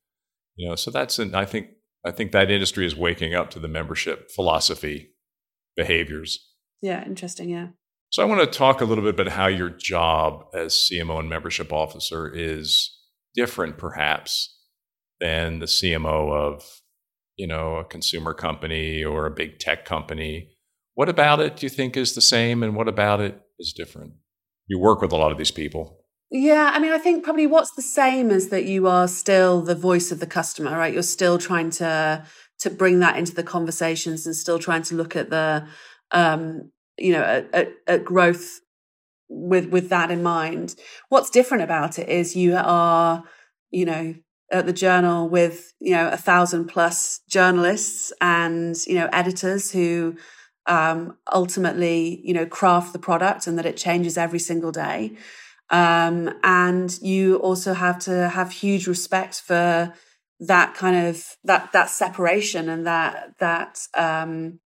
you 0.56 0.67
know, 0.67 0.76
so 0.76 0.91
that's, 0.91 1.17
an, 1.17 1.34
I 1.34 1.46
think, 1.46 1.67
I 2.06 2.12
think 2.12 2.32
that 2.32 2.52
industry 2.52 2.86
is 2.86 2.96
waking 2.96 3.34
up 3.34 3.50
to 3.52 3.60
the 3.60 3.68
membership 3.68 4.30
philosophy 4.32 5.12
behaviors. 5.76 6.50
Yeah. 6.82 7.06
Interesting. 7.06 7.50
Yeah. 7.50 7.68
So 8.10 8.22
I 8.22 8.26
want 8.26 8.42
to 8.42 8.58
talk 8.58 8.82
a 8.82 8.86
little 8.86 9.04
bit 9.04 9.20
about 9.20 9.34
how 9.34 9.48
your 9.48 9.70
job 9.70 10.46
as 10.54 10.74
CMO 10.74 11.20
and 11.20 11.30
membership 11.30 11.74
officer 11.74 12.32
is 12.32 12.96
different, 13.34 13.78
perhaps, 13.78 14.56
than 15.20 15.58
the 15.58 15.66
CMO 15.66 16.32
of, 16.32 16.63
you 17.38 17.48
know, 17.48 17.78
a 17.78 17.86
consumer 17.86 18.36
company 18.36 19.04
or 19.04 19.26
a 19.26 19.32
big 19.32 19.58
tech 19.58 19.86
company. 19.86 20.50
What 20.94 21.10
about 21.10 21.39
it 21.39 21.56
do 21.56 21.66
you 21.66 21.72
think 21.72 21.98
is 21.98 22.13
the 22.13 22.22
same, 22.22 22.62
and 22.62 22.76
what 22.76 22.88
about 22.88 23.20
it 23.20 23.42
is 23.58 23.74
different? 23.74 24.13
You 24.68 24.78
work 24.78 25.02
with 25.02 25.12
a 25.12 25.18
lot 25.18 25.32
of 25.32 25.39
these 25.39 25.50
people. 25.50 26.03
Yeah, 26.36 26.72
I 26.74 26.80
mean, 26.80 26.91
I 26.91 26.98
think 26.98 27.24
probably 27.24 27.46
what's 27.46 27.72
the 27.76 27.84
same 27.84 28.32
is 28.32 28.50
that 28.50 28.65
you 28.65 28.88
are 28.88 29.08
still 29.08 29.62
the 29.62 29.76
voice 29.76 30.12
of 30.12 30.19
the 30.19 30.26
customer, 30.26 30.76
right? 30.76 30.91
You're 30.91 31.04
still 31.04 31.38
trying 31.38 31.69
to 31.72 32.26
to 32.60 32.69
bring 32.72 33.00
that 33.00 33.17
into 33.17 33.36
the 33.36 33.43
conversations 33.43 34.26
and 34.26 34.36
still 34.36 34.58
trying 34.58 34.82
to 34.84 34.96
look 34.96 35.15
at 35.15 35.30
the 35.30 35.67
um, 36.12 36.72
you 36.98 37.12
know, 37.13 37.22
at, 37.22 37.54
at, 37.54 37.69
at 37.88 38.06
growth 38.06 38.62
with 39.30 39.67
with 39.69 39.89
that 39.89 40.12
in 40.12 40.24
mind. 40.24 40.76
What's 41.10 41.30
different 41.30 41.63
about 41.63 42.00
it 42.00 42.10
is 42.10 42.36
you 42.36 42.56
are, 42.58 43.24
you 43.72 43.86
know, 43.86 44.15
at 44.52 44.65
the 44.65 44.74
journal 44.74 45.30
with 45.30 45.74
you 45.80 45.93
know 45.93 46.10
a 46.10 46.17
thousand 46.17 46.65
plus 46.67 47.22
journalists 47.30 48.13
and 48.22 48.76
you 48.88 48.96
know 48.96 49.10
editors 49.13 49.72
who 49.72 50.15
um, 50.67 51.17
ultimately 51.34 52.22
you 52.24 52.34
know 52.34 52.46
craft 52.48 52.93
the 52.93 53.00
product 53.00 53.48
and 53.48 53.58
that 53.60 53.67
it 53.67 53.78
changes 53.78 54.17
every 54.17 54.39
single 54.39 54.72
day. 54.72 55.15
Um, 55.69 56.34
and 56.43 56.95
you 57.02 57.38
also 57.38 57.73
have 57.73 57.99
to 57.99 58.30
have 58.30 58.52
huge 58.52 58.88
respect 58.88 59.41
for 59.41 59.93
that 60.39 60.73
kind 60.76 61.08
of 61.08 61.26
that 61.43 61.71
that 61.71 61.89
separation 61.89 62.69
and 62.69 62.86
that 62.86 63.34
that 63.39 63.80
um, 63.95 64.60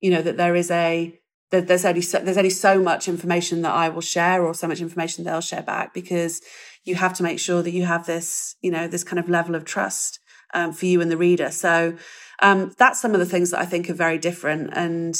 you 0.00 0.10
know 0.10 0.22
that 0.22 0.36
there 0.36 0.54
is 0.54 0.70
a 0.70 1.18
that 1.50 1.68
there's 1.68 1.84
only 1.84 2.00
so, 2.00 2.18
there's 2.18 2.36
only 2.36 2.50
so 2.50 2.80
much 2.80 3.08
information 3.08 3.62
that 3.62 3.72
I 3.72 3.88
will 3.88 4.00
share 4.00 4.44
or 4.44 4.54
so 4.54 4.68
much 4.68 4.80
information 4.80 5.24
they'll 5.24 5.40
share 5.40 5.62
back 5.62 5.94
because 5.94 6.40
you 6.84 6.94
have 6.96 7.14
to 7.14 7.22
make 7.22 7.38
sure 7.38 7.62
that 7.62 7.70
you 7.70 7.84
have 7.84 8.06
this 8.06 8.56
you 8.60 8.70
know 8.70 8.88
this 8.88 9.04
kind 9.04 9.18
of 9.18 9.28
level 9.28 9.54
of 9.54 9.64
trust 9.64 10.18
um, 10.54 10.72
for 10.72 10.86
you 10.86 11.00
and 11.00 11.10
the 11.10 11.16
reader. 11.16 11.50
So 11.50 11.96
um, 12.40 12.74
that's 12.78 13.00
some 13.00 13.14
of 13.14 13.20
the 13.20 13.26
things 13.26 13.50
that 13.50 13.60
I 13.60 13.66
think 13.66 13.88
are 13.88 13.94
very 13.94 14.18
different 14.18 14.70
and 14.72 15.14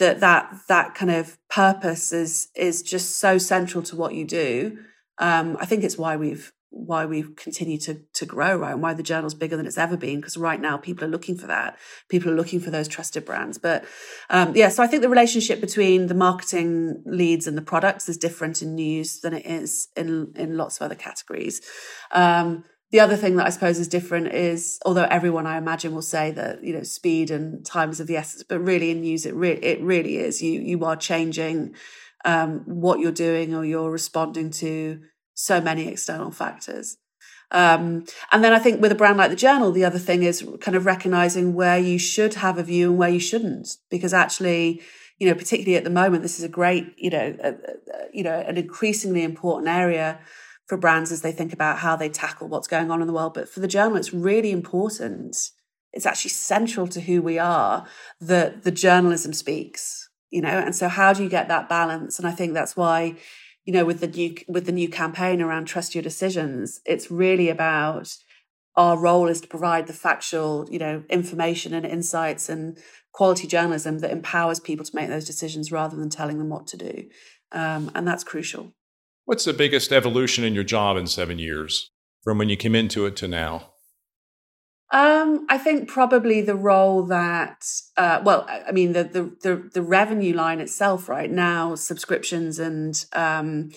that 0.00 0.20
that 0.20 0.52
that 0.68 0.94
kind 0.94 1.10
of 1.10 1.38
purpose 1.48 2.12
is 2.12 2.48
is 2.56 2.82
just 2.82 3.18
so 3.18 3.38
central 3.38 3.82
to 3.84 3.96
what 3.96 4.14
you 4.14 4.24
do. 4.24 4.78
Um, 5.18 5.56
I 5.60 5.66
think 5.66 5.84
it's 5.84 5.98
why 5.98 6.16
we've 6.16 6.52
why 6.70 7.04
we've 7.04 7.36
continued 7.36 7.82
to 7.82 8.00
to 8.14 8.24
grow, 8.26 8.56
right? 8.56 8.72
And 8.72 8.82
why 8.82 8.94
the 8.94 9.02
journal's 9.02 9.34
bigger 9.34 9.56
than 9.56 9.66
it's 9.66 9.78
ever 9.78 9.96
been. 9.96 10.16
Because 10.16 10.36
right 10.36 10.60
now 10.60 10.78
people 10.78 11.04
are 11.04 11.10
looking 11.10 11.36
for 11.36 11.46
that. 11.48 11.78
People 12.08 12.32
are 12.32 12.34
looking 12.34 12.60
for 12.60 12.70
those 12.70 12.88
trusted 12.88 13.24
brands. 13.24 13.58
But 13.58 13.84
um, 14.30 14.56
yeah, 14.56 14.70
so 14.70 14.82
I 14.82 14.86
think 14.86 15.02
the 15.02 15.08
relationship 15.08 15.60
between 15.60 16.06
the 16.06 16.14
marketing 16.14 17.02
leads 17.04 17.46
and 17.46 17.56
the 17.56 17.62
products 17.62 18.08
is 18.08 18.16
different 18.16 18.62
in 18.62 18.74
news 18.74 19.20
than 19.20 19.34
it 19.34 19.44
is 19.46 19.88
in 19.96 20.32
in 20.34 20.56
lots 20.56 20.76
of 20.76 20.82
other 20.82 20.94
categories. 20.94 21.60
Um, 22.10 22.64
the 22.90 23.00
other 23.00 23.16
thing 23.16 23.36
that 23.36 23.46
I 23.46 23.50
suppose 23.50 23.78
is 23.78 23.88
different 23.88 24.28
is, 24.28 24.78
although 24.84 25.04
everyone 25.04 25.46
I 25.46 25.58
imagine 25.58 25.94
will 25.94 26.02
say 26.02 26.32
that 26.32 26.64
you 26.64 26.72
know 26.72 26.82
speed 26.82 27.30
and 27.30 27.64
time 27.64 27.90
is 27.90 28.00
of 28.00 28.06
the 28.06 28.16
essence, 28.16 28.42
but 28.42 28.60
really 28.60 28.90
in 28.90 29.00
news 29.00 29.26
it 29.26 29.34
re- 29.34 29.52
it 29.62 29.80
really 29.80 30.16
is. 30.16 30.42
You 30.42 30.60
you 30.60 30.84
are 30.84 30.96
changing 30.96 31.74
um, 32.24 32.62
what 32.66 33.00
you're 33.00 33.12
doing 33.12 33.54
or 33.54 33.64
you're 33.64 33.90
responding 33.90 34.50
to 34.50 35.00
so 35.34 35.60
many 35.60 35.88
external 35.88 36.30
factors. 36.30 36.98
Um, 37.52 38.04
and 38.30 38.44
then 38.44 38.52
I 38.52 38.58
think 38.58 38.80
with 38.80 38.92
a 38.92 38.96
brand 38.96 39.18
like 39.18 39.30
the 39.30 39.36
journal, 39.36 39.72
the 39.72 39.84
other 39.84 39.98
thing 39.98 40.22
is 40.22 40.46
kind 40.60 40.76
of 40.76 40.86
recognizing 40.86 41.54
where 41.54 41.78
you 41.78 41.98
should 41.98 42.34
have 42.34 42.58
a 42.58 42.62
view 42.62 42.90
and 42.90 42.98
where 42.98 43.08
you 43.08 43.18
shouldn't, 43.18 43.76
because 43.90 44.14
actually, 44.14 44.82
you 45.18 45.28
know, 45.28 45.34
particularly 45.34 45.76
at 45.76 45.84
the 45.84 45.90
moment, 45.90 46.22
this 46.22 46.38
is 46.38 46.44
a 46.44 46.48
great, 46.48 46.94
you 46.96 47.10
know, 47.10 47.36
a, 47.42 47.48
a, 47.48 47.54
you 48.12 48.22
know, 48.22 48.38
an 48.38 48.56
increasingly 48.56 49.24
important 49.24 49.68
area 49.68 50.20
for 50.70 50.76
brands 50.76 51.10
as 51.10 51.22
they 51.22 51.32
think 51.32 51.52
about 51.52 51.78
how 51.78 51.96
they 51.96 52.08
tackle 52.08 52.46
what's 52.46 52.68
going 52.68 52.92
on 52.92 53.00
in 53.00 53.08
the 53.08 53.12
world. 53.12 53.34
But 53.34 53.48
for 53.48 53.58
the 53.58 53.66
journal, 53.66 53.96
it's 53.96 54.14
really 54.14 54.52
important. 54.52 55.50
It's 55.92 56.06
actually 56.06 56.30
central 56.30 56.86
to 56.86 57.00
who 57.00 57.20
we 57.20 57.40
are 57.40 57.88
that 58.20 58.62
the 58.62 58.70
journalism 58.70 59.32
speaks, 59.32 60.08
you 60.30 60.40
know, 60.40 60.48
and 60.48 60.74
so 60.74 60.86
how 60.86 61.12
do 61.12 61.24
you 61.24 61.28
get 61.28 61.48
that 61.48 61.68
balance? 61.68 62.20
And 62.20 62.28
I 62.28 62.30
think 62.30 62.54
that's 62.54 62.76
why 62.76 63.16
you 63.64 63.72
know, 63.72 63.84
with 63.84 64.00
the 64.00 64.06
new 64.06 64.34
with 64.48 64.66
the 64.66 64.72
new 64.72 64.88
campaign 64.88 65.42
around 65.42 65.66
trust 65.66 65.94
your 65.94 66.02
decisions, 66.02 66.80
it's 66.86 67.10
really 67.10 67.48
about 67.48 68.16
our 68.76 68.96
role 68.96 69.28
is 69.28 69.40
to 69.40 69.48
provide 69.48 69.86
the 69.88 69.92
factual, 69.92 70.66
you 70.70 70.78
know, 70.78 71.02
information 71.10 71.74
and 71.74 71.84
insights 71.84 72.48
and 72.48 72.78
quality 73.12 73.46
journalism 73.46 73.98
that 73.98 74.12
empowers 74.12 74.60
people 74.60 74.84
to 74.84 74.94
make 74.94 75.08
those 75.08 75.26
decisions 75.26 75.72
rather 75.72 75.96
than 75.96 76.08
telling 76.08 76.38
them 76.38 76.48
what 76.48 76.66
to 76.68 76.76
do, 76.76 77.08
um, 77.52 77.90
and 77.94 78.06
that's 78.06 78.24
crucial. 78.24 78.72
What's 79.30 79.44
the 79.44 79.52
biggest 79.52 79.92
evolution 79.92 80.42
in 80.42 80.54
your 80.56 80.64
job 80.64 80.96
in 80.96 81.06
seven 81.06 81.38
years 81.38 81.92
from 82.24 82.36
when 82.36 82.48
you 82.48 82.56
came 82.56 82.74
into 82.74 83.06
it 83.06 83.14
to 83.18 83.28
now? 83.28 83.74
Um, 84.90 85.46
I 85.48 85.56
think 85.56 85.88
probably 85.88 86.40
the 86.40 86.56
role 86.56 87.04
that, 87.04 87.64
uh, 87.96 88.22
well, 88.24 88.44
I 88.48 88.72
mean, 88.72 88.92
the, 88.92 89.04
the, 89.04 89.22
the, 89.40 89.70
the, 89.72 89.82
revenue 89.82 90.34
line 90.34 90.58
itself 90.58 91.08
right 91.08 91.30
now, 91.30 91.76
subscriptions 91.76 92.58
and, 92.58 93.04
um, 93.12 93.70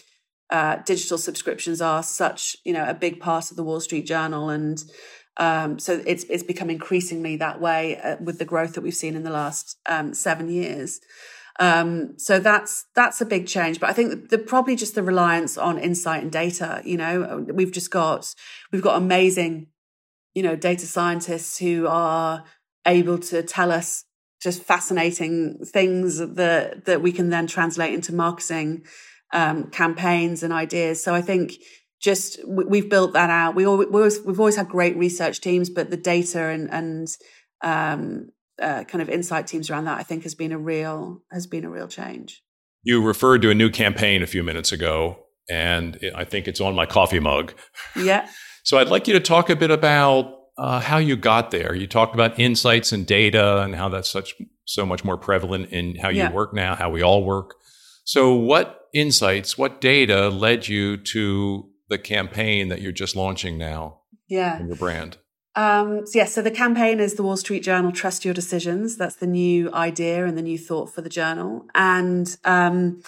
uh, 0.50 0.78
digital 0.88 1.20
subscriptions 1.20 1.82
are 1.82 2.02
such, 2.02 2.58
you 2.66 2.74
know, 2.74 2.90
a 2.90 2.96
big 2.96 3.20
part 3.20 3.52
of 3.52 3.56
the 3.56 3.64
Wall 3.64 3.80
Street 3.80 4.08
Journal. 4.08 4.50
And, 4.50 4.84
Um, 5.38 5.78
so 5.80 6.02
it's 6.06 6.26
it's 6.30 6.44
become 6.44 6.70
increasingly 6.72 7.38
that 7.38 7.60
way 7.60 7.98
uh, 7.98 8.18
with 8.20 8.38
the 8.38 8.46
growth 8.46 8.74
that 8.74 8.82
we've 8.82 9.02
seen 9.04 9.16
in 9.16 9.24
the 9.24 9.32
last 9.32 9.78
um, 9.86 10.14
seven 10.14 10.50
years. 10.50 11.00
Um, 11.60 12.18
so 12.18 12.40
that's 12.40 12.86
that's 12.96 13.22
a 13.22 13.26
big 13.26 13.48
change. 13.48 13.80
But 13.80 13.90
I 13.90 13.94
think 13.94 14.30
the, 14.30 14.38
probably 14.38 14.76
just 14.76 14.96
the 14.96 15.04
reliance 15.04 15.58
on 15.58 15.78
insight 15.78 16.24
and 16.24 16.32
data. 16.32 16.82
You 16.84 16.98
know, 16.98 17.46
we've 17.54 17.72
just 17.72 17.92
got 17.92 18.34
we've 18.72 18.82
got 18.82 18.98
amazing, 18.98 19.68
you 20.34 20.44
know, 20.44 20.56
data 20.56 20.86
scientists 20.86 21.60
who 21.60 21.88
are 21.88 22.44
able 22.86 23.20
to 23.20 23.44
tell 23.44 23.72
us 23.72 24.06
just 24.42 24.64
fascinating 24.64 25.60
things 25.66 26.18
that 26.18 26.86
that 26.86 27.02
we 27.02 27.12
can 27.12 27.30
then 27.30 27.48
translate 27.48 27.94
into 27.94 28.14
marketing 28.14 28.84
um, 29.32 29.70
campaigns 29.70 30.44
and 30.44 30.52
ideas. 30.52 31.04
So 31.04 31.14
I 31.14 31.22
think 31.22 31.54
just 32.02 32.40
we've 32.46 32.90
built 32.90 33.14
that 33.14 33.30
out. 33.30 33.56
We 33.56 33.66
always, 33.66 34.20
we've 34.26 34.40
always 34.40 34.58
had 34.58 34.68
great 34.68 34.98
research 34.98 35.40
teams, 35.40 35.70
but 35.70 35.90
the 35.90 35.98
data 35.98 36.48
and 36.50 36.70
and 36.72 37.08
um, 37.62 38.30
uh, 38.62 38.84
kind 38.84 39.02
of 39.02 39.10
insight 39.10 39.48
teams 39.48 39.70
around 39.70 39.86
that, 39.86 40.00
I 40.00 40.04
think, 40.04 40.24
has 40.24 40.36
been 40.36 40.52
a 40.52 40.58
real 40.58 41.22
has 41.32 41.48
been 41.48 41.66
a 41.66 41.70
real 41.70 41.88
change. 41.88 42.44
You 42.84 43.04
referred 43.04 43.42
to 43.44 43.50
a 43.50 43.56
new 43.56 43.70
campaign 43.70 44.22
a 44.22 44.28
few 44.28 44.44
minutes 44.44 44.72
ago, 44.72 45.20
and 45.50 46.00
I 46.16 46.26
think 46.26 46.48
it's 46.48 46.62
on 46.62 46.76
my 46.76 46.86
coffee 46.86 47.20
mug. 47.20 47.54
Yeah. 47.96 48.28
so 48.64 48.78
I'd 48.78 48.90
like 48.90 49.08
you 49.08 49.14
to 49.14 49.20
talk 49.20 49.50
a 49.50 49.56
bit 49.56 49.72
about 49.72 50.36
uh, 50.58 50.80
how 50.80 50.98
you 50.98 51.16
got 51.16 51.52
there. 51.52 51.74
You 51.74 51.88
talked 51.88 52.14
about 52.14 52.40
insights 52.40 52.92
and 52.92 53.06
data 53.06 53.62
and 53.62 53.76
how 53.76 53.90
that's 53.90 54.10
such 54.10 54.36
so 54.66 54.86
much 54.86 55.04
more 55.04 55.18
prevalent 55.18 55.70
in 55.72 55.96
how 55.96 56.10
you 56.10 56.20
yeah. 56.20 56.32
work 56.32 56.54
now, 56.54 56.76
how 56.76 56.90
we 56.90 57.02
all 57.02 57.24
work. 57.24 57.56
So, 58.06 58.34
what 58.34 58.82
insights, 58.94 59.58
what 59.58 59.82
data 59.82 60.30
led 60.30 60.68
you 60.68 60.98
to 60.98 61.70
the 61.90 61.98
campaign 61.98 62.68
that 62.70 62.82
you're 62.82 62.92
just 62.92 63.16
launching 63.16 63.58
now? 63.58 64.02
Yeah, 64.28 64.60
in 64.60 64.68
your 64.68 64.76
brand. 64.76 65.18
Um, 65.56 66.06
so 66.08 66.14
yes, 66.14 66.16
yeah, 66.16 66.26
so 66.26 66.42
the 66.42 66.52
campaign 66.52 67.00
is 67.00 67.14
the 67.14 67.24
Wall 67.24 67.38
Street 67.38 67.62
Journal 67.62 67.92
Trust 67.92 68.26
Your 68.26 68.34
Decisions. 68.34 68.98
That's 68.98 69.16
the 69.16 69.28
new 69.28 69.72
idea 69.74 70.26
and 70.26 70.38
the 70.38 70.42
new 70.42 70.58
thought 70.58 70.94
for 70.94 71.02
the 71.02 71.10
journal. 71.10 71.68
And 71.76 72.36
um, 72.44 73.04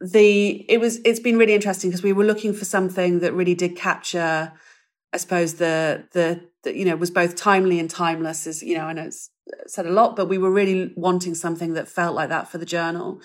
the 0.00 0.64
it 0.70 0.78
was 0.78 1.00
it's 1.04 1.20
been 1.20 1.36
really 1.36 1.54
interesting 1.54 1.90
because 1.90 2.02
we 2.02 2.12
were 2.12 2.24
looking 2.24 2.52
for 2.52 2.64
something 2.64 3.20
that 3.20 3.32
really 3.32 3.54
did 3.54 3.76
capture, 3.76 4.52
I 5.12 5.16
suppose 5.16 5.54
the 5.54 6.04
the, 6.12 6.40
the 6.62 6.76
you 6.76 6.84
know 6.84 6.96
was 6.96 7.10
both 7.10 7.34
timely 7.34 7.80
and 7.80 7.90
timeless. 7.90 8.46
As 8.46 8.62
you 8.62 8.76
know, 8.76 8.90
know 8.92 9.02
it's 9.02 9.30
said 9.66 9.86
a 9.86 9.90
lot, 9.90 10.14
but 10.14 10.26
we 10.26 10.38
were 10.38 10.50
really 10.50 10.92
wanting 10.96 11.34
something 11.34 11.74
that 11.74 11.88
felt 11.88 12.14
like 12.14 12.28
that 12.28 12.48
for 12.48 12.58
the 12.58 12.66
journal. 12.66 13.20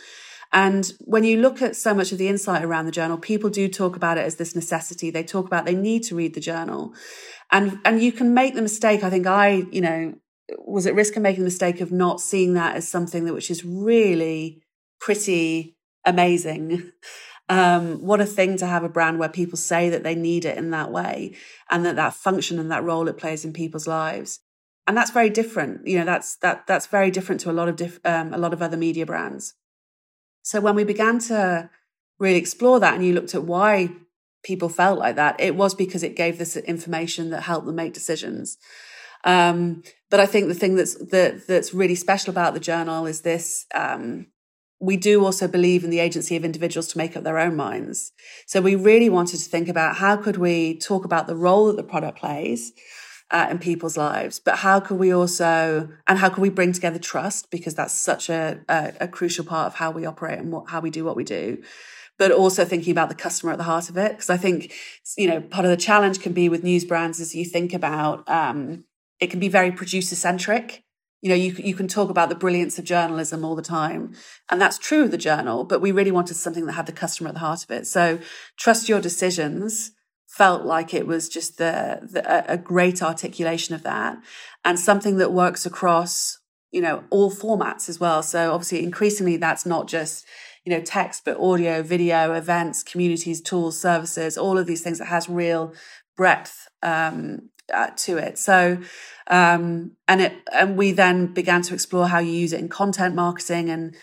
And 0.51 0.91
when 1.01 1.23
you 1.23 1.39
look 1.39 1.61
at 1.61 1.75
so 1.75 1.93
much 1.93 2.11
of 2.11 2.17
the 2.17 2.27
insight 2.27 2.63
around 2.63 2.85
the 2.85 2.91
journal, 2.91 3.17
people 3.17 3.49
do 3.49 3.67
talk 3.67 3.95
about 3.95 4.17
it 4.17 4.25
as 4.25 4.35
this 4.35 4.55
necessity. 4.55 5.11
They 5.11 5.23
talk 5.23 5.45
about 5.45 5.65
they 5.65 5.75
need 5.75 6.03
to 6.03 6.15
read 6.15 6.33
the 6.33 6.39
journal. 6.39 6.93
And, 7.51 7.79
and 7.85 8.01
you 8.01 8.11
can 8.11 8.33
make 8.33 8.55
the 8.55 8.61
mistake. 8.61 9.03
I 9.03 9.09
think 9.09 9.27
I, 9.27 9.63
you 9.71 9.81
know, 9.81 10.15
was 10.57 10.87
at 10.87 10.95
risk 10.95 11.15
of 11.15 11.21
making 11.21 11.43
the 11.43 11.47
mistake 11.47 11.81
of 11.81 11.91
not 11.91 12.19
seeing 12.19 12.53
that 12.53 12.75
as 12.75 12.87
something 12.87 13.25
that 13.25 13.33
which 13.33 13.51
is 13.51 13.63
really 13.63 14.63
pretty 14.99 15.77
amazing. 16.05 16.91
Um, 17.51 18.05
what 18.05 18.21
a 18.21 18.27
thing 18.27 18.57
to 18.57 18.67
have 18.67 18.83
a 18.83 18.89
brand 18.89 19.17
where 19.17 19.27
people 19.27 19.57
say 19.57 19.89
that 19.89 20.03
they 20.03 20.13
need 20.13 20.45
it 20.45 20.55
in 20.55 20.69
that 20.69 20.91
way 20.91 21.35
and 21.67 21.83
that 21.83 21.95
that 21.95 22.13
function 22.13 22.59
and 22.59 22.71
that 22.71 22.83
role 22.83 23.07
it 23.07 23.17
plays 23.17 23.43
in 23.43 23.53
people's 23.53 23.87
lives. 23.87 24.39
And 24.85 24.95
that's 24.95 25.09
very 25.09 25.31
different. 25.31 25.87
You 25.87 25.97
know, 25.97 26.05
that's, 26.05 26.35
that, 26.37 26.67
that's 26.67 26.85
very 26.85 27.09
different 27.09 27.41
to 27.41 27.49
a 27.49 27.53
lot 27.53 27.67
of 27.67 27.75
diff, 27.75 27.99
um, 28.05 28.35
a 28.35 28.37
lot 28.37 28.53
of 28.53 28.61
other 28.61 28.77
media 28.77 29.03
brands. 29.03 29.55
So 30.49 30.59
when 30.59 30.73
we 30.73 30.83
began 30.83 31.19
to 31.29 31.69
really 32.17 32.39
explore 32.39 32.79
that 32.79 32.95
and 32.95 33.05
you 33.05 33.13
looked 33.13 33.35
at 33.35 33.43
why 33.43 33.91
people 34.43 34.67
felt 34.67 34.97
like 34.97 35.15
that, 35.15 35.39
it 35.39 35.53
was 35.53 35.75
because 35.75 36.01
it 36.01 36.15
gave 36.15 36.39
this 36.39 36.57
information 36.57 37.29
that 37.29 37.43
helped 37.43 37.67
them 37.67 37.75
make 37.75 37.93
decisions. 37.93 38.57
Um, 39.23 39.83
but 40.09 40.19
I 40.19 40.25
think 40.25 40.47
the 40.47 40.55
thing 40.55 40.73
that's 40.75 40.95
that, 41.11 41.45
that's 41.45 41.71
really 41.71 41.93
special 41.93 42.31
about 42.31 42.55
the 42.55 42.59
journal 42.59 43.05
is 43.05 43.21
this. 43.21 43.67
Um, 43.75 44.25
we 44.79 44.97
do 44.97 45.23
also 45.23 45.47
believe 45.47 45.83
in 45.83 45.91
the 45.91 45.99
agency 45.99 46.35
of 46.35 46.43
individuals 46.43 46.87
to 46.87 46.97
make 46.97 47.15
up 47.15 47.23
their 47.23 47.37
own 47.37 47.55
minds. 47.55 48.11
So 48.47 48.59
we 48.59 48.73
really 48.73 49.09
wanted 49.09 49.37
to 49.41 49.49
think 49.51 49.67
about 49.67 49.97
how 49.97 50.17
could 50.17 50.37
we 50.37 50.79
talk 50.79 51.05
about 51.05 51.27
the 51.27 51.35
role 51.35 51.67
that 51.67 51.77
the 51.77 51.83
product 51.83 52.17
plays, 52.17 52.71
uh, 53.31 53.47
in 53.49 53.59
people's 53.59 53.97
lives. 53.97 54.39
But 54.39 54.57
how 54.57 54.79
can 54.79 54.97
we 54.97 55.13
also, 55.13 55.89
and 56.07 56.19
how 56.19 56.29
can 56.29 56.41
we 56.41 56.49
bring 56.49 56.73
together 56.73 56.99
trust? 56.99 57.51
Because 57.51 57.75
that's 57.75 57.93
such 57.93 58.29
a, 58.29 58.61
a, 58.67 58.93
a 59.01 59.07
crucial 59.07 59.45
part 59.45 59.67
of 59.67 59.75
how 59.75 59.91
we 59.91 60.05
operate 60.05 60.39
and 60.39 60.51
what, 60.51 60.69
how 60.69 60.79
we 60.79 60.89
do 60.89 61.05
what 61.05 61.15
we 61.15 61.23
do. 61.23 61.61
But 62.17 62.31
also 62.31 62.65
thinking 62.65 62.91
about 62.91 63.09
the 63.09 63.15
customer 63.15 63.51
at 63.51 63.57
the 63.57 63.63
heart 63.63 63.89
of 63.89 63.97
it. 63.97 64.11
Because 64.11 64.29
I 64.29 64.37
think, 64.37 64.73
you 65.17 65.27
know, 65.27 65.41
part 65.41 65.65
of 65.65 65.71
the 65.71 65.77
challenge 65.77 66.19
can 66.19 66.33
be 66.33 66.49
with 66.49 66.63
news 66.63 66.85
brands 66.85 67.19
as 67.19 67.35
you 67.35 67.45
think 67.45 67.73
about, 67.73 68.27
um, 68.29 68.83
it 69.19 69.27
can 69.29 69.39
be 69.39 69.47
very 69.47 69.71
producer 69.71 70.15
centric. 70.15 70.83
You 71.21 71.29
know, 71.29 71.35
you, 71.35 71.51
you 71.53 71.75
can 71.75 71.87
talk 71.87 72.09
about 72.09 72.29
the 72.29 72.35
brilliance 72.35 72.79
of 72.79 72.85
journalism 72.85 73.45
all 73.45 73.55
the 73.55 73.61
time. 73.61 74.15
And 74.49 74.59
that's 74.59 74.77
true 74.77 75.03
of 75.03 75.11
the 75.11 75.17
journal, 75.17 75.65
but 75.65 75.81
we 75.81 75.91
really 75.91 76.11
wanted 76.11 76.35
something 76.35 76.65
that 76.65 76.73
had 76.73 76.85
the 76.85 76.93
customer 76.93 77.27
at 77.29 77.35
the 77.35 77.41
heart 77.41 77.63
of 77.63 77.71
it. 77.71 77.87
So 77.87 78.19
trust 78.57 78.89
your 78.89 79.01
decisions 79.01 79.91
felt 80.29 80.63
like 80.63 80.93
it 80.93 81.07
was 81.07 81.27
just 81.27 81.57
the, 81.57 81.99
the, 82.03 82.51
a 82.51 82.55
great 82.55 83.01
articulation 83.01 83.73
of 83.73 83.81
that 83.81 84.15
and 84.63 84.79
something 84.79 85.17
that 85.17 85.33
works 85.33 85.65
across 85.65 86.37
you 86.71 86.81
know 86.81 87.03
all 87.09 87.31
formats 87.31 87.89
as 87.89 87.99
well. 87.99 88.21
So 88.21 88.53
obviously 88.53 88.83
increasingly 88.83 89.37
that's 89.37 89.65
not 89.65 89.87
just 89.87 90.25
you 90.65 90.71
know 90.71 90.81
text 90.81 91.25
but 91.25 91.39
audio 91.39 91.81
video 91.81 92.33
events 92.33 92.83
communities 92.83 93.41
tools 93.41 93.79
services 93.79 94.37
all 94.37 94.57
of 94.57 94.67
these 94.67 94.81
things. 94.81 94.99
That 94.99 95.05
has 95.05 95.27
real 95.27 95.73
breadth 96.15 96.67
um, 96.83 97.49
uh, 97.73 97.89
to 97.97 98.17
it. 98.17 98.37
So 98.37 98.77
um, 99.27 99.93
and 100.07 100.21
it 100.21 100.33
and 100.53 100.77
we 100.77 100.91
then 100.91 101.33
began 101.33 101.61
to 101.63 101.73
explore 101.73 102.07
how 102.07 102.19
you 102.19 102.31
use 102.31 102.53
it 102.53 102.59
in 102.59 102.69
content 102.69 103.15
marketing 103.15 103.69
and 103.69 103.95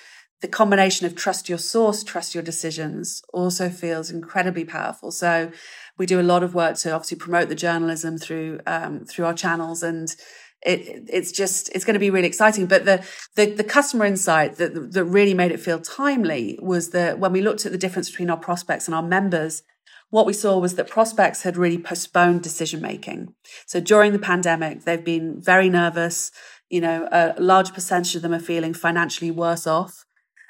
the 0.42 0.48
combination 0.48 1.06
of 1.06 1.14
trust 1.14 1.48
your 1.48 1.58
source 1.58 2.04
trust 2.04 2.34
your 2.34 2.42
decisions 2.42 3.22
also 3.32 3.68
feels 3.68 4.10
incredibly 4.10 4.64
powerful. 4.64 5.10
So 5.10 5.52
we 5.98 6.06
do 6.06 6.20
a 6.20 6.22
lot 6.22 6.42
of 6.42 6.54
work 6.54 6.76
to 6.78 6.92
obviously 6.92 7.18
promote 7.18 7.48
the 7.48 7.54
journalism 7.54 8.18
through 8.18 8.60
um, 8.66 9.04
through 9.04 9.24
our 9.24 9.34
channels 9.34 9.82
and 9.82 10.14
it, 10.62 11.04
it's 11.08 11.32
just 11.32 11.68
it's 11.74 11.84
going 11.84 11.94
to 11.94 12.00
be 12.00 12.10
really 12.10 12.26
exciting. 12.26 12.66
But 12.66 12.84
the 12.84 13.06
the, 13.36 13.52
the 13.52 13.64
customer 13.64 14.04
insight 14.04 14.56
that 14.56 14.92
that 14.92 15.04
really 15.04 15.34
made 15.34 15.52
it 15.52 15.60
feel 15.60 15.80
timely 15.80 16.58
was 16.62 16.90
that 16.90 17.18
when 17.18 17.32
we 17.32 17.42
looked 17.42 17.66
at 17.66 17.72
the 17.72 17.78
difference 17.78 18.10
between 18.10 18.30
our 18.30 18.36
prospects 18.36 18.86
and 18.86 18.94
our 18.94 19.02
members 19.02 19.62
what 20.10 20.24
we 20.24 20.32
saw 20.32 20.56
was 20.56 20.76
that 20.76 20.88
prospects 20.88 21.42
had 21.42 21.56
really 21.56 21.78
postponed 21.78 22.40
decision 22.40 22.80
making. 22.80 23.34
So 23.66 23.80
during 23.80 24.12
the 24.12 24.20
pandemic 24.20 24.84
they've 24.84 25.04
been 25.04 25.40
very 25.40 25.68
nervous. 25.68 26.30
You 26.70 26.80
know 26.80 27.08
a 27.12 27.34
large 27.38 27.72
percentage 27.74 28.16
of 28.16 28.22
them 28.22 28.34
are 28.34 28.40
feeling 28.40 28.74
financially 28.74 29.30
worse 29.30 29.66
off 29.66 30.05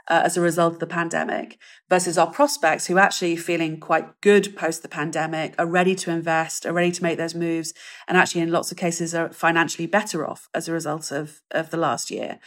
uh, 0.08 0.22
as 0.24 0.36
a 0.36 0.40
result 0.40 0.74
of 0.74 0.78
the 0.78 0.86
pandemic 0.86 1.58
versus 1.88 2.16
our 2.16 2.30
prospects 2.30 2.86
who 2.86 2.98
actually 2.98 3.36
feeling 3.36 3.80
quite 3.80 4.20
good 4.20 4.56
post 4.56 4.82
the 4.82 4.88
pandemic 4.88 5.54
are 5.58 5.66
ready 5.66 5.94
to 5.94 6.10
invest 6.10 6.64
are 6.64 6.72
ready 6.72 6.92
to 6.92 7.02
make 7.02 7.18
those 7.18 7.34
moves 7.34 7.72
and 8.06 8.16
actually 8.16 8.40
in 8.40 8.52
lots 8.52 8.70
of 8.70 8.78
cases 8.78 9.14
are 9.14 9.32
financially 9.32 9.86
better 9.86 10.28
off 10.28 10.48
as 10.54 10.68
a 10.68 10.72
result 10.72 11.10
of 11.10 11.40
of 11.50 11.70
the 11.70 11.76
last 11.76 12.10
year. 12.10 12.38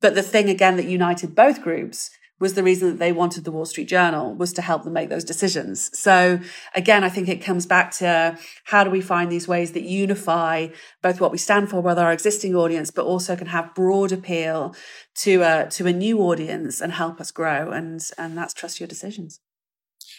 But 0.00 0.14
the 0.14 0.22
thing 0.22 0.48
again 0.48 0.76
that 0.76 0.86
united 0.86 1.34
both 1.34 1.62
groups 1.62 2.10
was 2.40 2.54
the 2.54 2.62
reason 2.62 2.88
that 2.90 2.98
they 2.98 3.12
wanted 3.12 3.44
the 3.44 3.50
Wall 3.50 3.64
Street 3.64 3.88
Journal 3.88 4.34
was 4.34 4.52
to 4.54 4.62
help 4.62 4.84
them 4.84 4.92
make 4.92 5.08
those 5.08 5.24
decisions. 5.24 5.90
So 5.98 6.40
again, 6.74 7.04
I 7.04 7.08
think 7.08 7.28
it 7.28 7.42
comes 7.42 7.66
back 7.66 7.90
to 7.92 8.38
how 8.64 8.84
do 8.84 8.90
we 8.90 9.00
find 9.00 9.30
these 9.30 9.48
ways 9.48 9.72
that 9.72 9.82
unify 9.82 10.68
both 11.02 11.20
what 11.20 11.32
we 11.32 11.38
stand 11.38 11.70
for 11.70 11.80
with 11.80 11.98
our 11.98 12.12
existing 12.12 12.54
audience, 12.54 12.90
but 12.90 13.04
also 13.04 13.36
can 13.36 13.48
have 13.48 13.74
broad 13.74 14.12
appeal 14.12 14.74
to 15.16 15.42
a, 15.42 15.68
to 15.70 15.86
a 15.86 15.92
new 15.92 16.20
audience 16.20 16.80
and 16.80 16.92
help 16.92 17.20
us 17.20 17.30
grow. 17.30 17.70
And, 17.70 18.00
and 18.16 18.38
that's 18.38 18.54
trust 18.54 18.80
your 18.80 18.86
decisions. 18.86 19.40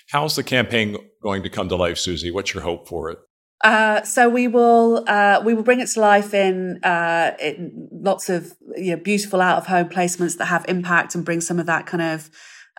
How's 0.10 0.36
the 0.36 0.44
campaign 0.44 0.98
going 1.22 1.44
to 1.44 1.50
come 1.50 1.70
to 1.70 1.76
life, 1.76 1.98
Suzi? 1.98 2.34
What's 2.34 2.54
your 2.54 2.64
hope 2.64 2.88
for 2.88 3.12
it? 3.12 3.20
Uh, 3.62 4.02
so 4.04 4.30
we 4.30 4.48
will 4.48 5.04
uh, 5.08 5.42
we 5.44 5.54
will 5.54 5.64
bring 5.64 5.82
it 5.82 5.88
to 5.88 6.00
life 6.00 6.34
in, 6.34 6.80
uh, 6.84 7.36
in 7.42 7.90
lots 7.92 8.30
of 8.30 8.56
you 8.78 8.96
know, 8.96 9.02
beautiful 9.02 9.42
out 9.42 9.58
of 9.58 9.68
home 9.68 9.90
placements 9.90 10.38
that 10.38 10.46
have 10.46 10.66
impact 10.70 11.14
and 11.14 11.26
bring 11.26 11.42
some 11.42 11.60
of 11.60 11.66
that 11.66 11.86
kind 11.86 12.02
of 12.02 12.30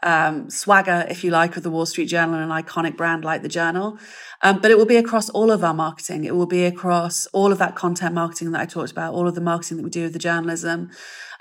um, 0.03 0.49
swagger, 0.49 1.07
if 1.11 1.23
you 1.23 1.31
like, 1.31 1.57
of 1.59 1.63
the 1.63 1.71
Wall 1.71 1.85
Street 1.85 2.07
Journal, 2.07 2.35
and 2.35 2.51
an 2.51 2.63
iconic 2.63 2.97
brand 2.97 3.25
like 3.25 3.43
the 3.43 3.49
Journal. 3.49 3.99
Um, 4.43 4.61
but 4.61 4.71
it 4.71 4.79
will 4.79 4.87
be 4.87 4.97
across 4.97 5.29
all 5.29 5.51
of 5.51 5.63
our 5.63 5.75
marketing. 5.75 6.25
It 6.25 6.35
will 6.35 6.47
be 6.47 6.65
across 6.65 7.27
all 7.29 7.53
of 7.53 7.59
that 7.59 7.77
content 7.77 8.15
marketing 8.15 8.53
that 8.53 8.61
I 8.63 8.67
talked 8.67 8.91
about, 8.91 9.13
all 9.13 9.29
of 9.29 9.35
the 9.35 9.43
marketing 9.43 9.77
that 9.77 9.83
we 9.83 9.91
do 9.91 10.05
with 10.05 10.15
the 10.15 10.19
journalism, 10.19 10.91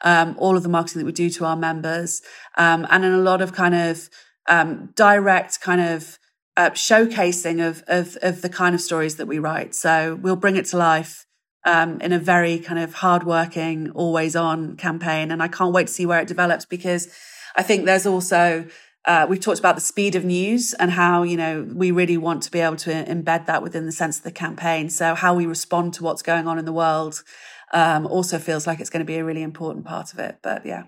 um, 0.03 0.35
all 0.37 0.57
of 0.57 0.63
the 0.63 0.69
marketing 0.69 0.99
that 0.99 1.05
we 1.05 1.13
do 1.13 1.29
to 1.29 1.45
our 1.45 1.55
members, 1.55 2.21
um, 2.57 2.85
and 2.89 3.05
in 3.05 3.13
a 3.13 3.19
lot 3.19 3.41
of 3.41 3.53
kind 3.53 3.75
of 3.75 4.09
um, 4.47 4.91
direct 4.95 5.61
kind 5.61 5.79
of 5.79 6.18
uh, 6.59 6.71
showcasing 6.71 7.65
of, 7.65 7.85
of, 7.87 8.17
of 8.21 8.41
the 8.41 8.49
kind 8.49 8.75
of 8.75 8.81
stories 8.81 9.15
that 9.15 9.27
we 9.27 9.39
write. 9.39 9.73
So 9.73 10.19
we'll 10.21 10.35
bring 10.35 10.57
it 10.57 10.65
to 10.65 10.77
life 10.77 11.25
um, 11.65 12.01
in 12.01 12.11
a 12.11 12.19
very 12.19 12.59
kind 12.59 12.77
of 12.77 12.95
hardworking, 12.95 13.91
always 13.91 14.35
on 14.35 14.75
campaign, 14.75 15.31
and 15.31 15.41
I 15.41 15.47
can't 15.47 15.73
wait 15.73 15.87
to 15.87 15.93
see 15.93 16.05
where 16.05 16.19
it 16.19 16.27
develops 16.27 16.65
because 16.65 17.07
I 17.55 17.63
think 17.63 17.85
there's 17.85 18.05
also 18.05 18.67
uh, 19.05 19.25
we've 19.29 19.39
talked 19.39 19.59
about 19.59 19.75
the 19.75 19.81
speed 19.81 20.15
of 20.15 20.25
news 20.25 20.73
and 20.73 20.91
how 20.91 21.23
you 21.23 21.37
know 21.37 21.65
we 21.73 21.91
really 21.91 22.17
want 22.17 22.43
to 22.43 22.51
be 22.51 22.59
able 22.59 22.75
to 22.75 22.91
embed 23.05 23.45
that 23.45 23.63
within 23.63 23.85
the 23.85 23.93
sense 23.93 24.17
of 24.17 24.25
the 24.25 24.31
campaign. 24.31 24.89
So 24.89 25.15
how 25.15 25.33
we 25.33 25.45
respond 25.45 25.93
to 25.93 26.03
what's 26.03 26.21
going 26.21 26.45
on 26.45 26.59
in 26.59 26.65
the 26.65 26.73
world 26.73 27.23
um, 27.71 28.05
also 28.05 28.37
feels 28.37 28.67
like 28.67 28.81
it's 28.81 28.89
going 28.89 29.05
to 29.05 29.11
be 29.13 29.15
a 29.15 29.23
really 29.23 29.43
important 29.43 29.85
part 29.85 30.11
of 30.11 30.19
it. 30.19 30.39
But 30.43 30.65
yeah. 30.65 30.83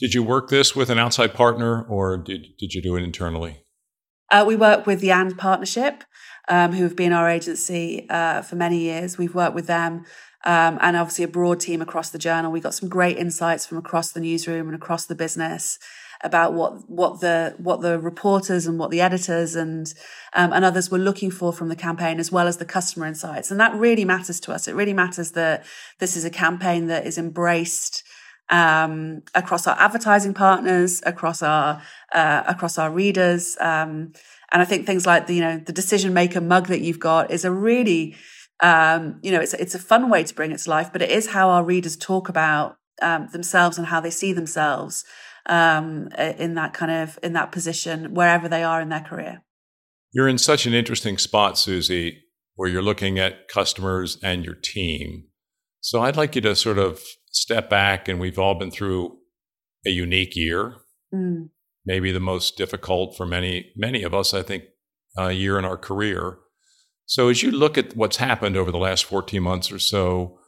Did 0.00 0.14
you 0.14 0.24
work 0.24 0.48
this 0.48 0.74
with 0.74 0.90
an 0.90 0.98
outside 0.98 1.32
partner, 1.32 1.84
or 1.84 2.16
did 2.16 2.56
did 2.58 2.74
you 2.74 2.82
do 2.82 2.96
it 2.96 3.04
internally? 3.04 3.62
Uh, 4.30 4.44
we 4.46 4.56
work 4.56 4.86
with 4.86 5.00
the 5.00 5.10
And 5.10 5.36
Partnership, 5.36 6.04
um, 6.48 6.72
who 6.72 6.84
have 6.84 6.96
been 6.96 7.12
our 7.12 7.28
agency 7.28 8.06
uh, 8.08 8.42
for 8.42 8.56
many 8.56 8.78
years. 8.78 9.18
We've 9.18 9.34
worked 9.34 9.54
with 9.54 9.66
them. 9.66 10.04
Um, 10.42 10.78
and 10.80 10.96
obviously 10.96 11.24
a 11.24 11.28
broad 11.28 11.60
team 11.60 11.82
across 11.82 12.08
the 12.08 12.18
journal. 12.18 12.50
We 12.50 12.60
got 12.60 12.74
some 12.74 12.88
great 12.88 13.18
insights 13.18 13.66
from 13.66 13.76
across 13.76 14.12
the 14.12 14.20
newsroom 14.20 14.68
and 14.68 14.74
across 14.74 15.04
the 15.04 15.14
business 15.14 15.78
about 16.22 16.54
what 16.54 16.88
what 16.88 17.20
the 17.20 17.54
what 17.58 17.80
the 17.82 17.98
reporters 17.98 18.66
and 18.66 18.78
what 18.78 18.90
the 18.90 19.00
editors 19.00 19.54
and 19.54 19.92
um, 20.34 20.52
and 20.52 20.64
others 20.64 20.90
were 20.90 20.98
looking 20.98 21.30
for 21.30 21.52
from 21.52 21.68
the 21.68 21.76
campaign, 21.76 22.18
as 22.18 22.32
well 22.32 22.46
as 22.46 22.56
the 22.56 22.64
customer 22.64 23.06
insights. 23.06 23.50
And 23.50 23.60
that 23.60 23.74
really 23.74 24.04
matters 24.04 24.40
to 24.40 24.52
us. 24.52 24.66
It 24.66 24.74
really 24.74 24.94
matters 24.94 25.32
that 25.32 25.64
this 25.98 26.16
is 26.16 26.24
a 26.24 26.30
campaign 26.30 26.86
that 26.86 27.06
is 27.06 27.18
embraced 27.18 28.02
um, 28.50 29.22
across 29.34 29.66
our 29.66 29.76
advertising 29.78 30.34
partners, 30.34 31.00
across 31.06 31.42
our 31.42 31.82
uh, 32.12 32.42
across 32.46 32.78
our 32.78 32.90
readers. 32.90 33.56
Um, 33.60 34.12
and 34.52 34.60
I 34.60 34.64
think 34.64 34.86
things 34.86 35.06
like 35.06 35.26
the 35.26 35.34
you 35.34 35.40
know 35.40 35.58
the 35.58 35.72
decision 35.72 36.12
maker 36.12 36.40
mug 36.40 36.66
that 36.66 36.80
you've 36.80 36.98
got 36.98 37.30
is 37.30 37.44
a 37.44 37.52
really 37.52 38.16
um, 38.60 39.20
you 39.22 39.30
know 39.30 39.40
it's 39.40 39.54
it's 39.54 39.74
a 39.74 39.78
fun 39.78 40.10
way 40.10 40.24
to 40.24 40.34
bring 40.34 40.52
it 40.52 40.58
to 40.58 40.70
life, 40.70 40.92
but 40.92 41.02
it 41.02 41.10
is 41.10 41.28
how 41.28 41.50
our 41.50 41.64
readers 41.64 41.96
talk 41.96 42.28
about 42.28 42.76
um, 43.00 43.28
themselves 43.32 43.78
and 43.78 43.86
how 43.86 44.00
they 44.00 44.10
see 44.10 44.32
themselves 44.32 45.04
um, 45.46 46.08
in 46.18 46.54
that 46.54 46.74
kind 46.74 46.92
of 46.92 47.18
in 47.22 47.32
that 47.34 47.52
position 47.52 48.14
wherever 48.14 48.48
they 48.48 48.62
are 48.62 48.80
in 48.80 48.88
their 48.88 49.00
career. 49.00 49.42
You're 50.12 50.28
in 50.28 50.38
such 50.38 50.66
an 50.66 50.74
interesting 50.74 51.18
spot, 51.18 51.54
Suzi, 51.54 52.16
where 52.56 52.68
you're 52.68 52.82
looking 52.82 53.20
at 53.20 53.46
customers 53.46 54.18
and 54.24 54.44
your 54.44 54.56
team. 54.56 55.28
So 55.80 56.02
I'd 56.02 56.16
like 56.16 56.34
you 56.34 56.40
to 56.42 56.56
sort 56.56 56.78
of 56.78 57.00
step 57.30 57.70
back, 57.70 58.08
and 58.08 58.20
we've 58.20 58.38
all 58.38 58.54
been 58.54 58.70
through 58.70 59.18
a 59.86 59.90
unique 59.90 60.36
year, 60.36 60.76
mm. 61.14 61.48
maybe 61.86 62.12
the 62.12 62.20
most 62.20 62.56
difficult 62.56 63.16
for 63.16 63.26
many 63.26 63.72
many 63.76 64.02
of 64.02 64.14
us. 64.14 64.34
I 64.34 64.42
think 64.42 64.64
a 65.16 65.32
year 65.32 65.58
in 65.58 65.64
our 65.64 65.76
career. 65.76 66.38
So 67.06 67.28
as 67.28 67.42
you 67.42 67.50
look 67.50 67.76
at 67.76 67.96
what's 67.96 68.18
happened 68.18 68.56
over 68.56 68.70
the 68.70 68.78
last 68.78 69.04
14 69.04 69.42
months 69.42 69.72
or 69.72 69.80
so, 69.80 70.38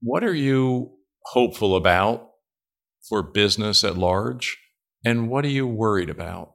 what 0.00 0.22
are 0.22 0.34
you 0.34 0.92
hopeful 1.24 1.74
about 1.74 2.28
for 3.08 3.22
business 3.22 3.82
at 3.82 3.96
large? 3.96 4.56
And 5.04 5.28
what 5.28 5.44
are 5.44 5.48
you 5.48 5.66
worried 5.66 6.10
about? 6.10 6.54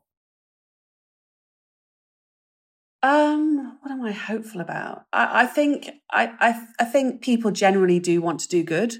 Um, 3.01 3.77
what 3.81 3.91
am 3.91 4.03
I 4.03 4.11
hopeful 4.11 4.61
about? 4.61 5.05
I, 5.13 5.43
I 5.43 5.45
think 5.45 5.89
I, 6.11 6.33
I 6.39 6.67
I 6.81 6.85
think 6.85 7.21
people 7.21 7.51
generally 7.51 7.99
do 7.99 8.21
want 8.21 8.41
to 8.41 8.47
do 8.49 8.63
good. 8.63 8.95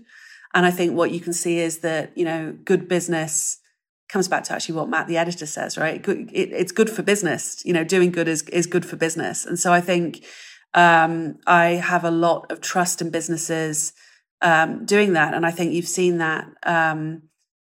And 0.54 0.66
I 0.66 0.72
think 0.72 0.96
what 0.96 1.12
you 1.12 1.20
can 1.20 1.34
see 1.34 1.60
is 1.60 1.80
that, 1.80 2.18
you 2.18 2.26
know, 2.26 2.58
good 2.64 2.88
business 2.88 3.60
comes 4.08 4.28
back 4.28 4.44
to 4.46 4.54
actually 4.54 4.76
what 4.76 4.90
Matt, 4.90 5.08
the 5.08 5.18
editor 5.18 5.46
says, 5.46 5.78
right? 5.78 6.06
It, 6.08 6.50
it's 6.52 6.72
good 6.72 6.90
for 6.90 7.04
business. 7.04 7.64
You 7.64 7.74
know, 7.74 7.84
doing 7.84 8.12
good 8.12 8.28
is, 8.28 8.42
is 8.50 8.66
good 8.66 8.86
for 8.86 8.96
business. 8.96 9.46
And 9.46 9.60
so 9.60 9.72
I 9.72 9.82
think, 9.82 10.26
um, 10.74 11.38
I 11.46 11.66
have 11.74 12.04
a 12.04 12.12
lot 12.12 12.52
of 12.52 12.62
trust 12.62 13.02
in 13.02 13.12
businesses, 13.12 13.94
um, 14.42 14.86
doing 14.86 15.14
that. 15.14 15.34
And 15.34 15.46
I 15.46 15.52
think 15.52 15.74
you've 15.74 15.88
seen 15.88 16.18
that, 16.18 16.48
um, 16.64 17.24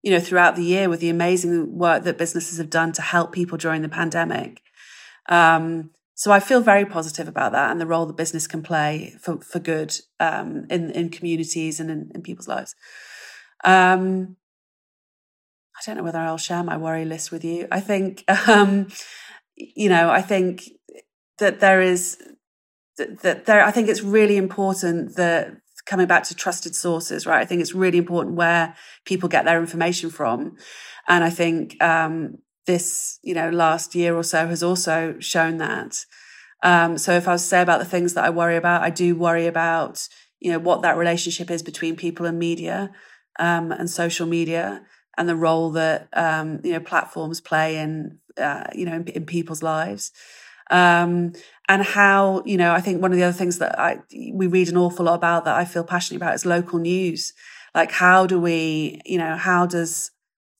you 0.02 0.12
know, 0.12 0.20
throughout 0.20 0.54
the 0.54 0.64
year 0.64 0.88
with 0.88 1.00
the 1.00 1.08
amazing 1.08 1.76
work 1.76 2.04
that 2.04 2.18
businesses 2.18 2.58
have 2.58 2.70
done 2.70 2.92
to 2.92 3.02
help 3.02 3.32
people 3.32 3.58
during 3.58 3.82
the 3.82 3.88
pandemic. 3.88 4.62
Um, 5.28 5.90
so 6.18 6.32
I 6.32 6.40
feel 6.40 6.60
very 6.60 6.84
positive 6.84 7.28
about 7.28 7.52
that 7.52 7.70
and 7.70 7.80
the 7.80 7.86
role 7.86 8.04
the 8.04 8.12
business 8.12 8.48
can 8.48 8.60
play 8.60 9.14
for, 9.20 9.40
for 9.40 9.60
good 9.60 9.94
um, 10.18 10.66
in, 10.68 10.90
in 10.90 11.10
communities 11.10 11.78
and 11.78 11.92
in, 11.92 12.10
in 12.12 12.22
people's 12.22 12.48
lives. 12.48 12.74
Um, 13.62 14.34
I 15.76 15.80
don't 15.86 15.96
know 15.96 16.02
whether 16.02 16.18
I'll 16.18 16.36
share 16.36 16.64
my 16.64 16.76
worry 16.76 17.04
list 17.04 17.30
with 17.30 17.44
you. 17.44 17.68
I 17.70 17.78
think, 17.78 18.24
um, 18.48 18.88
you 19.54 19.88
know, 19.88 20.10
I 20.10 20.20
think 20.20 20.64
that 21.38 21.60
there 21.60 21.80
is 21.80 22.20
that, 22.96 23.46
there. 23.46 23.64
I 23.64 23.70
think 23.70 23.88
it's 23.88 24.02
really 24.02 24.38
important 24.38 25.14
that 25.14 25.52
coming 25.86 26.08
back 26.08 26.24
to 26.24 26.34
trusted 26.34 26.74
sources, 26.74 27.28
right? 27.28 27.40
I 27.40 27.44
think 27.44 27.60
it's 27.60 27.74
really 27.74 27.98
important 27.98 28.34
where 28.34 28.74
people 29.04 29.28
get 29.28 29.44
their 29.44 29.60
information 29.60 30.10
from. 30.10 30.56
And 31.06 31.22
I 31.22 31.30
think 31.30 31.80
um, 31.80 32.38
this, 32.68 33.18
you 33.22 33.34
know, 33.34 33.50
last 33.50 33.96
year 33.96 34.14
or 34.14 34.22
so 34.22 34.46
has 34.46 34.62
also 34.62 35.16
shown 35.18 35.58
that. 35.58 36.06
Um, 36.62 36.98
so 36.98 37.12
if 37.12 37.26
I 37.26 37.32
was 37.32 37.42
to 37.42 37.48
say 37.48 37.62
about 37.62 37.80
the 37.80 37.90
things 37.92 38.14
that 38.14 38.24
I 38.24 38.30
worry 38.30 38.56
about, 38.56 38.82
I 38.82 38.90
do 38.90 39.16
worry 39.16 39.46
about, 39.48 40.08
you 40.38 40.52
know, 40.52 40.60
what 40.60 40.82
that 40.82 40.96
relationship 40.96 41.50
is 41.50 41.62
between 41.62 41.96
people 41.96 42.26
and 42.26 42.38
media 42.38 42.92
um, 43.40 43.72
and 43.72 43.90
social 43.90 44.26
media 44.26 44.82
and 45.16 45.28
the 45.28 45.36
role 45.36 45.70
that, 45.72 46.08
um, 46.12 46.60
you 46.62 46.72
know, 46.72 46.80
platforms 46.80 47.40
play 47.40 47.78
in, 47.78 48.18
uh, 48.36 48.64
you 48.74 48.86
know, 48.86 48.94
in, 48.94 49.08
in 49.08 49.26
people's 49.26 49.62
lives. 49.62 50.12
Um, 50.70 51.32
and 51.68 51.82
how, 51.82 52.42
you 52.44 52.56
know, 52.56 52.72
I 52.72 52.80
think 52.80 53.00
one 53.00 53.12
of 53.12 53.18
the 53.18 53.24
other 53.24 53.38
things 53.38 53.58
that 53.58 53.78
I, 53.78 53.98
we 54.32 54.46
read 54.46 54.68
an 54.68 54.76
awful 54.76 55.06
lot 55.06 55.14
about 55.14 55.44
that 55.44 55.56
I 55.56 55.64
feel 55.64 55.84
passionate 55.84 56.18
about 56.22 56.34
is 56.34 56.44
local 56.44 56.78
news. 56.78 57.32
Like, 57.74 57.92
how 57.92 58.26
do 58.26 58.38
we, 58.38 59.00
you 59.04 59.18
know, 59.18 59.36
how 59.36 59.66
does, 59.66 60.10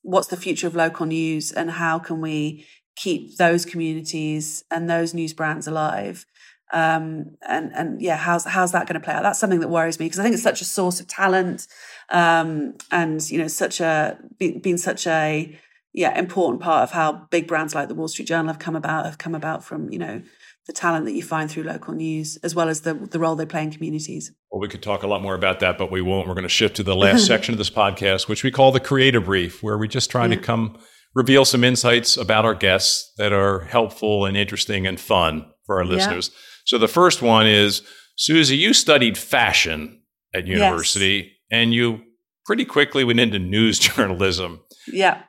what's 0.02 0.28
the 0.28 0.36
future 0.36 0.66
of 0.66 0.74
local 0.74 1.06
news 1.06 1.52
and 1.52 1.70
how 1.70 1.98
can 1.98 2.20
we 2.20 2.66
keep 2.96 3.36
those 3.36 3.64
communities 3.64 4.64
and 4.70 4.88
those 4.88 5.14
news 5.14 5.32
brands 5.32 5.66
alive? 5.66 6.26
Um, 6.72 7.36
and, 7.48 7.72
and 7.74 8.02
yeah, 8.02 8.16
how's, 8.16 8.44
how's 8.44 8.72
that 8.72 8.86
going 8.86 9.00
to 9.00 9.04
play 9.04 9.14
out? 9.14 9.22
That's 9.22 9.38
something 9.38 9.60
that 9.60 9.68
worries 9.68 9.98
me 9.98 10.06
because 10.06 10.18
I 10.18 10.22
think 10.22 10.34
it's 10.34 10.42
such 10.42 10.60
a 10.60 10.66
source 10.66 11.00
of 11.00 11.06
talent. 11.06 11.66
Um, 12.10 12.74
and, 12.90 13.28
you 13.30 13.38
know, 13.38 13.48
such 13.48 13.80
a, 13.80 14.18
been 14.38 14.78
such 14.78 15.06
a, 15.06 15.58
yeah, 15.94 16.16
important 16.18 16.62
part 16.62 16.82
of 16.82 16.90
how 16.90 17.26
big 17.30 17.46
brands 17.46 17.74
like 17.74 17.88
the 17.88 17.94
Wall 17.94 18.08
Street 18.08 18.28
Journal 18.28 18.48
have 18.48 18.58
come 18.58 18.76
about, 18.76 19.06
have 19.06 19.18
come 19.18 19.34
about 19.34 19.64
from, 19.64 19.90
you 19.90 19.98
know, 19.98 20.22
the 20.68 20.72
talent 20.74 21.06
that 21.06 21.12
you 21.12 21.22
find 21.22 21.50
through 21.50 21.64
local 21.64 21.94
news, 21.94 22.36
as 22.44 22.54
well 22.54 22.68
as 22.68 22.82
the, 22.82 22.94
the 22.94 23.18
role 23.18 23.34
they 23.34 23.46
play 23.46 23.62
in 23.62 23.72
communities. 23.72 24.30
Well, 24.52 24.60
we 24.60 24.68
could 24.68 24.82
talk 24.82 25.02
a 25.02 25.08
lot 25.08 25.22
more 25.22 25.34
about 25.34 25.60
that, 25.60 25.78
but 25.78 25.90
we 25.90 26.02
won't. 26.02 26.28
We're 26.28 26.34
going 26.34 26.42
to 26.44 26.48
shift 26.48 26.76
to 26.76 26.82
the 26.82 26.94
last 26.94 27.26
section 27.26 27.54
of 27.54 27.58
this 27.58 27.70
podcast, 27.70 28.28
which 28.28 28.44
we 28.44 28.50
call 28.50 28.70
the 28.70 28.78
creative 28.78 29.24
brief, 29.24 29.62
where 29.62 29.78
we 29.78 29.88
just 29.88 30.10
try 30.10 30.26
yeah. 30.26 30.36
to 30.36 30.40
come 30.40 30.78
reveal 31.14 31.44
some 31.44 31.64
insights 31.64 32.16
about 32.16 32.44
our 32.44 32.54
guests 32.54 33.12
that 33.16 33.32
are 33.32 33.60
helpful 33.60 34.26
and 34.26 34.36
interesting 34.36 34.86
and 34.86 35.00
fun 35.00 35.46
for 35.64 35.78
our 35.78 35.84
listeners. 35.84 36.30
Yeah. 36.32 36.38
So 36.66 36.78
the 36.78 36.86
first 36.86 37.22
one 37.22 37.46
is 37.46 37.82
Suzi, 38.18 38.56
you 38.56 38.74
studied 38.74 39.16
fashion 39.16 40.02
at 40.34 40.46
university 40.46 41.16
yes. 41.16 41.32
and 41.50 41.72
you 41.72 42.02
pretty 42.44 42.64
quickly 42.64 43.04
went 43.04 43.20
into 43.20 43.38
news 43.38 43.78
journalism. 43.78 44.60
Yeah. 44.86 45.22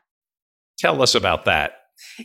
Tell 0.77 1.01
us 1.01 1.15
about 1.15 1.45
that. 1.45 1.73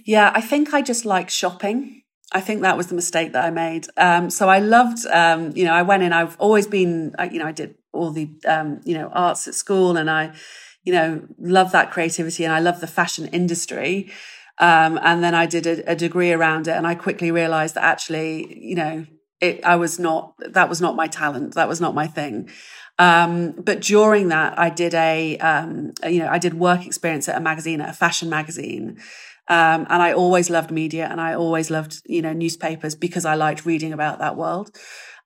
Yeah, 0.04 0.32
I 0.34 0.40
think 0.40 0.72
I 0.72 0.82
just 0.82 1.04
like 1.04 1.30
shopping. 1.30 2.02
I 2.32 2.40
think 2.40 2.62
that 2.62 2.76
was 2.76 2.88
the 2.88 2.94
mistake 2.94 3.32
that 3.32 3.44
I 3.44 3.50
made. 3.50 3.86
Um, 3.96 4.30
so 4.30 4.48
I 4.48 4.58
loved, 4.58 5.06
um, 5.06 5.52
you 5.54 5.64
know, 5.64 5.72
I 5.72 5.82
went 5.82 6.02
in, 6.02 6.12
I've 6.12 6.36
always 6.38 6.66
been, 6.66 7.14
you 7.30 7.38
know, 7.38 7.46
I 7.46 7.52
did 7.52 7.76
all 7.92 8.10
the, 8.10 8.30
um, 8.46 8.80
you 8.84 8.94
know, 8.94 9.08
arts 9.08 9.46
at 9.46 9.54
school 9.54 9.96
and 9.96 10.10
I, 10.10 10.34
you 10.82 10.92
know, 10.92 11.22
love 11.38 11.72
that 11.72 11.90
creativity 11.90 12.44
and 12.44 12.52
I 12.52 12.60
love 12.60 12.80
the 12.80 12.86
fashion 12.86 13.26
industry. 13.28 14.10
Um, 14.58 14.98
and 15.02 15.22
then 15.22 15.34
I 15.34 15.46
did 15.46 15.66
a, 15.66 15.92
a, 15.92 15.96
degree 15.96 16.32
around 16.32 16.68
it 16.68 16.76
and 16.76 16.86
I 16.86 16.94
quickly 16.94 17.32
realized 17.32 17.74
that 17.74 17.82
actually, 17.82 18.56
you 18.56 18.76
know, 18.76 19.06
it, 19.40 19.64
I 19.64 19.76
was 19.76 19.98
not, 19.98 20.34
that 20.38 20.68
was 20.68 20.80
not 20.80 20.94
my 20.94 21.08
talent. 21.08 21.54
That 21.54 21.68
was 21.68 21.80
not 21.80 21.94
my 21.94 22.06
thing. 22.06 22.50
Um, 22.98 23.52
but 23.52 23.80
during 23.80 24.28
that, 24.28 24.56
I 24.58 24.70
did 24.70 24.94
a, 24.94 25.36
um, 25.38 25.92
you 26.04 26.20
know, 26.20 26.28
I 26.28 26.38
did 26.38 26.54
work 26.54 26.86
experience 26.86 27.28
at 27.28 27.36
a 27.36 27.40
magazine, 27.40 27.80
at 27.80 27.90
a 27.90 27.94
fashion 27.94 28.28
magazine. 28.28 28.98
Um, 29.48 29.86
and 29.90 30.02
I 30.02 30.12
always 30.12 30.48
loved 30.48 30.70
media 30.70 31.06
and 31.10 31.20
I 31.20 31.34
always 31.34 31.70
loved, 31.70 32.00
you 32.06 32.22
know, 32.22 32.32
newspapers 32.32 32.94
because 32.94 33.24
I 33.24 33.34
liked 33.34 33.66
reading 33.66 33.92
about 33.92 34.18
that 34.20 34.36
world. 34.36 34.74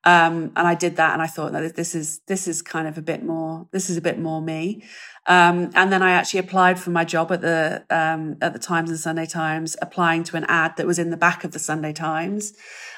Um, 0.05 0.53
and 0.57 0.67
I 0.67 0.75
did 0.75 0.97
that 0.97 1.13
and 1.13 1.21
I 1.21 1.27
thought 1.27 1.53
that 1.53 1.77
this 1.77 1.95
is, 1.95 2.21
this 2.27 2.49
is 2.49 2.63
kind 2.63 2.89
of 2.89 2.97
a 2.99 3.03
bit 3.03 3.23
more, 3.23 3.69
this 3.73 3.91
is 3.91 3.97
a 3.97 4.01
bit 4.01 4.19
more 4.19 4.41
me. 4.41 4.85
Um, 5.27 5.71
and 5.75 5.93
then 5.93 6.03
I 6.03 6.13
actually 6.13 6.41
applied 6.41 6.79
for 6.79 6.91
my 6.91 7.05
job 7.05 7.31
at 7.33 7.43
the, 7.43 7.85
um, 7.91 8.37
at 8.41 8.53
the 8.53 8.59
Times 8.59 8.91
and 8.91 8.99
Sunday 8.99 9.27
Times, 9.27 9.77
applying 9.83 10.25
to 10.25 10.37
an 10.37 10.45
ad 10.45 10.77
that 10.77 10.87
was 10.87 10.99
in 10.99 11.11
the 11.11 11.17
back 11.17 11.45
of 11.45 11.53
the 11.53 11.59
Sunday 11.59 11.93
Times, 11.93 12.55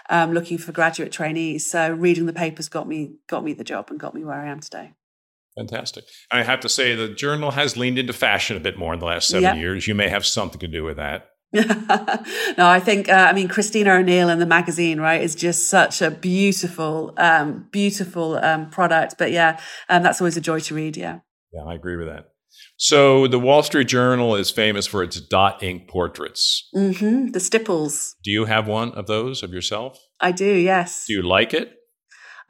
um, 0.08 0.32
looking 0.32 0.58
for 0.58 0.72
graduate 0.72 1.10
trainees. 1.10 1.66
So 1.66 1.90
reading 1.90 2.26
the 2.26 2.32
papers 2.32 2.68
got 2.68 2.86
me, 2.86 3.14
got 3.26 3.44
me 3.44 3.54
the 3.54 3.64
job 3.64 3.90
and 3.90 3.98
got 3.98 4.14
me 4.14 4.24
where 4.24 4.40
I 4.40 4.48
am 4.48 4.60
today. 4.60 4.92
Fantastic. 5.60 6.04
I 6.30 6.42
have 6.42 6.60
to 6.60 6.70
say, 6.70 6.94
the 6.94 7.08
journal 7.08 7.50
has 7.50 7.76
leaned 7.76 7.98
into 7.98 8.14
fashion 8.14 8.56
a 8.56 8.60
bit 8.60 8.78
more 8.78 8.94
in 8.94 8.98
the 8.98 9.04
last 9.04 9.28
seven 9.28 9.42
yep. 9.42 9.56
years. 9.56 9.86
You 9.86 9.94
may 9.94 10.08
have 10.08 10.24
something 10.24 10.58
to 10.60 10.68
do 10.68 10.84
with 10.84 10.96
that. 10.96 11.28
no, 11.52 12.66
I 12.66 12.80
think, 12.80 13.10
uh, 13.10 13.26
I 13.28 13.34
mean, 13.34 13.48
Kristina 13.48 13.98
O'Neill 13.98 14.30
in 14.30 14.38
the 14.38 14.46
magazine, 14.46 15.00
right, 15.00 15.20
is 15.20 15.34
just 15.34 15.66
such 15.66 16.00
a 16.00 16.10
beautiful, 16.10 17.12
um, 17.18 17.68
beautiful 17.72 18.36
um, 18.36 18.70
product. 18.70 19.16
But 19.18 19.32
yeah, 19.32 19.60
um, 19.90 20.02
that's 20.02 20.20
always 20.20 20.38
a 20.38 20.40
joy 20.40 20.60
to 20.60 20.74
read. 20.74 20.96
Yeah. 20.96 21.18
Yeah, 21.52 21.64
I 21.64 21.74
agree 21.74 21.96
with 21.96 22.06
that. 22.06 22.30
So 22.78 23.26
the 23.26 23.38
Wall 23.38 23.62
Street 23.62 23.88
Journal 23.88 24.34
is 24.36 24.50
famous 24.50 24.86
for 24.86 25.02
its 25.02 25.20
dot 25.20 25.62
ink 25.62 25.88
portraits. 25.88 26.68
Mm-hmm. 26.74 27.32
The 27.32 27.38
stipples. 27.38 28.14
Do 28.24 28.30
you 28.30 28.46
have 28.46 28.66
one 28.66 28.92
of 28.92 29.06
those 29.06 29.42
of 29.42 29.52
yourself? 29.52 29.98
I 30.20 30.32
do. 30.32 30.54
Yes. 30.54 31.04
Do 31.06 31.12
you 31.12 31.22
like 31.22 31.52
it? 31.52 31.74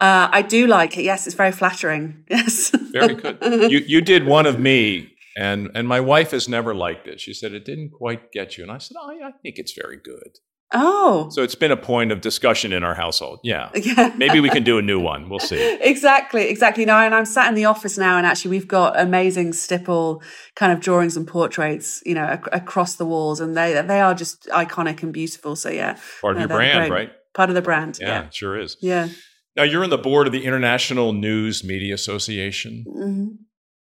Uh, 0.00 0.28
I 0.32 0.42
do 0.42 0.66
like 0.66 0.96
it. 0.96 1.02
Yes, 1.04 1.26
it's 1.26 1.36
very 1.36 1.52
flattering. 1.52 2.24
Yes. 2.30 2.70
very 2.92 3.14
good. 3.14 3.70
You 3.70 3.80
you 3.86 4.00
did 4.00 4.26
one 4.26 4.46
of 4.46 4.58
me, 4.58 5.12
and 5.36 5.70
and 5.74 5.86
my 5.86 6.00
wife 6.00 6.30
has 6.30 6.48
never 6.48 6.74
liked 6.74 7.06
it. 7.06 7.20
She 7.20 7.34
said 7.34 7.52
it 7.52 7.64
didn't 7.64 7.90
quite 7.90 8.32
get 8.32 8.56
you, 8.56 8.64
and 8.64 8.72
I 8.72 8.78
said 8.78 8.96
oh, 9.00 9.10
I 9.10 9.32
think 9.42 9.56
it's 9.58 9.72
very 9.72 9.96
good. 10.02 10.38
Oh. 10.72 11.28
So 11.32 11.42
it's 11.42 11.56
been 11.56 11.72
a 11.72 11.76
point 11.76 12.12
of 12.12 12.20
discussion 12.20 12.72
in 12.72 12.84
our 12.84 12.94
household. 12.94 13.40
Yeah. 13.42 13.70
Yeah. 13.74 14.14
Maybe 14.16 14.38
we 14.38 14.48
can 14.50 14.62
do 14.62 14.78
a 14.78 14.82
new 14.82 15.00
one. 15.00 15.28
We'll 15.28 15.40
see. 15.40 15.78
exactly. 15.82 16.48
Exactly. 16.48 16.84
No, 16.84 16.94
and 16.96 17.12
I'm 17.12 17.24
sat 17.24 17.48
in 17.48 17.54
the 17.56 17.64
office 17.64 17.98
now 17.98 18.16
and 18.18 18.24
actually 18.24 18.52
we've 18.52 18.68
got 18.68 18.98
amazing 18.98 19.52
stipple 19.52 20.22
kind 20.54 20.70
of 20.72 20.78
drawings 20.78 21.16
and 21.16 21.26
portraits, 21.26 22.00
you 22.06 22.14
know, 22.14 22.24
ac- 22.24 22.50
across 22.52 22.94
the 22.94 23.04
walls 23.04 23.40
and 23.40 23.56
they 23.56 23.72
they 23.82 24.00
are 24.00 24.14
just 24.14 24.46
iconic 24.52 25.02
and 25.02 25.12
beautiful. 25.12 25.56
So 25.56 25.70
yeah. 25.70 25.98
Part 26.20 26.36
of 26.36 26.42
No, 26.42 26.42
your 26.42 26.56
brand, 26.58 26.88
great. 26.88 26.98
right? 27.00 27.10
Part 27.34 27.48
of 27.50 27.56
the 27.56 27.62
brand. 27.62 27.98
Yeah, 28.00 28.06
Yeah. 28.06 28.30
sure 28.30 28.56
is. 28.60 28.76
Yeah. 28.80 29.08
Now 29.56 29.64
you're 29.64 29.84
on 29.84 29.90
the 29.90 29.98
board 29.98 30.26
of 30.26 30.32
the 30.32 30.44
International 30.44 31.12
News 31.12 31.64
Media 31.64 31.94
Association. 31.94 32.84
hmm 32.86 33.26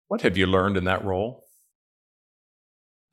What 0.07 0.21
have 0.21 0.37
you 0.37 0.47
learned 0.47 0.77
in 0.77 0.85
that 0.85 1.03
role? 1.03 1.45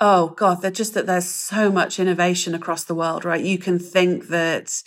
Oh 0.00 0.28
God, 0.36 0.62
they're 0.62 0.70
just 0.70 0.94
that 0.94 1.06
there's 1.06 1.26
so 1.26 1.72
much 1.72 1.98
innovation 1.98 2.54
across 2.54 2.84
the 2.84 2.94
world, 2.94 3.24
right? 3.24 3.44
You 3.44 3.58
can 3.58 3.80
think 3.80 4.28
that 4.28 4.82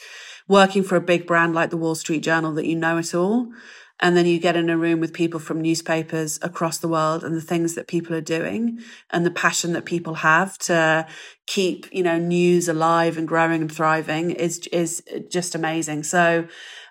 working 0.47 0.83
for 0.83 0.95
a 0.95 1.01
big 1.01 1.27
brand 1.27 1.53
like 1.53 1.69
the 1.69 1.77
Wall 1.77 1.95
Street 1.95 2.23
Journal 2.23 2.53
that 2.53 2.65
you 2.65 2.75
know 2.77 2.97
it 2.97 3.13
all. 3.13 3.51
And 3.99 4.17
then 4.17 4.25
you 4.25 4.39
get 4.39 4.55
in 4.55 4.69
a 4.69 4.77
room 4.77 4.99
with 4.99 5.13
people 5.13 5.39
from 5.39 5.61
newspapers 5.61 6.39
across 6.41 6.79
the 6.79 6.87
world 6.87 7.23
and 7.23 7.35
the 7.35 7.41
things 7.41 7.75
that 7.75 7.87
people 7.87 8.15
are 8.15 8.21
doing 8.21 8.79
and 9.11 9.23
the 9.23 9.31
passion 9.31 9.73
that 9.73 9.85
people 9.85 10.15
have 10.15 10.57
to 10.59 11.05
keep, 11.45 11.87
you 11.91 12.01
know, 12.01 12.17
news 12.17 12.67
alive 12.67 13.17
and 13.17 13.27
growing 13.27 13.61
and 13.61 13.71
thriving 13.71 14.31
is, 14.31 14.67
is 14.71 15.03
just 15.29 15.53
amazing. 15.53 16.01
So, 16.01 16.47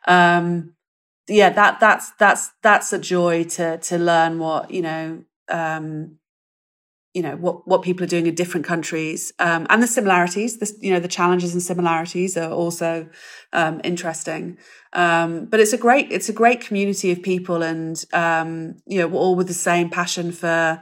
um, 0.07 0.75
yeah, 1.29 1.51
that, 1.51 1.81
that's, 1.81 2.11
that's, 2.13 2.51
that's 2.63 2.93
a 2.93 2.99
joy 2.99 3.45
to, 3.45 3.79
to 3.79 3.99
learn 3.99 4.39
what, 4.39 4.71
you 4.71 4.83
know, 4.83 5.25
um, 5.49 6.19
you 7.13 7.23
know 7.23 7.35
what 7.37 7.67
what 7.67 7.83
people 7.83 8.05
are 8.05 8.09
doing 8.09 8.27
in 8.27 8.35
different 8.35 8.67
countries. 8.67 9.33
Um, 9.39 9.67
and 9.69 9.83
the 9.83 9.87
similarities 9.87 10.59
the 10.59 10.73
you 10.81 10.93
know 10.93 11.01
the 11.01 11.09
challenges 11.09 11.53
and 11.53 11.63
similarities 11.63 12.37
are 12.37 12.53
also 12.53 13.09
um, 13.53 13.81
interesting. 13.83 14.59
Um, 14.93 15.47
but 15.47 15.61
it's 15.61 15.73
a 15.73 15.79
great 15.79 16.13
it's 16.13 16.29
a 16.29 16.33
great 16.33 16.61
community 16.61 17.11
of 17.11 17.23
people 17.23 17.63
and 17.63 18.03
um, 18.13 18.77
you 18.87 18.99
know 18.99 19.09
we're 19.09 19.19
all 19.19 19.35
with 19.35 19.49
the 19.49 19.55
same 19.55 19.91
passion 19.91 20.31
for 20.31 20.81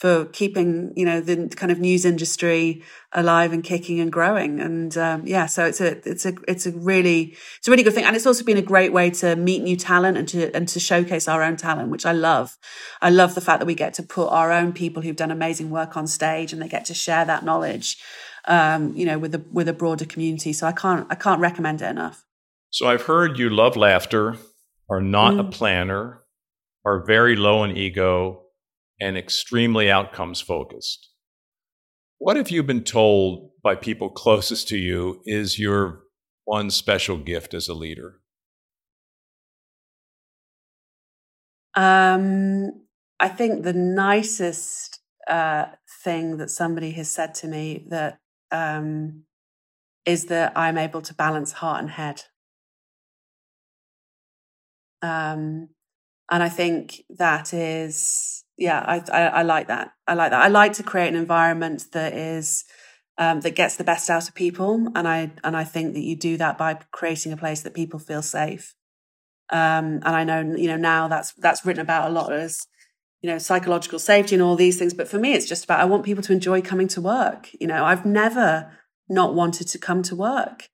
for 0.00 0.24
keeping 0.24 0.94
you 0.96 1.04
know 1.04 1.20
the 1.20 1.46
kind 1.48 1.70
of 1.70 1.78
news 1.78 2.06
industry 2.06 2.82
alive 3.12 3.52
and 3.52 3.62
kicking 3.62 4.00
and 4.00 4.10
growing. 4.10 4.58
And 4.58 4.96
um, 4.96 5.26
yeah 5.26 5.44
so 5.44 5.66
it's 5.66 5.80
a 5.80 5.90
it's 6.08 6.24
a 6.24 6.32
it's 6.48 6.64
a 6.64 6.72
really 6.72 7.36
it's 7.58 7.68
a 7.68 7.70
really 7.70 7.82
good 7.82 7.92
thing. 7.92 8.04
And 8.06 8.16
it's 8.16 8.26
also 8.26 8.42
been 8.42 8.56
a 8.56 8.62
great 8.62 8.94
way 8.94 9.10
to 9.10 9.36
meet 9.36 9.62
new 9.62 9.76
talent 9.76 10.16
and 10.16 10.26
to 10.28 10.50
and 10.56 10.66
to 10.68 10.80
showcase 10.80 11.28
our 11.28 11.42
own 11.42 11.56
talent 11.58 11.90
which 11.90 12.06
I 12.06 12.12
love. 12.12 12.56
I 13.02 13.10
love 13.10 13.34
the 13.34 13.42
fact 13.42 13.60
that 13.60 13.66
we 13.66 13.74
get 13.74 13.92
to 13.94 14.02
put 14.02 14.28
our 14.28 14.50
own 14.50 14.72
people 14.72 15.02
who've 15.02 15.22
done 15.22 15.30
amazing 15.30 15.68
work 15.68 15.96
on 15.98 16.06
stage 16.06 16.52
and 16.54 16.62
they 16.62 16.68
get 16.68 16.86
to 16.86 16.94
share 16.94 17.26
that 17.26 17.44
knowledge 17.44 17.98
um, 18.48 18.96
you 18.96 19.04
know 19.04 19.18
with 19.18 19.34
a 19.34 19.44
with 19.52 19.68
a 19.68 19.74
broader 19.74 20.06
community. 20.06 20.54
So 20.54 20.66
I 20.66 20.72
can't 20.72 21.06
I 21.10 21.14
can't 21.14 21.42
recommend 21.42 21.82
it 21.82 21.90
enough. 21.90 22.24
So 22.70 22.86
I've 22.88 23.02
heard 23.02 23.38
you 23.38 23.50
love 23.50 23.76
laughter, 23.76 24.36
are 24.88 25.02
not 25.02 25.38
a 25.38 25.44
Mm. 25.44 25.52
planner, 25.52 26.22
are 26.86 27.04
very 27.04 27.36
low 27.36 27.64
in 27.64 27.76
ego, 27.76 28.44
and 29.00 29.16
extremely 29.16 29.90
outcomes 29.90 30.40
focused. 30.40 31.08
What 32.18 32.36
have 32.36 32.50
you 32.50 32.62
been 32.62 32.84
told 32.84 33.50
by 33.62 33.74
people 33.74 34.10
closest 34.10 34.68
to 34.68 34.76
you 34.76 35.22
is 35.24 35.58
your 35.58 36.02
one 36.44 36.70
special 36.70 37.16
gift 37.16 37.54
as 37.54 37.68
a 37.68 37.74
leader? 37.74 38.20
Um, 41.74 42.86
I 43.18 43.28
think 43.28 43.62
the 43.62 43.72
nicest 43.72 45.00
uh, 45.28 45.66
thing 46.02 46.38
that 46.38 46.50
somebody 46.50 46.90
has 46.92 47.10
said 47.10 47.34
to 47.36 47.46
me 47.46 47.86
that 47.88 48.18
um, 48.50 49.24
is 50.04 50.26
that 50.26 50.52
I'm 50.56 50.78
able 50.78 51.02
to 51.02 51.14
balance 51.14 51.52
heart 51.52 51.80
and 51.80 51.90
head. 51.90 52.22
Um, 55.02 55.68
and 56.30 56.42
I 56.42 56.48
think 56.48 57.02
that 57.10 57.54
is, 57.54 58.44
yeah, 58.60 58.84
I, 58.86 59.02
I, 59.10 59.26
I 59.26 59.42
like 59.42 59.68
that. 59.68 59.92
I 60.06 60.12
like 60.12 60.32
that. 60.32 60.42
I 60.42 60.48
like 60.48 60.74
to 60.74 60.82
create 60.82 61.08
an 61.08 61.16
environment 61.16 61.86
that 61.92 62.12
is 62.12 62.64
um, 63.16 63.40
that 63.40 63.56
gets 63.56 63.76
the 63.76 63.84
best 63.84 64.10
out 64.10 64.28
of 64.28 64.34
people, 64.34 64.86
and 64.94 65.08
I 65.08 65.32
and 65.42 65.56
I 65.56 65.64
think 65.64 65.94
that 65.94 66.02
you 66.02 66.14
do 66.14 66.36
that 66.36 66.58
by 66.58 66.74
creating 66.92 67.32
a 67.32 67.38
place 67.38 67.62
that 67.62 67.74
people 67.74 67.98
feel 67.98 68.22
safe. 68.22 68.74
Um, 69.50 70.00
and 70.04 70.14
I 70.14 70.24
know, 70.24 70.40
you 70.56 70.68
know, 70.68 70.76
now 70.76 71.08
that's 71.08 71.32
that's 71.34 71.64
written 71.64 71.80
about 71.80 72.10
a 72.10 72.12
lot 72.12 72.32
as, 72.32 72.66
you 73.22 73.30
know, 73.30 73.38
psychological 73.38 73.98
safety 73.98 74.34
and 74.34 74.42
all 74.42 74.56
these 74.56 74.78
things. 74.78 74.92
But 74.92 75.08
for 75.08 75.18
me, 75.18 75.32
it's 75.32 75.48
just 75.48 75.64
about 75.64 75.80
I 75.80 75.86
want 75.86 76.04
people 76.04 76.22
to 76.24 76.32
enjoy 76.32 76.60
coming 76.60 76.88
to 76.88 77.00
work. 77.00 77.48
You 77.58 77.66
know, 77.66 77.84
I've 77.84 78.04
never 78.04 78.70
not 79.08 79.34
wanted 79.34 79.68
to 79.68 79.78
come 79.78 80.02
to 80.02 80.14
work, 80.14 80.68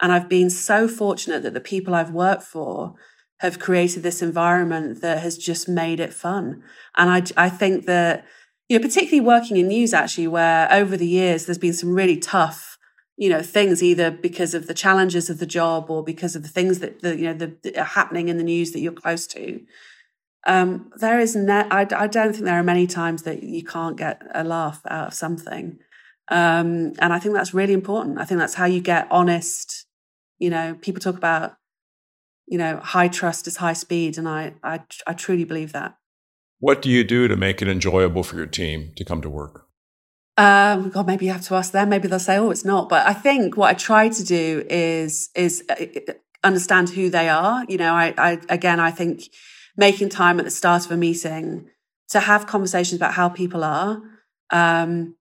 and 0.00 0.10
I've 0.10 0.28
been 0.28 0.50
so 0.50 0.88
fortunate 0.88 1.44
that 1.44 1.54
the 1.54 1.60
people 1.60 1.94
I've 1.94 2.10
worked 2.10 2.42
for 2.42 2.94
have 3.38 3.58
created 3.58 4.02
this 4.02 4.22
environment 4.22 5.00
that 5.00 5.22
has 5.22 5.38
just 5.38 5.68
made 5.68 6.00
it 6.00 6.12
fun. 6.12 6.62
And 6.96 7.10
I 7.10 7.46
I 7.46 7.48
think 7.48 7.86
that 7.86 8.24
you 8.68 8.78
know, 8.78 8.86
particularly 8.86 9.20
working 9.20 9.56
in 9.56 9.68
news, 9.68 9.94
actually, 9.94 10.26
where 10.26 10.70
over 10.70 10.96
the 10.96 11.06
years 11.06 11.46
there's 11.46 11.58
been 11.58 11.72
some 11.72 11.94
really 11.94 12.18
tough 12.18 12.78
you 13.18 13.28
know 13.28 13.42
things 13.42 13.82
either 13.82 14.10
because 14.12 14.54
of 14.54 14.68
the 14.68 14.74
challenges 14.74 15.28
of 15.28 15.38
the 15.38 15.46
job 15.46 15.90
or 15.90 16.04
because 16.04 16.36
of 16.36 16.42
the 16.42 16.48
things 16.48 16.78
that 16.78 17.02
the 17.02 17.16
you 17.16 17.24
know 17.24 17.34
the, 17.34 17.56
that 17.64 17.76
are 17.76 17.84
happening 17.84 18.28
in 18.28 18.38
the 18.38 18.44
news 18.44 18.72
that 18.72 18.80
you're 18.80 18.92
close 18.92 19.26
to. 19.26 19.60
Um 20.46 20.90
there 20.96 21.18
is 21.18 21.34
ne- 21.34 21.68
I, 21.70 21.86
I 21.96 22.06
don't 22.06 22.32
think 22.32 22.44
there 22.44 22.58
are 22.58 22.62
many 22.62 22.86
times 22.86 23.24
that 23.24 23.42
you 23.42 23.64
can't 23.64 23.96
get 23.96 24.22
a 24.32 24.44
laugh 24.44 24.80
out 24.88 25.08
of 25.08 25.14
something. 25.14 25.78
Um 26.28 26.92
and 27.00 27.12
i 27.12 27.18
think 27.18 27.34
that's 27.34 27.54
really 27.54 27.74
important. 27.74 28.20
I 28.20 28.24
think 28.24 28.38
that's 28.38 28.54
how 28.54 28.66
you 28.66 28.80
get 28.80 29.08
honest 29.10 29.86
you 30.38 30.50
know 30.50 30.76
people 30.80 31.00
talk 31.00 31.16
about 31.16 31.57
you 32.48 32.58
know 32.58 32.78
high 32.78 33.08
trust 33.08 33.46
is 33.46 33.56
high 33.56 33.72
speed 33.74 34.18
and 34.18 34.28
i 34.28 34.52
i, 34.62 34.80
I 35.06 35.12
truly 35.12 35.44
believe 35.44 35.72
that 35.72 35.96
What 36.60 36.82
do 36.82 36.90
you 36.90 37.04
do 37.04 37.28
to 37.28 37.36
make 37.36 37.62
it 37.62 37.68
enjoyable 37.68 38.22
for 38.24 38.36
your 38.36 38.46
team 38.46 38.92
to 38.96 39.04
come 39.04 39.22
to 39.22 39.30
work? 39.30 39.66
Um, 40.36 40.90
God, 40.90 41.06
maybe 41.06 41.26
you 41.26 41.32
have 41.32 41.46
to 41.46 41.54
ask 41.54 41.72
them. 41.72 41.88
Maybe 41.88 42.08
they'll 42.08 42.18
say, 42.18 42.36
"Oh, 42.36 42.50
it's 42.50 42.64
not." 42.64 42.88
But 42.88 43.06
I 43.06 43.12
think 43.12 43.56
what 43.56 43.70
I 43.70 43.74
try 43.74 44.08
to 44.08 44.24
do 44.24 44.64
is 44.68 45.30
is 45.34 45.64
uh, 45.68 46.14
understand 46.42 46.90
who 46.90 47.10
they 47.10 47.28
are. 47.28 47.64
You 47.68 47.78
know, 47.78 47.92
I, 47.92 48.14
I 48.16 48.38
again, 48.48 48.80
I 48.80 48.90
think 48.90 49.22
making 49.76 50.10
time 50.10 50.38
at 50.38 50.44
the 50.44 50.50
start 50.50 50.84
of 50.86 50.92
a 50.92 50.96
meeting 50.96 51.68
to 52.10 52.20
have 52.20 52.46
conversations 52.46 52.98
about 53.00 53.14
how 53.14 53.28
people 53.28 53.62
are. 53.64 54.00
Um, 54.50 55.16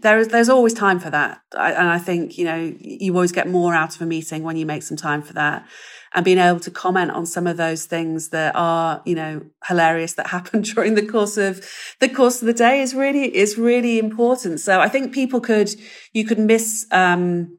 there 0.00 0.18
is 0.18 0.28
there's 0.28 0.48
always 0.48 0.74
time 0.74 1.00
for 1.00 1.10
that, 1.10 1.40
I, 1.56 1.72
and 1.72 1.88
I 1.88 1.98
think 1.98 2.38
you 2.38 2.44
know 2.44 2.74
you 2.80 3.12
always 3.14 3.32
get 3.32 3.48
more 3.48 3.74
out 3.74 3.96
of 3.96 4.02
a 4.02 4.06
meeting 4.06 4.42
when 4.42 4.56
you 4.56 4.64
make 4.64 4.82
some 4.82 4.96
time 4.96 5.22
for 5.22 5.32
that, 5.32 5.66
and 6.14 6.24
being 6.24 6.38
able 6.38 6.60
to 6.60 6.70
comment 6.70 7.10
on 7.10 7.26
some 7.26 7.46
of 7.46 7.56
those 7.56 7.84
things 7.84 8.28
that 8.28 8.54
are 8.54 9.02
you 9.04 9.14
know 9.14 9.42
hilarious 9.66 10.14
that 10.14 10.28
happen 10.28 10.62
during 10.74 10.94
the 10.94 11.06
course 11.06 11.36
of 11.36 11.66
the 12.00 12.08
course 12.08 12.40
of 12.40 12.46
the 12.46 12.52
day 12.52 12.80
is 12.80 12.94
really 12.94 13.34
is 13.36 13.58
really 13.58 13.98
important. 13.98 14.60
So 14.60 14.80
I 14.80 14.88
think 14.88 15.12
people 15.12 15.40
could 15.40 15.74
you 16.12 16.24
could 16.24 16.38
miss 16.38 16.86
um, 16.92 17.58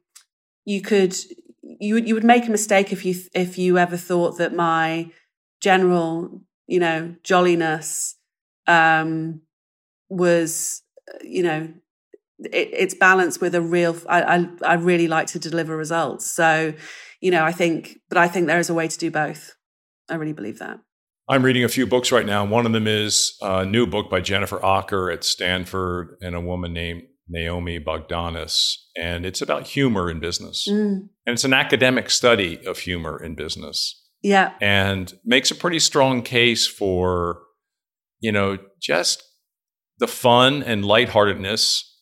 you 0.66 0.82
could 0.82 1.16
you 1.62 1.96
would 1.96 2.08
you 2.08 2.14
would 2.14 2.24
make 2.24 2.48
a 2.48 2.52
mistake 2.52 2.94
if 2.94 3.04
you 3.06 3.16
if 3.34 3.58
you 3.58 3.78
ever 3.78 3.98
thought 3.98 4.38
that 4.38 4.56
my 4.56 5.12
general 5.62 6.42
you 6.68 6.80
know 6.80 7.16
jolliness 7.24 8.16
um, 8.66 9.42
was 10.10 10.84
you 11.22 11.44
know 11.44 11.74
it, 12.40 12.70
it's 12.72 12.94
balanced 12.94 13.42
with 13.42 13.56
a 13.56 13.62
real 13.62 13.96
I, 14.08 14.22
I 14.22 14.48
i 14.64 14.74
really 14.76 15.08
like 15.08 15.28
to 15.28 15.40
deliver 15.40 15.76
results 15.76 16.26
so 16.26 16.74
you 17.22 17.32
know 17.32 17.44
i 17.44 17.52
think 17.52 18.00
but 18.10 18.18
i 18.18 18.28
think 18.28 18.48
there 18.48 18.60
is 18.60 18.70
a 18.70 18.74
way 18.74 18.88
to 18.88 18.98
do 18.98 19.12
both 19.12 19.56
i 20.10 20.16
really 20.16 20.34
believe 20.34 20.60
that 20.60 20.80
I'm 21.30 21.44
reading 21.44 21.66
a 21.66 21.68
few 21.70 21.86
books 21.86 22.10
right 22.10 22.26
now. 22.26 22.46
One 22.46 22.66
of 22.66 22.72
them 22.72 22.88
is 22.88 23.36
a 23.42 23.66
new 23.66 23.86
book 23.86 24.10
by 24.10 24.22
Jennifer 24.22 24.60
Aaker 24.60 25.14
at 25.14 25.26
Stanford 25.26 26.16
and 26.22 26.36
a 26.36 26.40
woman 26.40 26.72
named 26.72 27.02
Naomi 27.28 27.82
Bagdonas. 27.82 28.76
And 28.96 29.26
it's 29.26 29.42
about 29.42 29.68
humor 29.68 30.10
in 30.10 30.22
business. 30.22 30.66
mm, 30.72 31.00
And 31.26 31.34
it's 31.34 31.44
an 31.44 31.52
academic 31.54 32.10
study 32.10 32.66
of 32.66 32.80
humor 32.80 33.22
in 33.22 33.36
business 33.36 34.02
yeah 34.22 34.54
and 34.62 35.14
makes 35.26 35.52
a 35.52 35.56
pretty 35.56 35.80
strong 35.80 36.22
case 36.22 36.66
for, 36.66 37.42
you 38.22 38.32
know, 38.32 38.58
just 38.82 39.22
the 40.00 40.08
fun 40.08 40.64
and 40.64 40.86
lightheartedness 40.86 41.97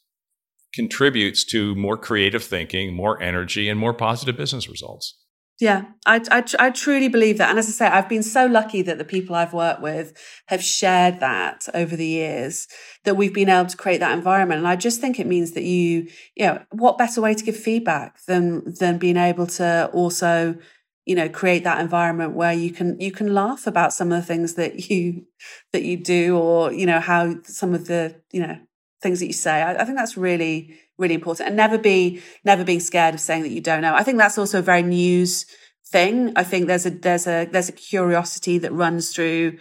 contributes 0.75 1.43
to 1.45 1.73
more 1.75 1.97
creative 1.97 2.43
thinking, 2.43 2.93
more 2.93 3.21
energy, 3.21 3.69
and 3.69 3.79
more 3.79 3.93
positive 3.93 4.37
business 4.37 4.69
results. 4.69 5.15
Yeah, 5.59 5.85
I, 6.05 6.21
I, 6.31 6.43
I, 6.59 6.69
truly 6.69 7.07
believe 7.07 7.37
that. 7.37 7.49
And 7.49 7.57
as 7.57 7.69
I 7.69 7.71
say, 7.71 7.87
I've 7.87 8.09
been 8.09 8.23
so 8.23 8.45
lucky 8.45 8.81
that 8.81 8.97
the 8.97 9.05
people 9.05 9.37
I've 9.37 9.53
worked 9.53 9.81
with 9.81 10.13
have 10.47 10.61
shared 10.61 11.21
that 11.21 11.69
over 11.73 11.95
the 11.95 12.05
years 12.05 12.67
that 13.05 13.15
we've 13.15 13.33
been 13.33 13.47
able 13.47 13.69
to 13.69 13.77
create 13.77 13.99
that 13.99 14.11
environment. 14.11 14.59
And 14.59 14.67
I 14.67 14.75
just 14.75 14.99
think 14.99 15.17
it 15.17 15.27
means 15.27 15.53
that 15.53 15.63
you, 15.63 16.09
you 16.35 16.45
know, 16.45 16.61
what 16.71 16.97
better 16.97 17.21
way 17.21 17.33
to 17.35 17.43
give 17.43 17.55
feedback 17.55 18.25
than, 18.25 18.73
than 18.79 18.97
being 18.97 19.15
able 19.15 19.47
to 19.47 19.89
also, 19.93 20.57
you 21.05 21.15
know, 21.15 21.29
create 21.29 21.63
that 21.63 21.79
environment 21.79 22.33
where 22.33 22.51
you 22.51 22.71
can, 22.71 22.99
you 22.99 23.13
can 23.13 23.33
laugh 23.33 23.65
about 23.65 23.93
some 23.93 24.11
of 24.11 24.19
the 24.19 24.27
things 24.27 24.55
that 24.55 24.89
you, 24.89 25.25
that 25.71 25.83
you 25.83 25.95
do 25.95 26.37
or, 26.37 26.73
you 26.73 26.85
know, 26.85 26.99
how 26.99 27.33
some 27.43 27.73
of 27.73 27.87
the, 27.87 28.21
you 28.33 28.41
know, 28.41 28.57
things 29.01 29.19
that 29.19 29.27
you 29.27 29.33
say. 29.33 29.61
I, 29.61 29.81
I 29.81 29.85
think 29.85 29.97
that's 29.97 30.17
really, 30.17 30.75
really 30.97 31.15
important. 31.15 31.47
And 31.47 31.57
never 31.57 31.77
be 31.77 32.21
never 32.43 32.63
being 32.63 32.79
scared 32.79 33.13
of 33.15 33.19
saying 33.19 33.43
that 33.43 33.51
you 33.51 33.61
don't 33.61 33.81
know. 33.81 33.95
I 33.95 34.03
think 34.03 34.17
that's 34.17 34.37
also 34.37 34.59
a 34.59 34.63
very 34.63 34.83
news 34.83 35.45
thing. 35.87 36.33
I 36.35 36.43
think 36.43 36.67
there's 36.67 36.85
a 36.85 36.91
there's 36.91 37.27
a 37.27 37.45
there's 37.45 37.69
a 37.69 37.73
curiosity 37.73 38.57
that 38.59 38.73
runs 38.73 39.13
through 39.13 39.57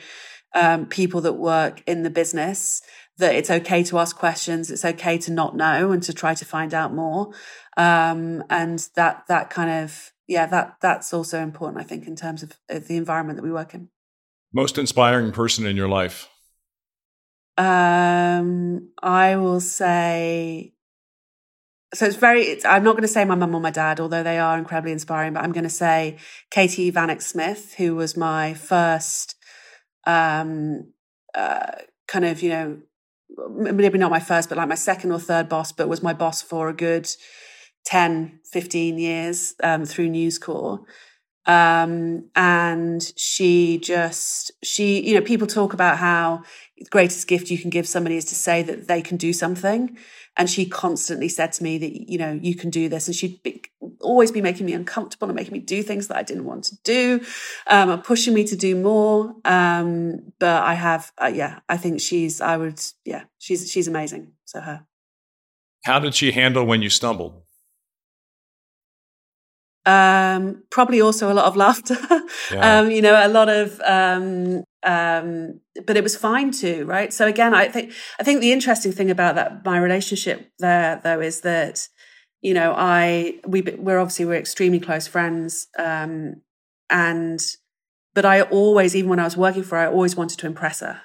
um, 0.54 0.86
people 0.86 1.20
that 1.22 1.34
work 1.34 1.82
in 1.86 2.02
the 2.02 2.10
business 2.10 2.82
that 3.18 3.34
it's 3.34 3.50
okay 3.50 3.84
to 3.84 3.98
ask 3.98 4.16
questions 4.16 4.72
it's 4.72 4.84
okay 4.84 5.16
to 5.18 5.30
not 5.30 5.56
know 5.56 5.92
and 5.92 6.02
to 6.02 6.12
try 6.12 6.34
to 6.34 6.44
find 6.44 6.74
out 6.74 6.92
more. 6.92 7.32
Um, 7.76 8.44
and 8.50 8.78
that 8.94 9.24
that 9.28 9.50
kind 9.50 9.70
of 9.70 10.12
yeah 10.26 10.46
that 10.46 10.76
that's 10.80 11.12
also 11.12 11.42
important 11.42 11.84
i 11.84 11.86
think 11.86 12.06
in 12.06 12.16
terms 12.16 12.42
of, 12.42 12.52
of 12.70 12.88
the 12.88 12.96
environment 12.96 13.36
that 13.36 13.42
we 13.42 13.52
work 13.52 13.74
in. 13.74 13.88
Most 14.52 14.78
inspiring 14.78 15.32
person 15.32 15.66
in 15.66 15.76
your 15.76 15.88
life 15.88 16.28
um, 17.56 18.90
I 19.02 19.36
will 19.36 19.60
say 19.60 20.74
so 21.94 22.06
it's 22.06 22.16
very 22.16 22.42
it's, 22.42 22.64
i'm 22.64 22.82
not 22.82 22.92
going 22.92 23.02
to 23.02 23.08
say 23.08 23.24
my 23.24 23.34
mum 23.34 23.54
or 23.54 23.60
my 23.60 23.70
dad 23.70 24.00
although 24.00 24.22
they 24.22 24.38
are 24.38 24.58
incredibly 24.58 24.92
inspiring 24.92 25.32
but 25.32 25.42
i'm 25.42 25.52
going 25.52 25.64
to 25.64 25.70
say 25.70 26.18
Katie 26.50 26.92
Vanneck-Smith 26.92 27.74
who 27.74 27.94
was 27.94 28.16
my 28.16 28.54
first 28.54 29.36
um 30.06 30.92
uh, 31.34 31.72
kind 32.06 32.24
of 32.24 32.42
you 32.42 32.50
know 32.50 32.78
maybe 33.48 33.98
not 33.98 34.10
my 34.10 34.20
first 34.20 34.48
but 34.48 34.58
like 34.58 34.68
my 34.68 34.74
second 34.74 35.10
or 35.10 35.18
third 35.18 35.48
boss 35.48 35.72
but 35.72 35.88
was 35.88 36.02
my 36.02 36.12
boss 36.12 36.42
for 36.42 36.68
a 36.68 36.74
good 36.74 37.08
10 37.86 38.40
15 38.50 38.98
years 38.98 39.54
um, 39.62 39.84
through 39.84 40.08
news 40.08 40.38
corps 40.38 40.80
um, 41.46 42.24
and 42.34 43.12
she 43.16 43.78
just 43.78 44.52
she 44.62 45.06
you 45.06 45.14
know 45.14 45.20
people 45.20 45.46
talk 45.46 45.72
about 45.72 45.98
how 45.98 46.42
the 46.78 46.84
greatest 46.86 47.26
gift 47.28 47.50
you 47.50 47.58
can 47.58 47.70
give 47.70 47.86
somebody 47.86 48.16
is 48.16 48.24
to 48.26 48.34
say 48.34 48.62
that 48.62 48.88
they 48.88 49.02
can 49.02 49.16
do 49.16 49.32
something 49.32 49.96
and 50.36 50.50
she 50.50 50.66
constantly 50.66 51.28
said 51.28 51.52
to 51.52 51.62
me 51.62 51.78
that, 51.78 52.10
you 52.10 52.18
know, 52.18 52.32
you 52.32 52.56
can 52.56 52.70
do 52.70 52.88
this. 52.88 53.06
And 53.06 53.14
she'd 53.14 53.42
be, 53.42 53.62
always 54.00 54.32
be 54.32 54.42
making 54.42 54.66
me 54.66 54.72
uncomfortable 54.72 55.28
and 55.28 55.36
making 55.36 55.52
me 55.52 55.60
do 55.60 55.82
things 55.82 56.08
that 56.08 56.16
I 56.16 56.22
didn't 56.22 56.44
want 56.44 56.64
to 56.64 56.76
do, 56.82 57.20
um, 57.68 57.90
and 57.90 58.02
pushing 58.02 58.34
me 58.34 58.44
to 58.44 58.56
do 58.56 58.74
more. 58.74 59.36
Um, 59.44 60.32
but 60.40 60.62
I 60.62 60.74
have, 60.74 61.12
uh, 61.22 61.30
yeah, 61.32 61.60
I 61.68 61.76
think 61.76 62.00
she's, 62.00 62.40
I 62.40 62.56
would, 62.56 62.80
yeah, 63.04 63.24
she's, 63.38 63.70
she's 63.70 63.86
amazing. 63.86 64.32
So 64.44 64.60
her. 64.60 64.84
How 65.84 66.00
did 66.00 66.14
she 66.14 66.32
handle 66.32 66.64
when 66.64 66.82
you 66.82 66.90
stumbled? 66.90 67.43
Um, 69.86 70.62
probably 70.70 71.00
also 71.00 71.30
a 71.30 71.34
lot 71.34 71.44
of 71.44 71.56
laughter. 71.64 71.96
Yeah. 72.50 72.78
um, 72.78 72.90
you 72.90 73.02
know, 73.02 73.14
a 73.14 73.28
lot 73.28 73.48
of 73.48 73.80
um, 73.84 74.64
um, 74.84 75.60
but 75.86 75.96
it 75.96 76.02
was 76.02 76.16
fine 76.16 76.50
too, 76.50 76.84
right? 76.84 77.12
So 77.12 77.26
again, 77.26 77.54
I 77.54 77.68
think 77.68 77.92
I 78.18 78.22
think 78.22 78.40
the 78.40 78.52
interesting 78.52 78.92
thing 78.92 79.10
about 79.10 79.34
that 79.34 79.64
my 79.64 79.78
relationship 79.78 80.50
there 80.58 81.00
though 81.02 81.20
is 81.20 81.40
that 81.40 81.88
you 82.42 82.54
know 82.54 82.74
I 82.76 83.40
we 83.46 83.62
we're 83.62 83.98
obviously 83.98 84.26
we're 84.26 84.38
extremely 84.38 84.80
close 84.80 85.06
friends, 85.06 85.68
um, 85.78 86.42
and 86.90 87.40
but 88.14 88.24
I 88.24 88.42
always 88.42 88.94
even 88.94 89.10
when 89.10 89.20
I 89.20 89.24
was 89.24 89.36
working 89.36 89.62
for 89.64 89.76
her, 89.76 89.84
I 89.84 89.90
always 89.90 90.16
wanted 90.16 90.38
to 90.38 90.46
impress 90.46 90.80
her. 90.80 91.02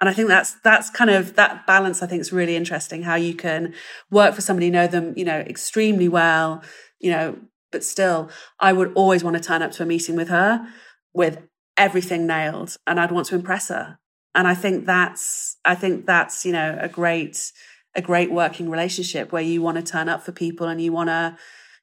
And 0.00 0.08
I 0.08 0.12
think 0.12 0.28
that's 0.28 0.54
that's 0.62 0.90
kind 0.90 1.10
of 1.10 1.36
that 1.36 1.66
balance. 1.66 2.02
I 2.02 2.06
think 2.06 2.20
is 2.20 2.32
really 2.32 2.56
interesting 2.56 3.02
how 3.02 3.14
you 3.14 3.34
can 3.34 3.72
work 4.10 4.34
for 4.34 4.40
somebody, 4.40 4.68
know 4.68 4.86
them, 4.86 5.14
you 5.16 5.24
know, 5.24 5.38
extremely 5.38 6.08
well, 6.08 6.62
you 6.98 7.10
know, 7.10 7.38
but 7.72 7.82
still, 7.82 8.30
I 8.60 8.72
would 8.72 8.92
always 8.94 9.24
want 9.24 9.36
to 9.36 9.42
turn 9.42 9.62
up 9.62 9.72
to 9.72 9.82
a 9.82 9.86
meeting 9.86 10.14
with 10.14 10.28
her 10.28 10.66
with 11.12 11.42
everything 11.76 12.26
nailed 12.26 12.76
and 12.86 13.00
I'd 13.00 13.10
want 13.10 13.26
to 13.28 13.34
impress 13.34 13.68
her. 13.68 13.98
And 14.34 14.46
I 14.46 14.54
think 14.54 14.86
that's, 14.86 15.56
I 15.64 15.74
think 15.74 16.06
that's, 16.06 16.44
you 16.44 16.52
know, 16.52 16.78
a 16.80 16.88
great, 16.88 17.52
a 17.94 18.02
great 18.02 18.30
working 18.30 18.70
relationship 18.70 19.32
where 19.32 19.42
you 19.42 19.60
want 19.60 19.76
to 19.76 19.82
turn 19.82 20.08
up 20.08 20.22
for 20.22 20.32
people 20.32 20.68
and 20.68 20.80
you 20.80 20.92
want 20.92 21.08
to, 21.08 21.36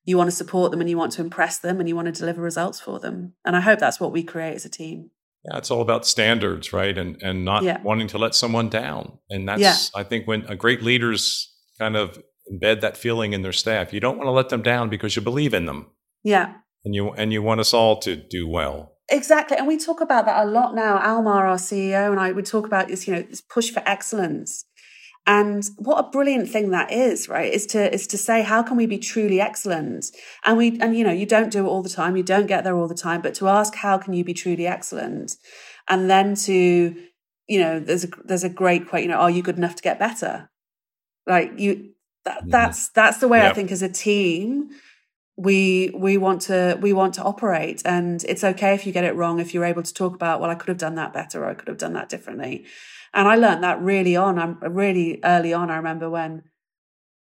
you 0.05 0.17
want 0.17 0.29
to 0.29 0.35
support 0.35 0.71
them 0.71 0.81
and 0.81 0.89
you 0.89 0.97
want 0.97 1.11
to 1.13 1.21
impress 1.21 1.59
them 1.59 1.79
and 1.79 1.87
you 1.87 1.95
want 1.95 2.07
to 2.07 2.11
deliver 2.11 2.41
results 2.41 2.79
for 2.79 2.99
them. 2.99 3.33
And 3.45 3.55
I 3.55 3.61
hope 3.61 3.79
that's 3.79 3.99
what 3.99 4.11
we 4.11 4.23
create 4.23 4.55
as 4.55 4.65
a 4.65 4.69
team. 4.69 5.11
Yeah, 5.45 5.57
it's 5.57 5.71
all 5.71 5.81
about 5.81 6.05
standards, 6.05 6.73
right? 6.73 6.97
And 6.97 7.21
and 7.21 7.45
not 7.45 7.63
yeah. 7.63 7.81
wanting 7.81 8.07
to 8.07 8.17
let 8.17 8.35
someone 8.35 8.67
down. 8.67 9.19
And 9.29 9.47
that's 9.47 9.61
yeah. 9.61 9.75
I 9.95 10.03
think 10.03 10.27
when 10.27 10.45
a 10.45 10.55
great 10.55 10.81
leaders 10.81 11.53
kind 11.77 11.95
of 11.95 12.19
embed 12.51 12.81
that 12.81 12.97
feeling 12.97 13.33
in 13.33 13.41
their 13.41 13.51
staff. 13.51 13.93
You 13.93 13.99
don't 13.99 14.17
want 14.17 14.27
to 14.27 14.31
let 14.31 14.49
them 14.49 14.61
down 14.61 14.89
because 14.89 15.15
you 15.15 15.21
believe 15.21 15.53
in 15.53 15.65
them. 15.65 15.87
Yeah. 16.23 16.55
And 16.85 16.95
you 16.95 17.11
and 17.11 17.33
you 17.33 17.41
want 17.41 17.59
us 17.59 17.73
all 17.73 17.97
to 17.99 18.15
do 18.15 18.47
well. 18.47 18.95
Exactly. 19.09 19.57
And 19.57 19.67
we 19.67 19.77
talk 19.77 20.01
about 20.01 20.25
that 20.25 20.45
a 20.45 20.49
lot 20.49 20.75
now. 20.75 20.97
Almar, 20.99 21.47
our 21.47 21.57
CEO, 21.57 22.11
and 22.11 22.19
I 22.19 22.31
would 22.31 22.45
talk 22.45 22.65
about 22.65 22.87
this, 22.87 23.07
you 23.07 23.13
know, 23.15 23.21
this 23.23 23.41
push 23.41 23.71
for 23.71 23.81
excellence. 23.85 24.65
And 25.25 25.63
what 25.77 25.99
a 25.99 26.09
brilliant 26.09 26.49
thing 26.49 26.71
that 26.71 26.91
is, 26.91 27.27
right? 27.27 27.51
Is 27.51 27.65
to 27.67 27.93
is 27.93 28.07
to 28.07 28.17
say 28.17 28.41
how 28.41 28.63
can 28.63 28.77
we 28.77 28.85
be 28.85 28.97
truly 28.97 29.41
excellent? 29.41 30.07
And 30.45 30.57
we 30.57 30.79
and 30.79 30.97
you 30.97 31.03
know, 31.03 31.11
you 31.11 31.25
don't 31.25 31.51
do 31.51 31.65
it 31.65 31.69
all 31.69 31.83
the 31.83 31.89
time, 31.89 32.15
you 32.15 32.23
don't 32.23 32.47
get 32.47 32.63
there 32.63 32.77
all 32.77 32.87
the 32.87 32.95
time, 32.95 33.21
but 33.21 33.33
to 33.35 33.47
ask 33.47 33.75
how 33.75 33.97
can 33.97 34.13
you 34.13 34.23
be 34.23 34.33
truly 34.33 34.65
excellent? 34.65 35.35
And 35.87 36.09
then 36.09 36.35
to, 36.35 36.95
you 37.47 37.59
know, 37.59 37.79
there's 37.79 38.05
a 38.05 38.09
there's 38.23 38.43
a 38.43 38.49
great 38.49 38.87
quote, 38.87 39.03
you 39.03 39.07
know, 39.07 39.17
are 39.17 39.29
you 39.29 39.43
good 39.43 39.57
enough 39.57 39.75
to 39.75 39.83
get 39.83 39.99
better? 39.99 40.49
Like 41.27 41.51
you 41.57 41.91
that, 42.29 42.43
that's 42.45 42.89
that's 42.89 43.17
the 43.17 43.27
way 43.27 43.39
yep. 43.39 43.51
I 43.51 43.55
think 43.55 43.71
as 43.71 43.81
a 43.81 43.89
team 43.89 44.69
we 45.35 45.91
we 45.95 46.17
want 46.17 46.41
to 46.43 46.77
we 46.81 46.93
want 46.93 47.15
to 47.15 47.23
operate. 47.23 47.81
And 47.85 48.23
it's 48.25 48.43
okay 48.43 48.73
if 48.75 48.85
you 48.85 48.91
get 48.91 49.03
it 49.03 49.15
wrong 49.15 49.39
if 49.39 49.53
you're 49.53 49.65
able 49.65 49.83
to 49.83 49.93
talk 49.93 50.13
about 50.13 50.39
well 50.39 50.49
I 50.49 50.55
could 50.55 50.69
have 50.69 50.77
done 50.77 50.95
that 50.95 51.13
better 51.13 51.43
or 51.43 51.49
I 51.49 51.55
could 51.55 51.67
have 51.67 51.77
done 51.77 51.93
that 51.93 52.09
differently. 52.09 52.65
And 53.13 53.27
I 53.27 53.35
learned 53.35 53.63
that 53.63 53.81
really 53.81 54.15
on 54.15 54.37
I'm 54.37 54.59
really 54.59 55.19
early 55.23 55.53
on. 55.53 55.71
I 55.71 55.77
remember 55.77 56.09
when 56.09 56.43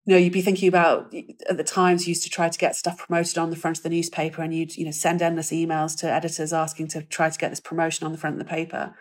you 0.06 0.14
know 0.14 0.18
you'd 0.18 0.32
be 0.32 0.42
thinking 0.42 0.68
about 0.68 1.14
at 1.48 1.56
the 1.56 1.64
times 1.64 2.06
you 2.06 2.12
used 2.12 2.24
to 2.24 2.30
try 2.30 2.48
to 2.48 2.58
get 2.58 2.74
stuff 2.74 2.98
promoted 2.98 3.38
on 3.38 3.50
the 3.50 3.56
front 3.56 3.76
of 3.76 3.84
the 3.84 3.90
newspaper 3.90 4.42
and 4.42 4.52
you'd 4.52 4.76
you 4.76 4.84
know 4.84 4.90
send 4.90 5.22
endless 5.22 5.52
emails 5.52 5.96
to 5.98 6.10
editors 6.10 6.52
asking 6.52 6.88
to 6.88 7.02
try 7.02 7.30
to 7.30 7.38
get 7.38 7.50
this 7.50 7.60
promotion 7.60 8.06
on 8.06 8.12
the 8.12 8.18
front 8.18 8.34
of 8.34 8.38
the 8.38 8.50
paper. 8.50 8.94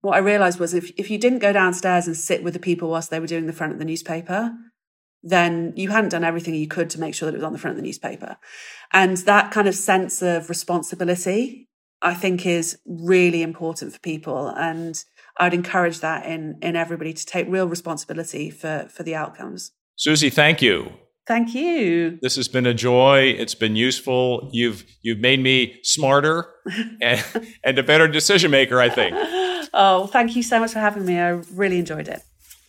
What 0.00 0.14
I 0.14 0.18
realized 0.18 0.58
was 0.58 0.72
if 0.72 0.92
if 0.96 1.10
you 1.10 1.18
didn't 1.18 1.40
go 1.40 1.52
downstairs 1.52 2.06
and 2.06 2.16
sit 2.16 2.42
with 2.42 2.54
the 2.54 2.60
people 2.60 2.88
whilst 2.88 3.10
they 3.10 3.20
were 3.20 3.26
doing 3.26 3.46
the 3.46 3.52
front 3.52 3.72
of 3.72 3.78
the 3.80 3.84
newspaper 3.84 4.56
then 5.26 5.72
you 5.76 5.90
hadn't 5.90 6.10
done 6.10 6.24
everything 6.24 6.54
you 6.54 6.68
could 6.68 6.88
to 6.90 7.00
make 7.00 7.14
sure 7.14 7.26
that 7.26 7.34
it 7.34 7.38
was 7.38 7.44
on 7.44 7.52
the 7.52 7.58
front 7.58 7.72
of 7.72 7.76
the 7.76 7.86
newspaper. 7.86 8.36
And 8.92 9.16
that 9.18 9.50
kind 9.50 9.66
of 9.66 9.74
sense 9.74 10.22
of 10.22 10.48
responsibility, 10.48 11.68
I 12.00 12.14
think, 12.14 12.46
is 12.46 12.78
really 12.86 13.42
important 13.42 13.92
for 13.92 13.98
people. 13.98 14.48
And 14.48 15.02
I'd 15.38 15.52
encourage 15.52 16.00
that 16.00 16.26
in 16.26 16.58
in 16.62 16.76
everybody 16.76 17.12
to 17.12 17.26
take 17.26 17.48
real 17.48 17.66
responsibility 17.66 18.50
for 18.50 18.86
for 18.88 19.02
the 19.02 19.16
outcomes. 19.16 19.72
Suzi, 19.98 20.32
thank 20.32 20.62
you. 20.62 20.92
Thank 21.26 21.54
you. 21.54 22.20
This 22.22 22.36
has 22.36 22.46
been 22.46 22.66
a 22.66 22.74
joy. 22.74 23.34
It's 23.36 23.56
been 23.56 23.74
useful. 23.74 24.48
You've 24.52 24.84
you've 25.02 25.18
made 25.18 25.40
me 25.40 25.80
smarter 25.82 26.48
and, 27.02 27.24
and 27.64 27.78
a 27.78 27.82
better 27.82 28.06
decision 28.06 28.52
maker, 28.52 28.80
I 28.80 28.88
think. 28.90 29.16
oh, 29.74 30.06
thank 30.06 30.36
you 30.36 30.44
so 30.44 30.60
much 30.60 30.72
for 30.72 30.78
having 30.78 31.04
me. 31.04 31.18
I 31.18 31.30
really 31.30 31.80
enjoyed 31.80 32.06
it. 32.06 32.22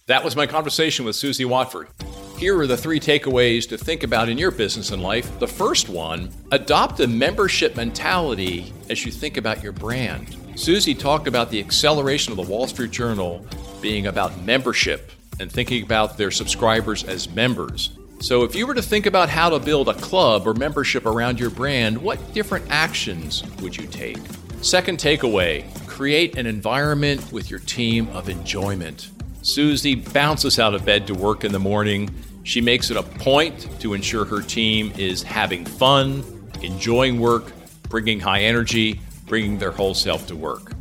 That 0.08 0.24
was 0.24 0.36
my 0.36 0.48
conversation 0.48 1.06
with 1.06 1.16
Suzi 1.16 1.46
Watford. 1.46 1.90
Here 2.38 2.56
are 2.60 2.68
the 2.68 2.78
three 2.78 3.00
takeaways 3.00 3.68
to 3.70 3.80
think 3.80 4.04
about 4.04 4.30
in 4.30 4.38
your 4.38 4.52
business 4.52 4.92
and 4.92 5.02
life. 5.02 5.40
The 5.40 5.48
first 5.48 5.90
one 5.90 6.30
adopt 6.52 7.00
a 7.00 7.08
membership 7.08 7.76
mentality 7.76 8.72
as 8.92 9.04
you 9.04 9.12
think 9.12 9.38
about 9.38 9.64
your 9.64 9.72
brand. 9.72 10.28
Suzi 10.54 10.98
talked 10.98 11.28
about 11.28 11.50
the 11.50 11.60
acceleration 11.60 12.32
of 12.32 12.38
the 12.38 12.44
Wall 12.44 12.68
Street 12.68 12.92
Journal 12.92 13.44
being 13.82 14.06
about 14.06 14.40
membership 14.44 15.12
and 15.40 15.52
thinking 15.52 15.82
about 15.82 16.16
their 16.16 16.30
subscribers 16.30 17.04
as 17.04 17.28
members. 17.28 17.98
So, 18.20 18.44
if 18.44 18.54
you 18.54 18.68
were 18.68 18.76
to 18.76 18.84
think 18.84 19.08
about 19.08 19.30
how 19.30 19.50
to 19.50 19.58
build 19.58 19.90
a 19.90 19.96
club 19.96 20.48
or 20.48 20.54
membership 20.54 21.08
around 21.08 21.40
your 21.40 21.50
brand, 21.50 21.98
what 21.98 22.34
different 22.36 22.66
actions 22.70 23.44
would 23.62 23.76
you 23.76 23.88
take? 23.88 24.20
Second 24.62 25.00
takeaway 25.00 25.66
create 25.88 26.38
an 26.38 26.46
environment 26.46 27.32
with 27.32 27.50
your 27.50 27.60
team 27.62 28.08
of 28.10 28.30
enjoyment. 28.30 29.10
Suzi 29.42 30.14
bounces 30.14 30.60
out 30.60 30.74
of 30.74 30.86
bed 30.86 31.08
to 31.08 31.14
work 31.14 31.44
in 31.44 31.52
the 31.52 31.60
morning 31.60 32.10
she 32.48 32.62
makes 32.62 32.90
it 32.90 32.96
a 32.96 33.04
point 33.04 33.68
to 33.82 33.94
ensure 33.94 34.24
her 34.24 34.42
team 34.42 34.94
is 34.98 35.22
having 35.22 35.66
fun, 35.66 36.24
enjoying 36.62 37.20
work, 37.20 37.52
bringing 37.90 38.22
high 38.22 38.44
energy, 38.44 39.02
bringing 39.26 39.58
their 39.58 39.72
whole 39.72 39.94
self 39.94 40.28
to 40.28 40.36
work. 40.38 40.72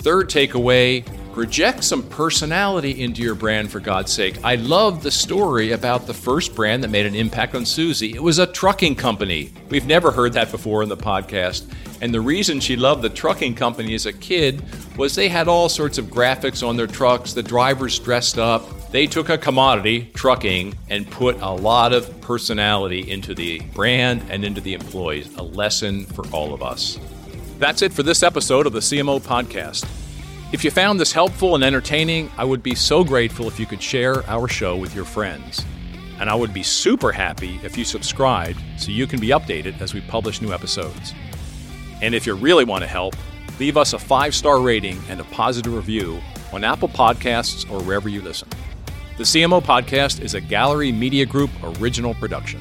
Third 0.00 0.28
takeaway 0.28 1.02
Project 1.34 1.82
some 1.82 2.04
personality 2.04 3.02
into 3.02 3.20
your 3.20 3.34
brand 3.34 3.68
for 3.68 3.80
God's 3.80 4.12
sake. 4.12 4.38
I 4.44 4.54
love 4.54 5.02
the 5.02 5.10
story 5.10 5.72
about 5.72 6.06
the 6.06 6.14
first 6.14 6.54
brand 6.54 6.84
that 6.84 6.90
made 6.90 7.06
an 7.06 7.16
impact 7.16 7.56
on 7.56 7.62
Suzi. 7.62 8.14
It 8.14 8.22
was 8.22 8.38
a 8.38 8.46
trucking 8.46 8.94
company. 8.94 9.52
We've 9.68 9.84
never 9.84 10.12
heard 10.12 10.34
that 10.34 10.52
before 10.52 10.84
in 10.84 10.88
the 10.88 10.96
podcast. 10.96 11.68
And 12.04 12.12
the 12.12 12.20
reason 12.20 12.60
she 12.60 12.76
loved 12.76 13.00
the 13.00 13.08
trucking 13.08 13.54
company 13.54 13.94
as 13.94 14.04
a 14.04 14.12
kid 14.12 14.62
was 14.98 15.14
they 15.14 15.30
had 15.30 15.48
all 15.48 15.70
sorts 15.70 15.96
of 15.96 16.08
graphics 16.08 16.62
on 16.62 16.76
their 16.76 16.86
trucks, 16.86 17.32
the 17.32 17.42
drivers 17.42 17.98
dressed 17.98 18.38
up. 18.38 18.90
They 18.90 19.06
took 19.06 19.30
a 19.30 19.38
commodity, 19.38 20.10
trucking, 20.12 20.74
and 20.90 21.10
put 21.10 21.40
a 21.40 21.48
lot 21.48 21.94
of 21.94 22.20
personality 22.20 23.10
into 23.10 23.34
the 23.34 23.60
brand 23.72 24.22
and 24.28 24.44
into 24.44 24.60
the 24.60 24.74
employees. 24.74 25.34
A 25.36 25.42
lesson 25.42 26.04
for 26.04 26.28
all 26.28 26.52
of 26.52 26.62
us. 26.62 26.98
That's 27.58 27.80
it 27.80 27.90
for 27.90 28.02
this 28.02 28.22
episode 28.22 28.66
of 28.66 28.74
the 28.74 28.80
CMO 28.80 29.18
Podcast. 29.18 29.88
If 30.52 30.62
you 30.62 30.70
found 30.70 31.00
this 31.00 31.10
helpful 31.10 31.54
and 31.54 31.64
entertaining, 31.64 32.30
I 32.36 32.44
would 32.44 32.62
be 32.62 32.74
so 32.74 33.02
grateful 33.02 33.48
if 33.48 33.58
you 33.58 33.64
could 33.64 33.82
share 33.82 34.28
our 34.28 34.46
show 34.46 34.76
with 34.76 34.94
your 34.94 35.06
friends. 35.06 35.64
And 36.20 36.28
I 36.28 36.34
would 36.34 36.52
be 36.52 36.62
super 36.62 37.12
happy 37.12 37.58
if 37.62 37.78
you 37.78 37.84
subscribed 37.86 38.60
so 38.76 38.90
you 38.90 39.06
can 39.06 39.20
be 39.20 39.28
updated 39.28 39.80
as 39.80 39.94
we 39.94 40.02
publish 40.02 40.42
new 40.42 40.52
episodes. 40.52 41.14
And 42.02 42.14
if 42.14 42.26
you 42.26 42.34
really 42.34 42.64
want 42.64 42.82
to 42.82 42.88
help, 42.88 43.14
leave 43.58 43.76
us 43.76 43.92
a 43.92 43.98
five 43.98 44.34
star 44.34 44.60
rating 44.60 45.00
and 45.08 45.20
a 45.20 45.24
positive 45.24 45.74
review 45.74 46.20
on 46.52 46.64
Apple 46.64 46.88
Podcasts 46.88 47.70
or 47.70 47.82
wherever 47.82 48.08
you 48.08 48.20
listen. 48.22 48.48
The 49.16 49.24
CMO 49.24 49.62
Podcast 49.62 50.20
is 50.20 50.34
a 50.34 50.40
Gallery 50.40 50.90
Media 50.90 51.24
Group 51.24 51.50
original 51.62 52.14
production. 52.14 52.60